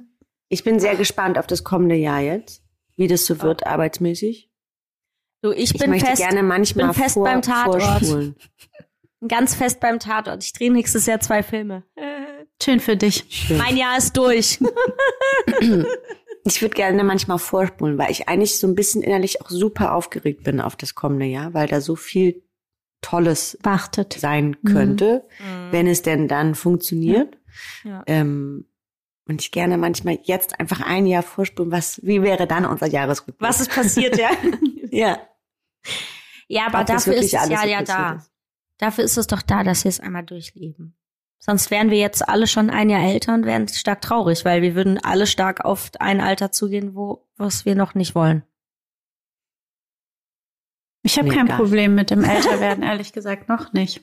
Ich 0.48 0.64
bin 0.64 0.78
sehr 0.80 0.96
gespannt 0.96 1.38
auf 1.38 1.46
das 1.46 1.64
kommende 1.64 1.94
Jahr 1.94 2.20
jetzt, 2.20 2.62
wie 2.96 3.06
das 3.08 3.24
so 3.24 3.40
wird, 3.40 3.66
arbeitsmäßig. 3.66 4.50
Du, 5.42 5.50
ich, 5.52 5.74
Ich 5.74 5.80
bin 5.80 5.90
möchte 5.90 6.06
fest, 6.06 6.22
gerne 6.22 6.42
manchmal 6.42 6.86
bin 6.86 6.94
fest 6.94 7.14
vor, 7.14 7.24
beim 7.24 7.42
Tatort. 7.42 8.02
ganz 9.26 9.54
fest 9.54 9.80
beim 9.80 9.98
Tatort. 9.98 10.42
Ich 10.44 10.52
drehe 10.52 10.72
nächstes 10.72 11.06
Jahr 11.06 11.20
zwei 11.20 11.42
Filme. 11.42 11.82
schön 12.62 12.80
für 12.80 12.96
dich. 12.96 13.24
Schön. 13.28 13.58
Mein 13.58 13.76
Jahr 13.76 13.98
ist 13.98 14.16
durch. 14.16 14.58
Ich 16.44 16.60
würde 16.60 16.74
gerne 16.74 17.04
manchmal 17.04 17.38
vorspulen, 17.38 17.98
weil 17.98 18.10
ich 18.10 18.28
eigentlich 18.28 18.58
so 18.58 18.66
ein 18.66 18.74
bisschen 18.74 19.02
innerlich 19.02 19.40
auch 19.40 19.48
super 19.48 19.94
aufgeregt 19.94 20.42
bin 20.42 20.60
auf 20.60 20.74
das 20.74 20.94
kommende 20.96 21.26
Jahr, 21.26 21.54
weil 21.54 21.68
da 21.68 21.80
so 21.80 21.94
viel 21.94 22.42
Tolles 23.00 23.58
Wartet. 23.62 24.14
sein 24.14 24.56
könnte, 24.64 25.24
wenn 25.70 25.86
es 25.86 26.02
denn 26.02 26.26
dann 26.28 26.54
funktioniert. 26.56 27.38
Ja. 27.84 28.02
Ähm, 28.06 28.66
und 29.28 29.40
ich 29.40 29.52
gerne 29.52 29.78
manchmal 29.78 30.18
jetzt 30.24 30.58
einfach 30.58 30.80
ein 30.80 31.06
Jahr 31.06 31.22
vorspulen, 31.22 31.70
was, 31.70 32.00
wie 32.04 32.22
wäre 32.22 32.46
dann 32.48 32.64
unser 32.64 32.86
Jahresrückblick? 32.88 33.48
Was 33.48 33.60
ist 33.60 33.70
passiert, 33.70 34.18
ja? 34.18 34.30
Ja. 34.90 35.20
Ja, 36.48 36.66
aber 36.66 36.80
Ob 36.80 36.86
dafür 36.86 37.14
ist 37.14 37.30
so 37.30 37.36
ja 37.36 37.46
passiert 37.48 37.88
da. 37.88 38.12
ist. 38.14 38.30
Dafür 38.78 39.04
ist 39.04 39.16
es 39.16 39.26
doch 39.26 39.42
da, 39.42 39.62
dass 39.64 39.84
wir 39.84 39.88
es 39.90 40.00
einmal 40.00 40.24
durchleben. 40.24 40.96
Sonst 41.38 41.70
wären 41.70 41.90
wir 41.90 41.98
jetzt 41.98 42.28
alle 42.28 42.46
schon 42.46 42.70
ein 42.70 42.88
Jahr 42.90 43.02
älter 43.02 43.34
und 43.34 43.44
wären 43.46 43.66
stark 43.68 44.00
traurig, 44.00 44.44
weil 44.44 44.62
wir 44.62 44.74
würden 44.74 45.02
alle 45.02 45.26
stark 45.26 45.64
auf 45.64 45.90
ein 45.98 46.20
Alter 46.20 46.52
zugehen, 46.52 46.94
wo 46.94 47.26
was 47.36 47.64
wir 47.64 47.74
noch 47.74 47.94
nicht 47.94 48.14
wollen. 48.14 48.44
Ich 51.02 51.18
habe 51.18 51.28
Nee, 51.28 51.34
kein 51.34 51.48
Problem 51.48 51.94
mit 51.94 52.10
dem 52.10 52.22
Älterwerden, 52.24 52.82
ehrlich 52.84 53.12
gesagt, 53.12 53.48
noch 53.48 53.72
nicht. 53.72 54.02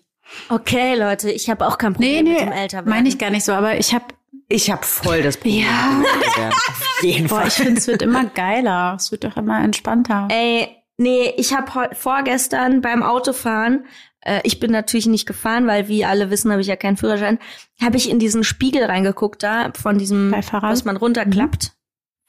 Okay, 0.49 0.95
Leute, 0.95 1.31
ich 1.31 1.49
habe 1.49 1.65
auch 1.65 1.77
kein 1.77 1.93
Nee, 1.93 2.17
Problem 2.17 2.23
nee, 2.25 2.31
mit 2.33 2.41
dem 2.41 2.51
Älterwerden. 2.51 2.89
meine 2.89 3.07
ich 3.09 3.17
gar 3.17 3.29
nicht 3.29 3.45
so, 3.45 3.53
aber 3.53 3.77
ich 3.77 3.93
habe 3.93 4.05
Ich 4.49 4.69
habe 4.69 4.83
voll 4.83 5.23
das 5.23 5.37
Problem. 5.37 5.63
Ja. 5.65 5.91
mit 5.97 6.07
dem 6.07 6.21
Älterwerden. 6.21 6.53
Auf 6.53 7.03
jeden 7.03 7.27
Boah, 7.27 7.37
Fall. 7.39 7.47
ich 7.47 7.53
finde, 7.53 7.79
es 7.79 7.87
wird 7.87 8.01
immer 8.03 8.25
geiler. 8.25 8.95
Es 8.97 9.11
wird 9.11 9.23
doch 9.23 9.37
immer 9.37 9.63
entspannter. 9.63 10.27
Ey, 10.29 10.75
nee, 10.99 11.33
ich 11.37 11.53
habe 11.55 11.95
vorgestern 11.95 12.81
beim 12.81 13.01
Autofahren, 13.01 13.85
äh, 14.21 14.41
ich 14.43 14.59
bin 14.59 14.71
natürlich 14.71 15.07
nicht 15.07 15.25
gefahren, 15.25 15.65
weil 15.65 15.87
wie 15.87 16.05
alle 16.05 16.29
wissen, 16.29 16.51
habe 16.51 16.61
ich 16.61 16.67
ja 16.67 16.75
keinen 16.75 16.97
Führerschein, 16.97 17.39
habe 17.81 17.97
ich 17.97 18.09
in 18.09 18.19
diesen 18.19 18.43
Spiegel 18.43 18.83
reingeguckt 18.83 19.41
da 19.41 19.71
von 19.73 19.97
diesem, 19.97 20.31
Beifahrer? 20.31 20.69
was 20.69 20.85
man 20.85 20.97
runterklappt. 20.97 21.71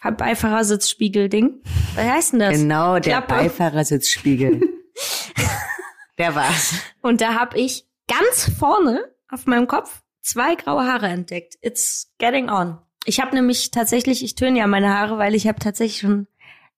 Mhm. 0.03 0.17
Beifahrersitzspiegel-Ding. 0.17 1.63
Was 1.95 2.05
heißt 2.05 2.33
denn 2.33 2.39
das? 2.39 2.59
Genau, 2.59 2.95
der 2.95 3.19
Klappe. 3.19 3.35
Beifahrersitzspiegel. 3.35 4.63
der 6.19 6.35
war's. 6.35 6.75
Und 7.03 7.21
da 7.21 7.35
habe 7.35 7.59
ich 7.59 7.85
ganz 8.09 8.51
vorne 8.59 9.05
auf 9.29 9.45
meinem 9.47 9.67
Kopf 9.67 10.01
zwei 10.23 10.55
graue 10.55 10.85
Haare 10.85 11.09
entdeckt. 11.09 11.57
It's 11.61 12.15
getting 12.19 12.49
on. 12.49 12.79
Ich 13.05 13.21
habe 13.21 13.35
nämlich 13.35 13.71
tatsächlich, 13.71 14.25
ich 14.25 14.37
töne 14.37 14.59
ja 14.59 14.67
meine 14.67 14.95
Haare, 14.97 15.19
weil 15.19 15.35
ich 15.35 15.47
habe 15.47 15.59
tatsächlich 15.59 16.01
schon 16.01 16.27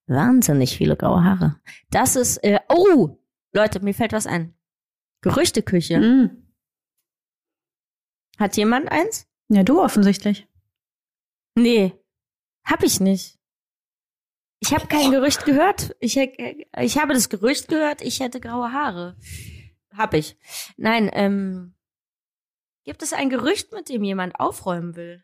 wahnsinnig 0.07 0.77
viele 0.77 0.95
graue 0.95 1.23
Haare. 1.23 1.59
Das 1.89 2.15
ist, 2.15 2.37
äh, 2.43 2.59
oh, 2.69 3.17
Leute, 3.53 3.79
mir 3.79 3.93
fällt 3.93 4.13
was 4.13 4.27
ein. 4.27 4.53
Gerüchteküche. 5.21 5.99
Mm. 5.99 6.43
Hat 8.37 8.57
jemand 8.57 8.91
eins? 8.91 9.27
Ja, 9.49 9.63
du 9.63 9.81
offensichtlich. 9.81 10.47
Nee, 11.55 11.93
hab 12.65 12.83
ich 12.83 12.99
nicht. 12.99 13.39
Ich 14.59 14.73
habe 14.73 14.87
kein 14.87 15.11
Gerücht 15.11 15.45
gehört. 15.45 15.95
Ich, 15.99 16.17
ich 16.17 16.97
habe 16.97 17.13
das 17.13 17.29
Gerücht 17.29 17.67
gehört, 17.67 18.01
ich 18.01 18.21
hätte 18.21 18.39
graue 18.39 18.71
Haare. 18.71 19.17
Hab 19.95 20.13
ich. 20.13 20.37
Nein, 20.77 21.09
ähm, 21.13 21.75
gibt 22.85 23.03
es 23.03 23.13
ein 23.13 23.29
Gerücht, 23.29 23.73
mit 23.73 23.89
dem 23.89 24.03
jemand 24.03 24.39
aufräumen 24.39 24.95
will? 24.95 25.23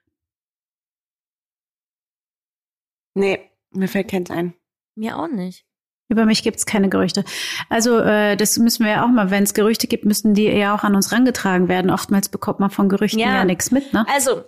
Nee, 3.16 3.50
mir 3.72 3.88
fällt 3.88 4.10
keins 4.10 4.30
ein. 4.30 4.59
Mir 5.00 5.18
auch 5.18 5.30
nicht. 5.30 5.66
Über 6.10 6.26
mich 6.26 6.43
gibt's 6.43 6.66
keine 6.66 6.89
Gerüchte. 6.89 7.24
Also 7.70 8.00
äh, 8.00 8.36
das 8.36 8.58
müssen 8.58 8.84
wir 8.84 8.91
ja 8.91 9.06
auch 9.06 9.10
mal, 9.10 9.32
wenn 9.32 9.43
es 9.43 9.54
Gerüchte 9.54 9.88
gibt, 9.88 10.04
müssen 10.06 10.34
die 10.34 10.45
ja 10.45 10.76
auch 10.76 10.84
an 10.84 10.95
uns 10.95 11.14
rangetragen 11.14 11.70
werden. 11.70 11.89
Oftmals 11.89 12.28
bekommt 12.28 12.60
man 12.60 12.70
von 12.70 12.89
Gerüchten 12.89 13.20
ja, 13.20 13.36
ja 13.36 13.45
nichts 13.45 13.72
mit, 13.72 13.93
ne? 13.93 14.06
Also 14.14 14.43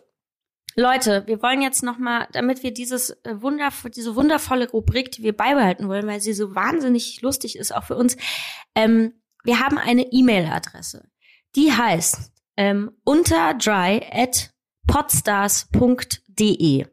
Leute, 0.76 1.24
wir 1.28 1.42
wollen 1.42 1.62
jetzt 1.62 1.84
noch 1.84 1.98
mal, 1.98 2.28
damit 2.34 2.64
wir 2.64 2.74
dieses 2.74 3.12
äh, 3.24 3.42
Wunder, 3.42 3.70
diese 3.96 4.16
wundervolle 4.16 4.70
Rubrik, 4.70 5.12
die 5.12 5.24
wir 5.24 5.38
beibehalten 5.38 5.88
wollen, 5.88 6.08
weil 6.08 6.20
sie 6.20 6.34
so 6.34 6.54
wahnsinnig 6.54 7.22
lustig 7.22 7.58
ist, 7.58 7.74
auch 7.74 7.86
für 7.86 7.96
uns. 7.96 8.18
Ähm, 8.76 9.14
wir 9.46 9.60
haben 9.60 9.78
eine 9.78 10.12
E-Mail-Adresse. 10.12 11.08
Die 11.56 11.72
heißt 11.72 12.32
ähm, 12.58 12.92
unterdry 13.06 14.02
at 14.12 14.52
podstars.de. 14.88 16.86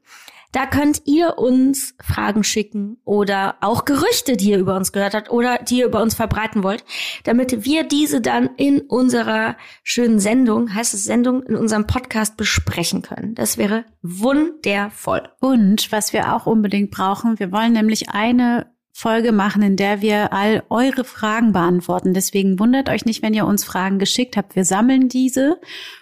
Da 0.53 0.65
könnt 0.65 1.03
ihr 1.05 1.37
uns 1.37 1.95
Fragen 2.01 2.43
schicken 2.43 2.97
oder 3.05 3.57
auch 3.61 3.85
Gerüchte, 3.85 4.37
die 4.37 4.51
ihr 4.51 4.59
über 4.59 4.77
uns 4.77 4.93
gehört 4.93 5.15
habt 5.15 5.31
oder 5.31 5.59
die 5.59 5.81
ihr 5.81 5.87
über 5.87 6.03
uns 6.03 6.15
verbreiten 6.15 6.63
wollt, 6.63 6.85
damit 7.25 7.67
wir 7.67 7.85
diese 7.85 8.23
dann 8.23 8.51
in 8.57 8.81
unserer 8.81 9.57
schönen 9.83 10.21
Sendung, 10.21 10.75
heißt 10.75 10.95
es 10.95 11.05
Sendung, 11.05 11.43
in 11.43 11.55
unserem 11.55 11.87
Podcast 11.87 12.39
besprechen 12.39 13.03
können. 13.03 13.35
Das 13.35 13.59
wäre 13.59 13.85
wundervoll. 14.01 15.29
Und 15.41 15.93
was 15.93 16.15
wir 16.15 16.35
auch 16.35 16.47
unbedingt 16.47 16.91
brauchen, 16.91 17.39
wir 17.39 17.53
wollen 17.53 17.75
nämlich 17.75 18.09
eine 18.09 18.73
Folge 18.99 19.31
machen, 19.31 19.63
in 19.63 19.77
der 19.77 20.01
wir 20.01 20.33
all 20.33 20.65
eure 20.71 21.05
Fragen 21.05 21.53
beantworten. 21.53 22.15
Deswegen 22.15 22.59
wundert 22.59 22.89
euch 22.89 23.05
nicht, 23.05 23.23
wenn 23.23 23.33
ihr 23.33 23.47
uns 23.47 23.63
Fragen 23.63 24.01
geschickt 24.01 24.37
habt. 24.37 24.57
Wir 24.57 24.65
sammeln 24.65 25.09
diese 25.09 25.61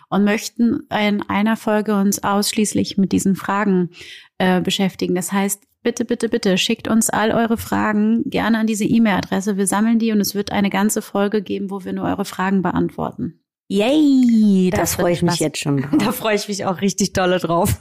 und 0.08 0.24
möchten 0.24 0.86
in 0.90 1.20
einer 1.28 1.58
Folge 1.58 1.94
uns 1.94 2.24
ausschließlich 2.24 2.96
mit 2.96 3.12
diesen 3.12 3.36
Fragen 3.36 3.90
äh, 4.38 4.60
beschäftigen. 4.60 5.14
Das 5.14 5.32
heißt, 5.32 5.62
bitte, 5.82 6.04
bitte, 6.04 6.28
bitte 6.28 6.58
schickt 6.58 6.88
uns 6.88 7.10
all 7.10 7.30
eure 7.30 7.56
Fragen 7.56 8.24
gerne 8.28 8.58
an 8.58 8.66
diese 8.66 8.84
E-Mail-Adresse. 8.84 9.56
Wir 9.56 9.66
sammeln 9.66 9.98
die 9.98 10.12
und 10.12 10.20
es 10.20 10.34
wird 10.34 10.52
eine 10.52 10.70
ganze 10.70 11.02
Folge 11.02 11.42
geben, 11.42 11.70
wo 11.70 11.84
wir 11.84 11.92
nur 11.92 12.04
eure 12.06 12.24
Fragen 12.24 12.62
beantworten. 12.62 13.40
Yay! 13.68 14.70
Das, 14.70 14.80
das 14.80 14.94
freue 14.96 15.12
ich 15.12 15.22
mich 15.22 15.40
jetzt 15.40 15.58
schon. 15.58 15.82
Drauf. 15.82 15.98
Da 15.98 16.12
freue 16.12 16.36
ich 16.36 16.48
mich 16.48 16.64
auch 16.64 16.80
richtig 16.80 17.12
dolle 17.12 17.38
drauf. 17.38 17.80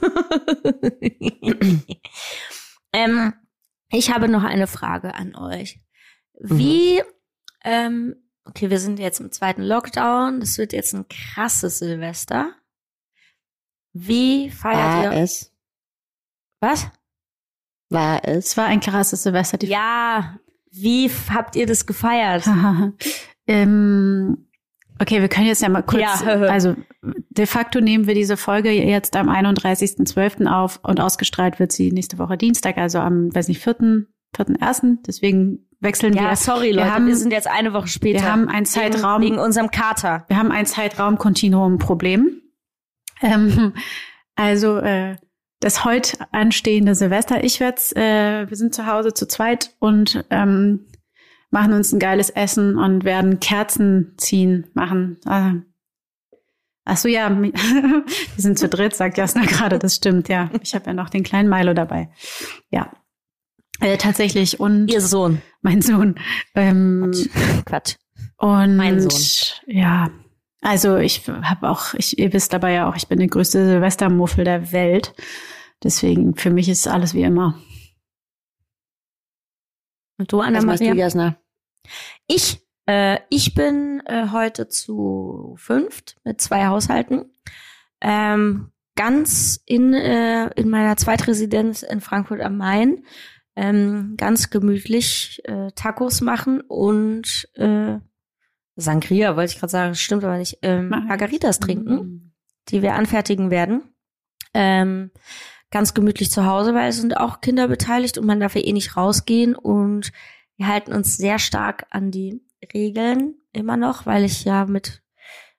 ähm, 2.92 3.34
ich 3.90 4.12
habe 4.12 4.28
noch 4.28 4.42
eine 4.42 4.66
Frage 4.66 5.14
an 5.14 5.36
euch. 5.36 5.80
Wie, 6.40 6.94
mhm. 6.94 7.02
ähm, 7.64 8.16
okay, 8.44 8.70
wir 8.70 8.80
sind 8.80 8.98
jetzt 8.98 9.20
im 9.20 9.30
zweiten 9.30 9.62
Lockdown. 9.62 10.40
Das 10.40 10.58
wird 10.58 10.72
jetzt 10.72 10.94
ein 10.94 11.06
krasses 11.08 11.78
Silvester. 11.78 12.52
Wie 13.92 14.50
feiert 14.50 15.12
ihr? 15.14 15.22
es? 15.22 15.55
Was? 16.60 16.88
War 17.90 18.20
es? 18.24 18.46
Es 18.46 18.56
war 18.56 18.66
ein 18.66 18.80
krasses 18.80 19.22
Silvester. 19.22 19.62
ja. 19.64 20.38
Wie 20.78 21.10
habt 21.32 21.56
ihr 21.56 21.66
das 21.66 21.86
gefeiert? 21.86 22.44
ähm, 23.46 24.46
Okay, 24.98 25.20
wir 25.20 25.28
können 25.28 25.46
jetzt 25.46 25.60
ja 25.60 25.68
mal 25.68 25.82
kurz, 25.82 26.00
ja. 26.00 26.40
also 26.40 26.74
de 27.02 27.46
facto 27.46 27.80
nehmen 27.80 28.06
wir 28.06 28.14
diese 28.14 28.36
Folge 28.36 28.70
jetzt 28.70 29.14
am 29.14 29.28
31.12. 29.28 30.46
auf 30.46 30.80
und 30.82 31.00
ausgestrahlt 31.00 31.60
wird 31.60 31.72
sie 31.72 31.92
nächste 31.92 32.18
Woche 32.18 32.38
Dienstag, 32.38 32.78
also 32.78 33.00
am, 33.00 33.34
weiß 33.34 33.48
nicht, 33.48 33.62
4., 33.62 34.06
4.1. 34.36 34.98
Deswegen 35.06 35.66
wechseln 35.80 36.14
ja, 36.14 36.22
wir. 36.22 36.28
Ja, 36.28 36.36
sorry 36.36 36.70
Leute, 36.70 36.88
wir, 36.88 36.94
haben, 36.94 37.06
wir 37.06 37.16
sind 37.16 37.30
jetzt 37.30 37.48
eine 37.48 37.72
Woche 37.74 37.88
später. 37.88 38.20
Wir 38.20 38.32
haben 38.32 38.48
ein 38.48 38.64
Zeitraum. 38.64 39.20
Wegen, 39.20 39.34
wegen 39.34 39.42
unserem 39.42 39.70
Kater. 39.70 40.24
Wir 40.28 40.38
haben 40.38 40.50
ein 40.50 40.66
Zeitraum-Kontinuum-Problem. 40.66 42.40
Ähm, 43.20 43.74
also, 44.34 44.78
äh, 44.78 45.16
das 45.60 45.84
heute 45.84 46.18
anstehende 46.32 46.94
Silvester. 46.94 47.42
Ich 47.42 47.60
werde, 47.60 47.80
äh, 47.94 48.48
wir 48.48 48.56
sind 48.56 48.74
zu 48.74 48.86
Hause 48.86 49.14
zu 49.14 49.26
zweit 49.26 49.74
und 49.78 50.24
ähm, 50.30 50.86
machen 51.50 51.72
uns 51.72 51.92
ein 51.92 51.98
geiles 51.98 52.30
Essen 52.30 52.76
und 52.76 53.04
werden 53.04 53.40
Kerzen 53.40 54.14
ziehen, 54.18 54.66
machen. 54.74 55.18
Also, 55.24 55.60
ach 56.84 56.96
so, 56.96 57.08
ja, 57.08 57.30
wir 57.40 58.02
sind 58.36 58.58
zu 58.58 58.68
dritt, 58.68 58.94
sagt 58.94 59.18
Jasna 59.18 59.44
gerade, 59.46 59.78
das 59.78 59.96
stimmt, 59.96 60.28
ja. 60.28 60.50
Ich 60.62 60.74
habe 60.74 60.86
ja 60.86 60.94
noch 60.94 61.08
den 61.08 61.22
kleinen 61.22 61.48
Milo 61.48 61.74
dabei. 61.74 62.10
Ja. 62.70 62.92
Äh, 63.80 63.98
tatsächlich. 63.98 64.58
Und 64.60 64.88
Ihr 64.88 65.00
Sohn. 65.00 65.42
Mein 65.60 65.82
Sohn. 65.82 66.16
Ähm, 66.54 67.12
Quatsch. 67.66 67.96
Und 68.38 68.76
mein 68.76 69.00
Sohn. 69.00 69.10
Ja. 69.66 70.10
Also 70.66 70.96
ich 70.96 71.28
habe 71.28 71.68
auch, 71.68 71.94
ich, 71.94 72.18
ihr 72.18 72.32
wisst 72.32 72.52
dabei 72.52 72.72
ja 72.72 72.88
auch, 72.88 72.96
ich 72.96 73.06
bin 73.06 73.20
der 73.20 73.28
größte 73.28 73.64
Silvestermuffel 73.64 74.44
der 74.44 74.72
Welt. 74.72 75.14
Deswegen, 75.84 76.34
für 76.34 76.50
mich 76.50 76.68
ist 76.68 76.88
alles 76.88 77.14
wie 77.14 77.22
immer. 77.22 77.62
Und 80.18 80.32
du, 80.32 80.40
Anna 80.40 80.60
Maria? 80.62 80.92
Du, 80.92 80.98
Jasna? 80.98 81.36
Ich, 82.26 82.66
äh, 82.86 83.20
ich 83.30 83.54
bin 83.54 84.02
äh, 84.06 84.30
heute 84.32 84.66
zu 84.66 85.54
fünft 85.56 86.16
mit 86.24 86.40
zwei 86.40 86.66
Haushalten. 86.66 87.30
Ähm, 88.00 88.72
ganz 88.96 89.62
in, 89.66 89.94
äh, 89.94 90.48
in 90.56 90.68
meiner 90.68 90.96
Zweitresidenz 90.96 91.84
in 91.84 92.00
Frankfurt 92.00 92.40
am 92.40 92.56
Main. 92.56 93.04
Ähm, 93.54 94.14
ganz 94.16 94.50
gemütlich 94.50 95.42
äh, 95.44 95.70
Tacos 95.76 96.22
machen 96.22 96.60
und 96.60 97.48
äh, 97.54 98.00
Sangria, 98.76 99.36
wollte 99.36 99.52
ich 99.52 99.58
gerade 99.58 99.70
sagen, 99.70 99.94
stimmt 99.94 100.24
aber 100.24 100.36
nicht, 100.36 100.58
ähm, 100.62 100.90
Margaritas 100.90 101.58
trinken, 101.58 101.94
mhm. 101.94 102.32
die 102.68 102.82
wir 102.82 102.94
anfertigen 102.94 103.50
werden. 103.50 103.82
Ähm, 104.54 105.10
ganz 105.70 105.94
gemütlich 105.94 106.30
zu 106.30 106.46
Hause, 106.46 106.74
weil 106.74 106.90
es 106.90 106.98
sind 106.98 107.16
auch 107.16 107.40
Kinder 107.40 107.68
beteiligt 107.68 108.18
und 108.18 108.26
man 108.26 108.40
darf 108.40 108.54
ja 108.54 108.62
eh 108.62 108.72
nicht 108.72 108.96
rausgehen 108.96 109.54
und 109.54 110.12
wir 110.56 110.68
halten 110.68 110.92
uns 110.92 111.16
sehr 111.16 111.38
stark 111.38 111.86
an 111.90 112.10
die 112.10 112.42
Regeln 112.72 113.34
immer 113.52 113.76
noch, 113.76 114.06
weil 114.06 114.24
ich 114.24 114.44
ja 114.44 114.66
mit 114.66 115.02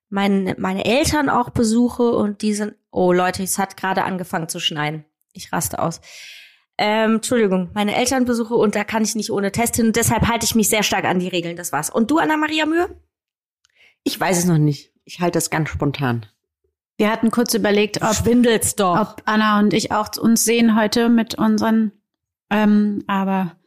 meinen 0.09 0.55
meine 0.57 0.86
Eltern 0.86 1.30
auch 1.30 1.49
besuche 1.49 2.11
und 2.11 2.41
die 2.41 2.53
sind 2.53 2.76
oh 2.91 3.11
Leute, 3.13 3.43
es 3.43 3.57
hat 3.57 3.78
gerade 3.78 4.03
angefangen 4.03 4.49
zu 4.49 4.59
schneien. 4.59 5.05
Ich 5.34 5.51
raste 5.51 5.80
aus. 5.80 6.01
Ähm, 6.80 7.15
Entschuldigung, 7.15 7.70
meine 7.74 7.95
Eltern 7.95 8.26
besuche 8.26 8.55
und 8.55 8.76
da 8.76 8.84
kann 8.84 9.03
ich 9.03 9.15
nicht 9.15 9.32
ohne 9.32 9.51
Test 9.51 9.76
hin. 9.76 9.88
Und 9.88 9.95
deshalb 9.95 10.28
halte 10.28 10.45
ich 10.45 10.55
mich 10.55 10.70
sehr 10.70 10.84
stark 10.84 11.05
an 11.05 11.20
die 11.20 11.28
Regeln. 11.28 11.55
Das 11.55 11.72
war's. 11.72 11.89
Und 11.89 12.11
du, 12.11 12.18
Anna-Maria 12.20 12.65
Mühe? 12.65 12.89
Ich 14.08 14.18
weiß 14.18 14.38
es 14.38 14.45
noch 14.45 14.58
nicht. 14.58 14.93
Ich 15.03 15.20
halte 15.20 15.36
das 15.36 15.49
ganz 15.49 15.68
spontan. 15.68 16.26
Wir 16.97 17.12
hatten 17.12 17.30
kurz 17.30 17.53
überlegt, 17.53 18.01
ob, 18.01 18.16
doch. 18.78 19.01
ob 19.01 19.22
Anna 19.26 19.60
und 19.60 19.74
ich 19.74 19.91
auch 19.91 20.16
uns 20.18 20.45
sehen 20.45 20.80
heute 20.80 21.10
mit 21.10 21.36
unseren, 21.36 21.91
ähm, 22.49 23.03
aber 23.08 23.58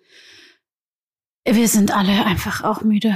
wir 1.47 1.69
sind 1.69 1.95
alle 1.95 2.25
einfach 2.25 2.65
auch 2.65 2.81
müde. 2.81 3.15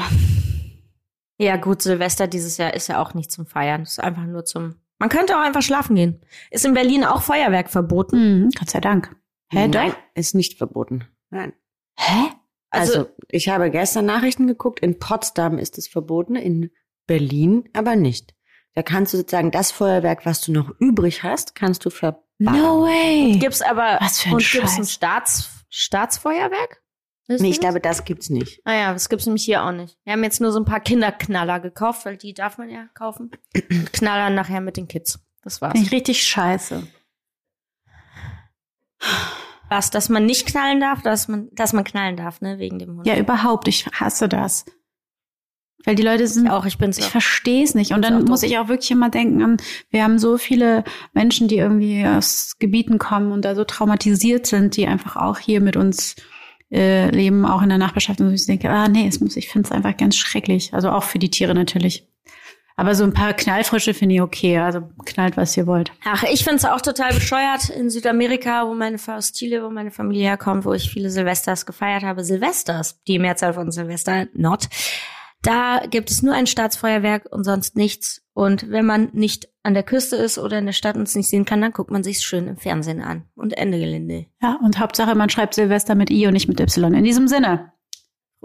Ja, 1.38 1.56
gut, 1.56 1.80
Silvester 1.80 2.26
dieses 2.26 2.58
Jahr 2.58 2.74
ist 2.74 2.88
ja 2.88 3.00
auch 3.00 3.14
nicht 3.14 3.32
zum 3.32 3.46
Feiern. 3.46 3.80
Es 3.82 3.92
ist 3.92 4.00
einfach 4.00 4.26
nur 4.26 4.44
zum. 4.44 4.74
Man 4.98 5.08
könnte 5.08 5.34
auch 5.38 5.42
einfach 5.42 5.62
schlafen 5.62 5.96
gehen. 5.96 6.20
Ist 6.50 6.66
in 6.66 6.74
Berlin 6.74 7.04
auch 7.04 7.22
Feuerwerk 7.22 7.70
verboten? 7.70 8.42
Mhm, 8.42 8.50
Gott 8.50 8.68
sei 8.68 8.80
Dank. 8.80 9.16
Hä, 9.48 9.66
Nein, 9.66 9.72
doch? 9.72 9.96
ist 10.14 10.34
nicht 10.34 10.58
verboten. 10.58 11.06
Nein. 11.30 11.54
Hä? 11.98 12.32
Also, 12.68 12.98
also, 12.98 13.10
ich 13.30 13.48
habe 13.48 13.70
gestern 13.70 14.04
Nachrichten 14.04 14.46
geguckt. 14.46 14.80
In 14.80 14.98
Potsdam 14.98 15.58
ist 15.58 15.78
es 15.78 15.88
verboten, 15.88 16.36
in 16.36 16.70
Berlin 17.06 17.68
aber 17.72 17.96
nicht. 17.96 18.34
Da 18.74 18.82
kannst 18.82 19.12
du 19.12 19.18
sozusagen 19.18 19.50
das 19.50 19.70
Feuerwerk, 19.70 20.26
was 20.26 20.40
du 20.40 20.52
noch 20.52 20.70
übrig 20.80 21.22
hast, 21.22 21.54
kannst 21.54 21.84
du 21.84 21.90
verbannen. 21.90 22.22
No 22.38 22.82
way. 22.82 23.38
Gibt's 23.38 23.62
aber 23.62 23.98
was 24.00 24.20
für 24.20 24.30
ein 24.30 24.34
und 24.34 24.42
Scheiß. 24.42 24.60
gibt's 24.60 24.78
ein 24.78 24.86
Staats 24.86 25.50
Staatsfeuerwerk? 25.68 26.82
nee, 27.26 27.50
ich 27.50 27.60
glaube, 27.60 27.80
das 27.80 28.04
gibt's 28.04 28.30
nicht. 28.30 28.60
Ah 28.64 28.74
ja, 28.74 28.92
das 28.92 29.08
gibt's 29.08 29.26
nämlich 29.26 29.44
hier 29.44 29.64
auch 29.64 29.72
nicht. 29.72 29.96
Wir 30.04 30.12
haben 30.12 30.22
jetzt 30.22 30.40
nur 30.40 30.52
so 30.52 30.60
ein 30.60 30.64
paar 30.64 30.80
Kinderknaller 30.80 31.58
gekauft, 31.58 32.04
weil 32.04 32.16
die 32.16 32.34
darf 32.34 32.58
man 32.58 32.68
ja 32.68 32.86
kaufen. 32.94 33.30
Und 33.70 33.92
knallern 33.92 34.34
nachher 34.34 34.60
mit 34.60 34.76
den 34.76 34.88
Kids. 34.88 35.18
Das 35.42 35.60
war's. 35.60 35.72
Finde 35.72 35.86
ich 35.86 35.92
richtig 35.92 36.22
scheiße. 36.22 36.86
Was, 39.68 39.90
dass 39.90 40.08
man 40.08 40.26
nicht 40.26 40.46
knallen 40.46 40.80
darf, 40.80 41.02
dass 41.02 41.28
man, 41.28 41.48
dass 41.52 41.72
man 41.72 41.84
knallen 41.84 42.16
darf, 42.16 42.40
ne, 42.40 42.58
wegen 42.58 42.78
dem 42.78 42.96
Hund. 42.96 43.06
Ja, 43.06 43.16
überhaupt. 43.16 43.68
Ich 43.68 43.86
hasse 43.86 44.28
das. 44.28 44.64
Weil 45.84 45.94
die 45.94 46.02
Leute 46.02 46.26
sind, 46.26 46.46
ich 46.46 46.50
auch, 46.50 46.64
ich 46.64 46.78
bin's 46.78 46.98
ich 46.98 47.04
verstehe 47.04 47.62
es 47.62 47.74
nicht. 47.74 47.92
Und 47.92 48.02
dann 48.02 48.24
muss 48.24 48.42
ich 48.42 48.58
auch 48.58 48.68
wirklich 48.68 48.90
immer 48.90 49.10
denken 49.10 49.42
an, 49.42 49.56
wir 49.90 50.02
haben 50.02 50.18
so 50.18 50.38
viele 50.38 50.84
Menschen, 51.12 51.48
die 51.48 51.58
irgendwie 51.58 52.06
aus 52.06 52.56
Gebieten 52.58 52.98
kommen 52.98 53.32
und 53.32 53.44
da 53.44 53.54
so 53.54 53.64
traumatisiert 53.64 54.46
sind, 54.46 54.76
die 54.76 54.86
einfach 54.86 55.16
auch 55.16 55.38
hier 55.38 55.60
mit 55.60 55.76
uns 55.76 56.16
äh, 56.70 57.10
leben, 57.10 57.44
auch 57.44 57.62
in 57.62 57.68
der 57.68 57.78
Nachbarschaft. 57.78 58.20
Und 58.20 58.32
ich 58.32 58.46
denke, 58.46 58.70
ah 58.70 58.88
nee, 58.88 59.06
es 59.06 59.20
muss, 59.20 59.36
ich 59.36 59.48
finde 59.48 59.68
es 59.68 59.72
einfach 59.72 59.96
ganz 59.96 60.16
schrecklich. 60.16 60.72
Also 60.72 60.90
auch 60.90 61.04
für 61.04 61.18
die 61.18 61.30
Tiere 61.30 61.54
natürlich. 61.54 62.08
Aber 62.76 62.96
so 62.96 63.04
ein 63.04 63.12
paar 63.12 63.34
Knallfrische 63.34 63.94
finde 63.94 64.16
ich 64.16 64.20
okay. 64.20 64.58
Also 64.58 64.82
knallt, 65.04 65.36
was 65.36 65.56
ihr 65.56 65.66
wollt. 65.66 65.92
Ach, 66.04 66.24
ich 66.24 66.42
finde 66.42 66.56
es 66.56 66.64
auch 66.64 66.80
total 66.80 67.14
bescheuert 67.14 67.68
in 67.68 67.88
Südamerika, 67.88 68.66
wo 68.66 68.74
meine 68.74 68.98
aus 69.06 69.32
Chile, 69.32 69.62
wo 69.62 69.70
meine 69.70 69.92
Familie 69.92 70.24
herkommt, 70.24 70.64
wo 70.64 70.72
ich 70.72 70.90
viele 70.90 71.10
Silvesters 71.10 71.66
gefeiert 71.66 72.02
habe. 72.02 72.24
Silvesters, 72.24 73.00
die 73.06 73.20
Mehrzahl 73.20 73.54
von 73.54 73.70
Silvester, 73.70 74.26
not. 74.34 74.68
Da 75.44 75.82
gibt 75.90 76.10
es 76.10 76.22
nur 76.22 76.34
ein 76.34 76.46
Staatsfeuerwerk 76.46 77.26
und 77.30 77.44
sonst 77.44 77.76
nichts. 77.76 78.22
Und 78.32 78.70
wenn 78.70 78.86
man 78.86 79.10
nicht 79.12 79.50
an 79.62 79.74
der 79.74 79.82
Küste 79.82 80.16
ist 80.16 80.38
oder 80.38 80.58
in 80.58 80.64
der 80.64 80.72
Stadt 80.72 80.96
und 80.96 81.02
es 81.02 81.14
nicht 81.14 81.28
sehen 81.28 81.44
kann, 81.44 81.60
dann 81.60 81.72
guckt 81.72 81.90
man 81.90 82.02
sich 82.02 82.20
schön 82.22 82.48
im 82.48 82.56
Fernsehen 82.56 83.02
an. 83.02 83.26
Und 83.34 83.52
Ende 83.56 83.78
Gelände. 83.78 84.24
Ja, 84.40 84.58
und 84.64 84.78
Hauptsache, 84.78 85.14
man 85.14 85.28
schreibt 85.28 85.52
Silvester 85.54 85.94
mit 85.94 86.10
I 86.10 86.26
und 86.26 86.32
nicht 86.32 86.48
mit 86.48 86.60
Y. 86.60 86.94
In 86.94 87.04
diesem 87.04 87.28
Sinne. 87.28 87.72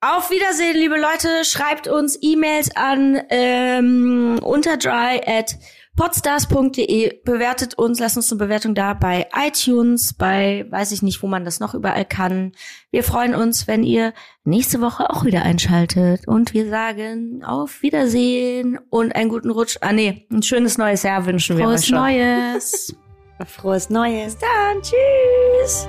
Auf 0.00 0.30
Wiedersehen, 0.30 0.76
liebe 0.76 0.98
Leute. 0.98 1.44
Schreibt 1.44 1.86
uns 1.86 2.18
E-Mails 2.20 2.74
an 2.76 3.20
ähm, 3.28 4.38
unterdry 4.42 5.20
at 5.26 5.56
podstars.de. 5.96 7.20
Bewertet 7.24 7.74
uns, 7.78 8.00
lasst 8.00 8.16
uns 8.16 8.30
eine 8.30 8.38
Bewertung 8.38 8.74
da 8.74 8.94
bei 8.94 9.28
iTunes, 9.34 10.12
bei 10.14 10.66
weiß 10.70 10.92
ich 10.92 11.02
nicht, 11.02 11.22
wo 11.22 11.26
man 11.26 11.44
das 11.44 11.60
noch 11.60 11.74
überall 11.74 12.04
kann. 12.04 12.52
Wir 12.90 13.04
freuen 13.04 13.34
uns, 13.34 13.66
wenn 13.66 13.82
ihr 13.82 14.12
nächste 14.44 14.80
Woche 14.80 15.10
auch 15.10 15.24
wieder 15.24 15.42
einschaltet. 15.42 16.26
Und 16.26 16.54
wir 16.54 16.68
sagen 16.68 17.44
auf 17.44 17.82
Wiedersehen 17.82 18.78
und 18.90 19.14
einen 19.14 19.28
guten 19.28 19.50
Rutsch. 19.50 19.78
Ah 19.80 19.92
nee, 19.92 20.26
ein 20.30 20.42
schönes 20.42 20.78
neues 20.78 21.02
Jahr 21.02 21.26
wünschen 21.26 21.56
wir 21.56 21.64
Frohes 21.64 21.82
euch 21.82 21.86
schon. 21.88 21.98
Neues. 21.98 22.96
Frohes 23.46 23.90
Neues. 23.90 24.36
Dann 24.38 24.82
tschüss. 24.82 25.86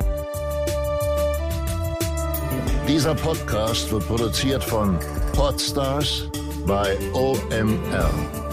Dieser 2.87 3.15
Podcast 3.15 3.91
wird 3.91 4.07
produziert 4.07 4.63
von 4.63 4.99
Podstars 5.33 6.29
bei 6.67 6.97
OMR. 7.13 8.44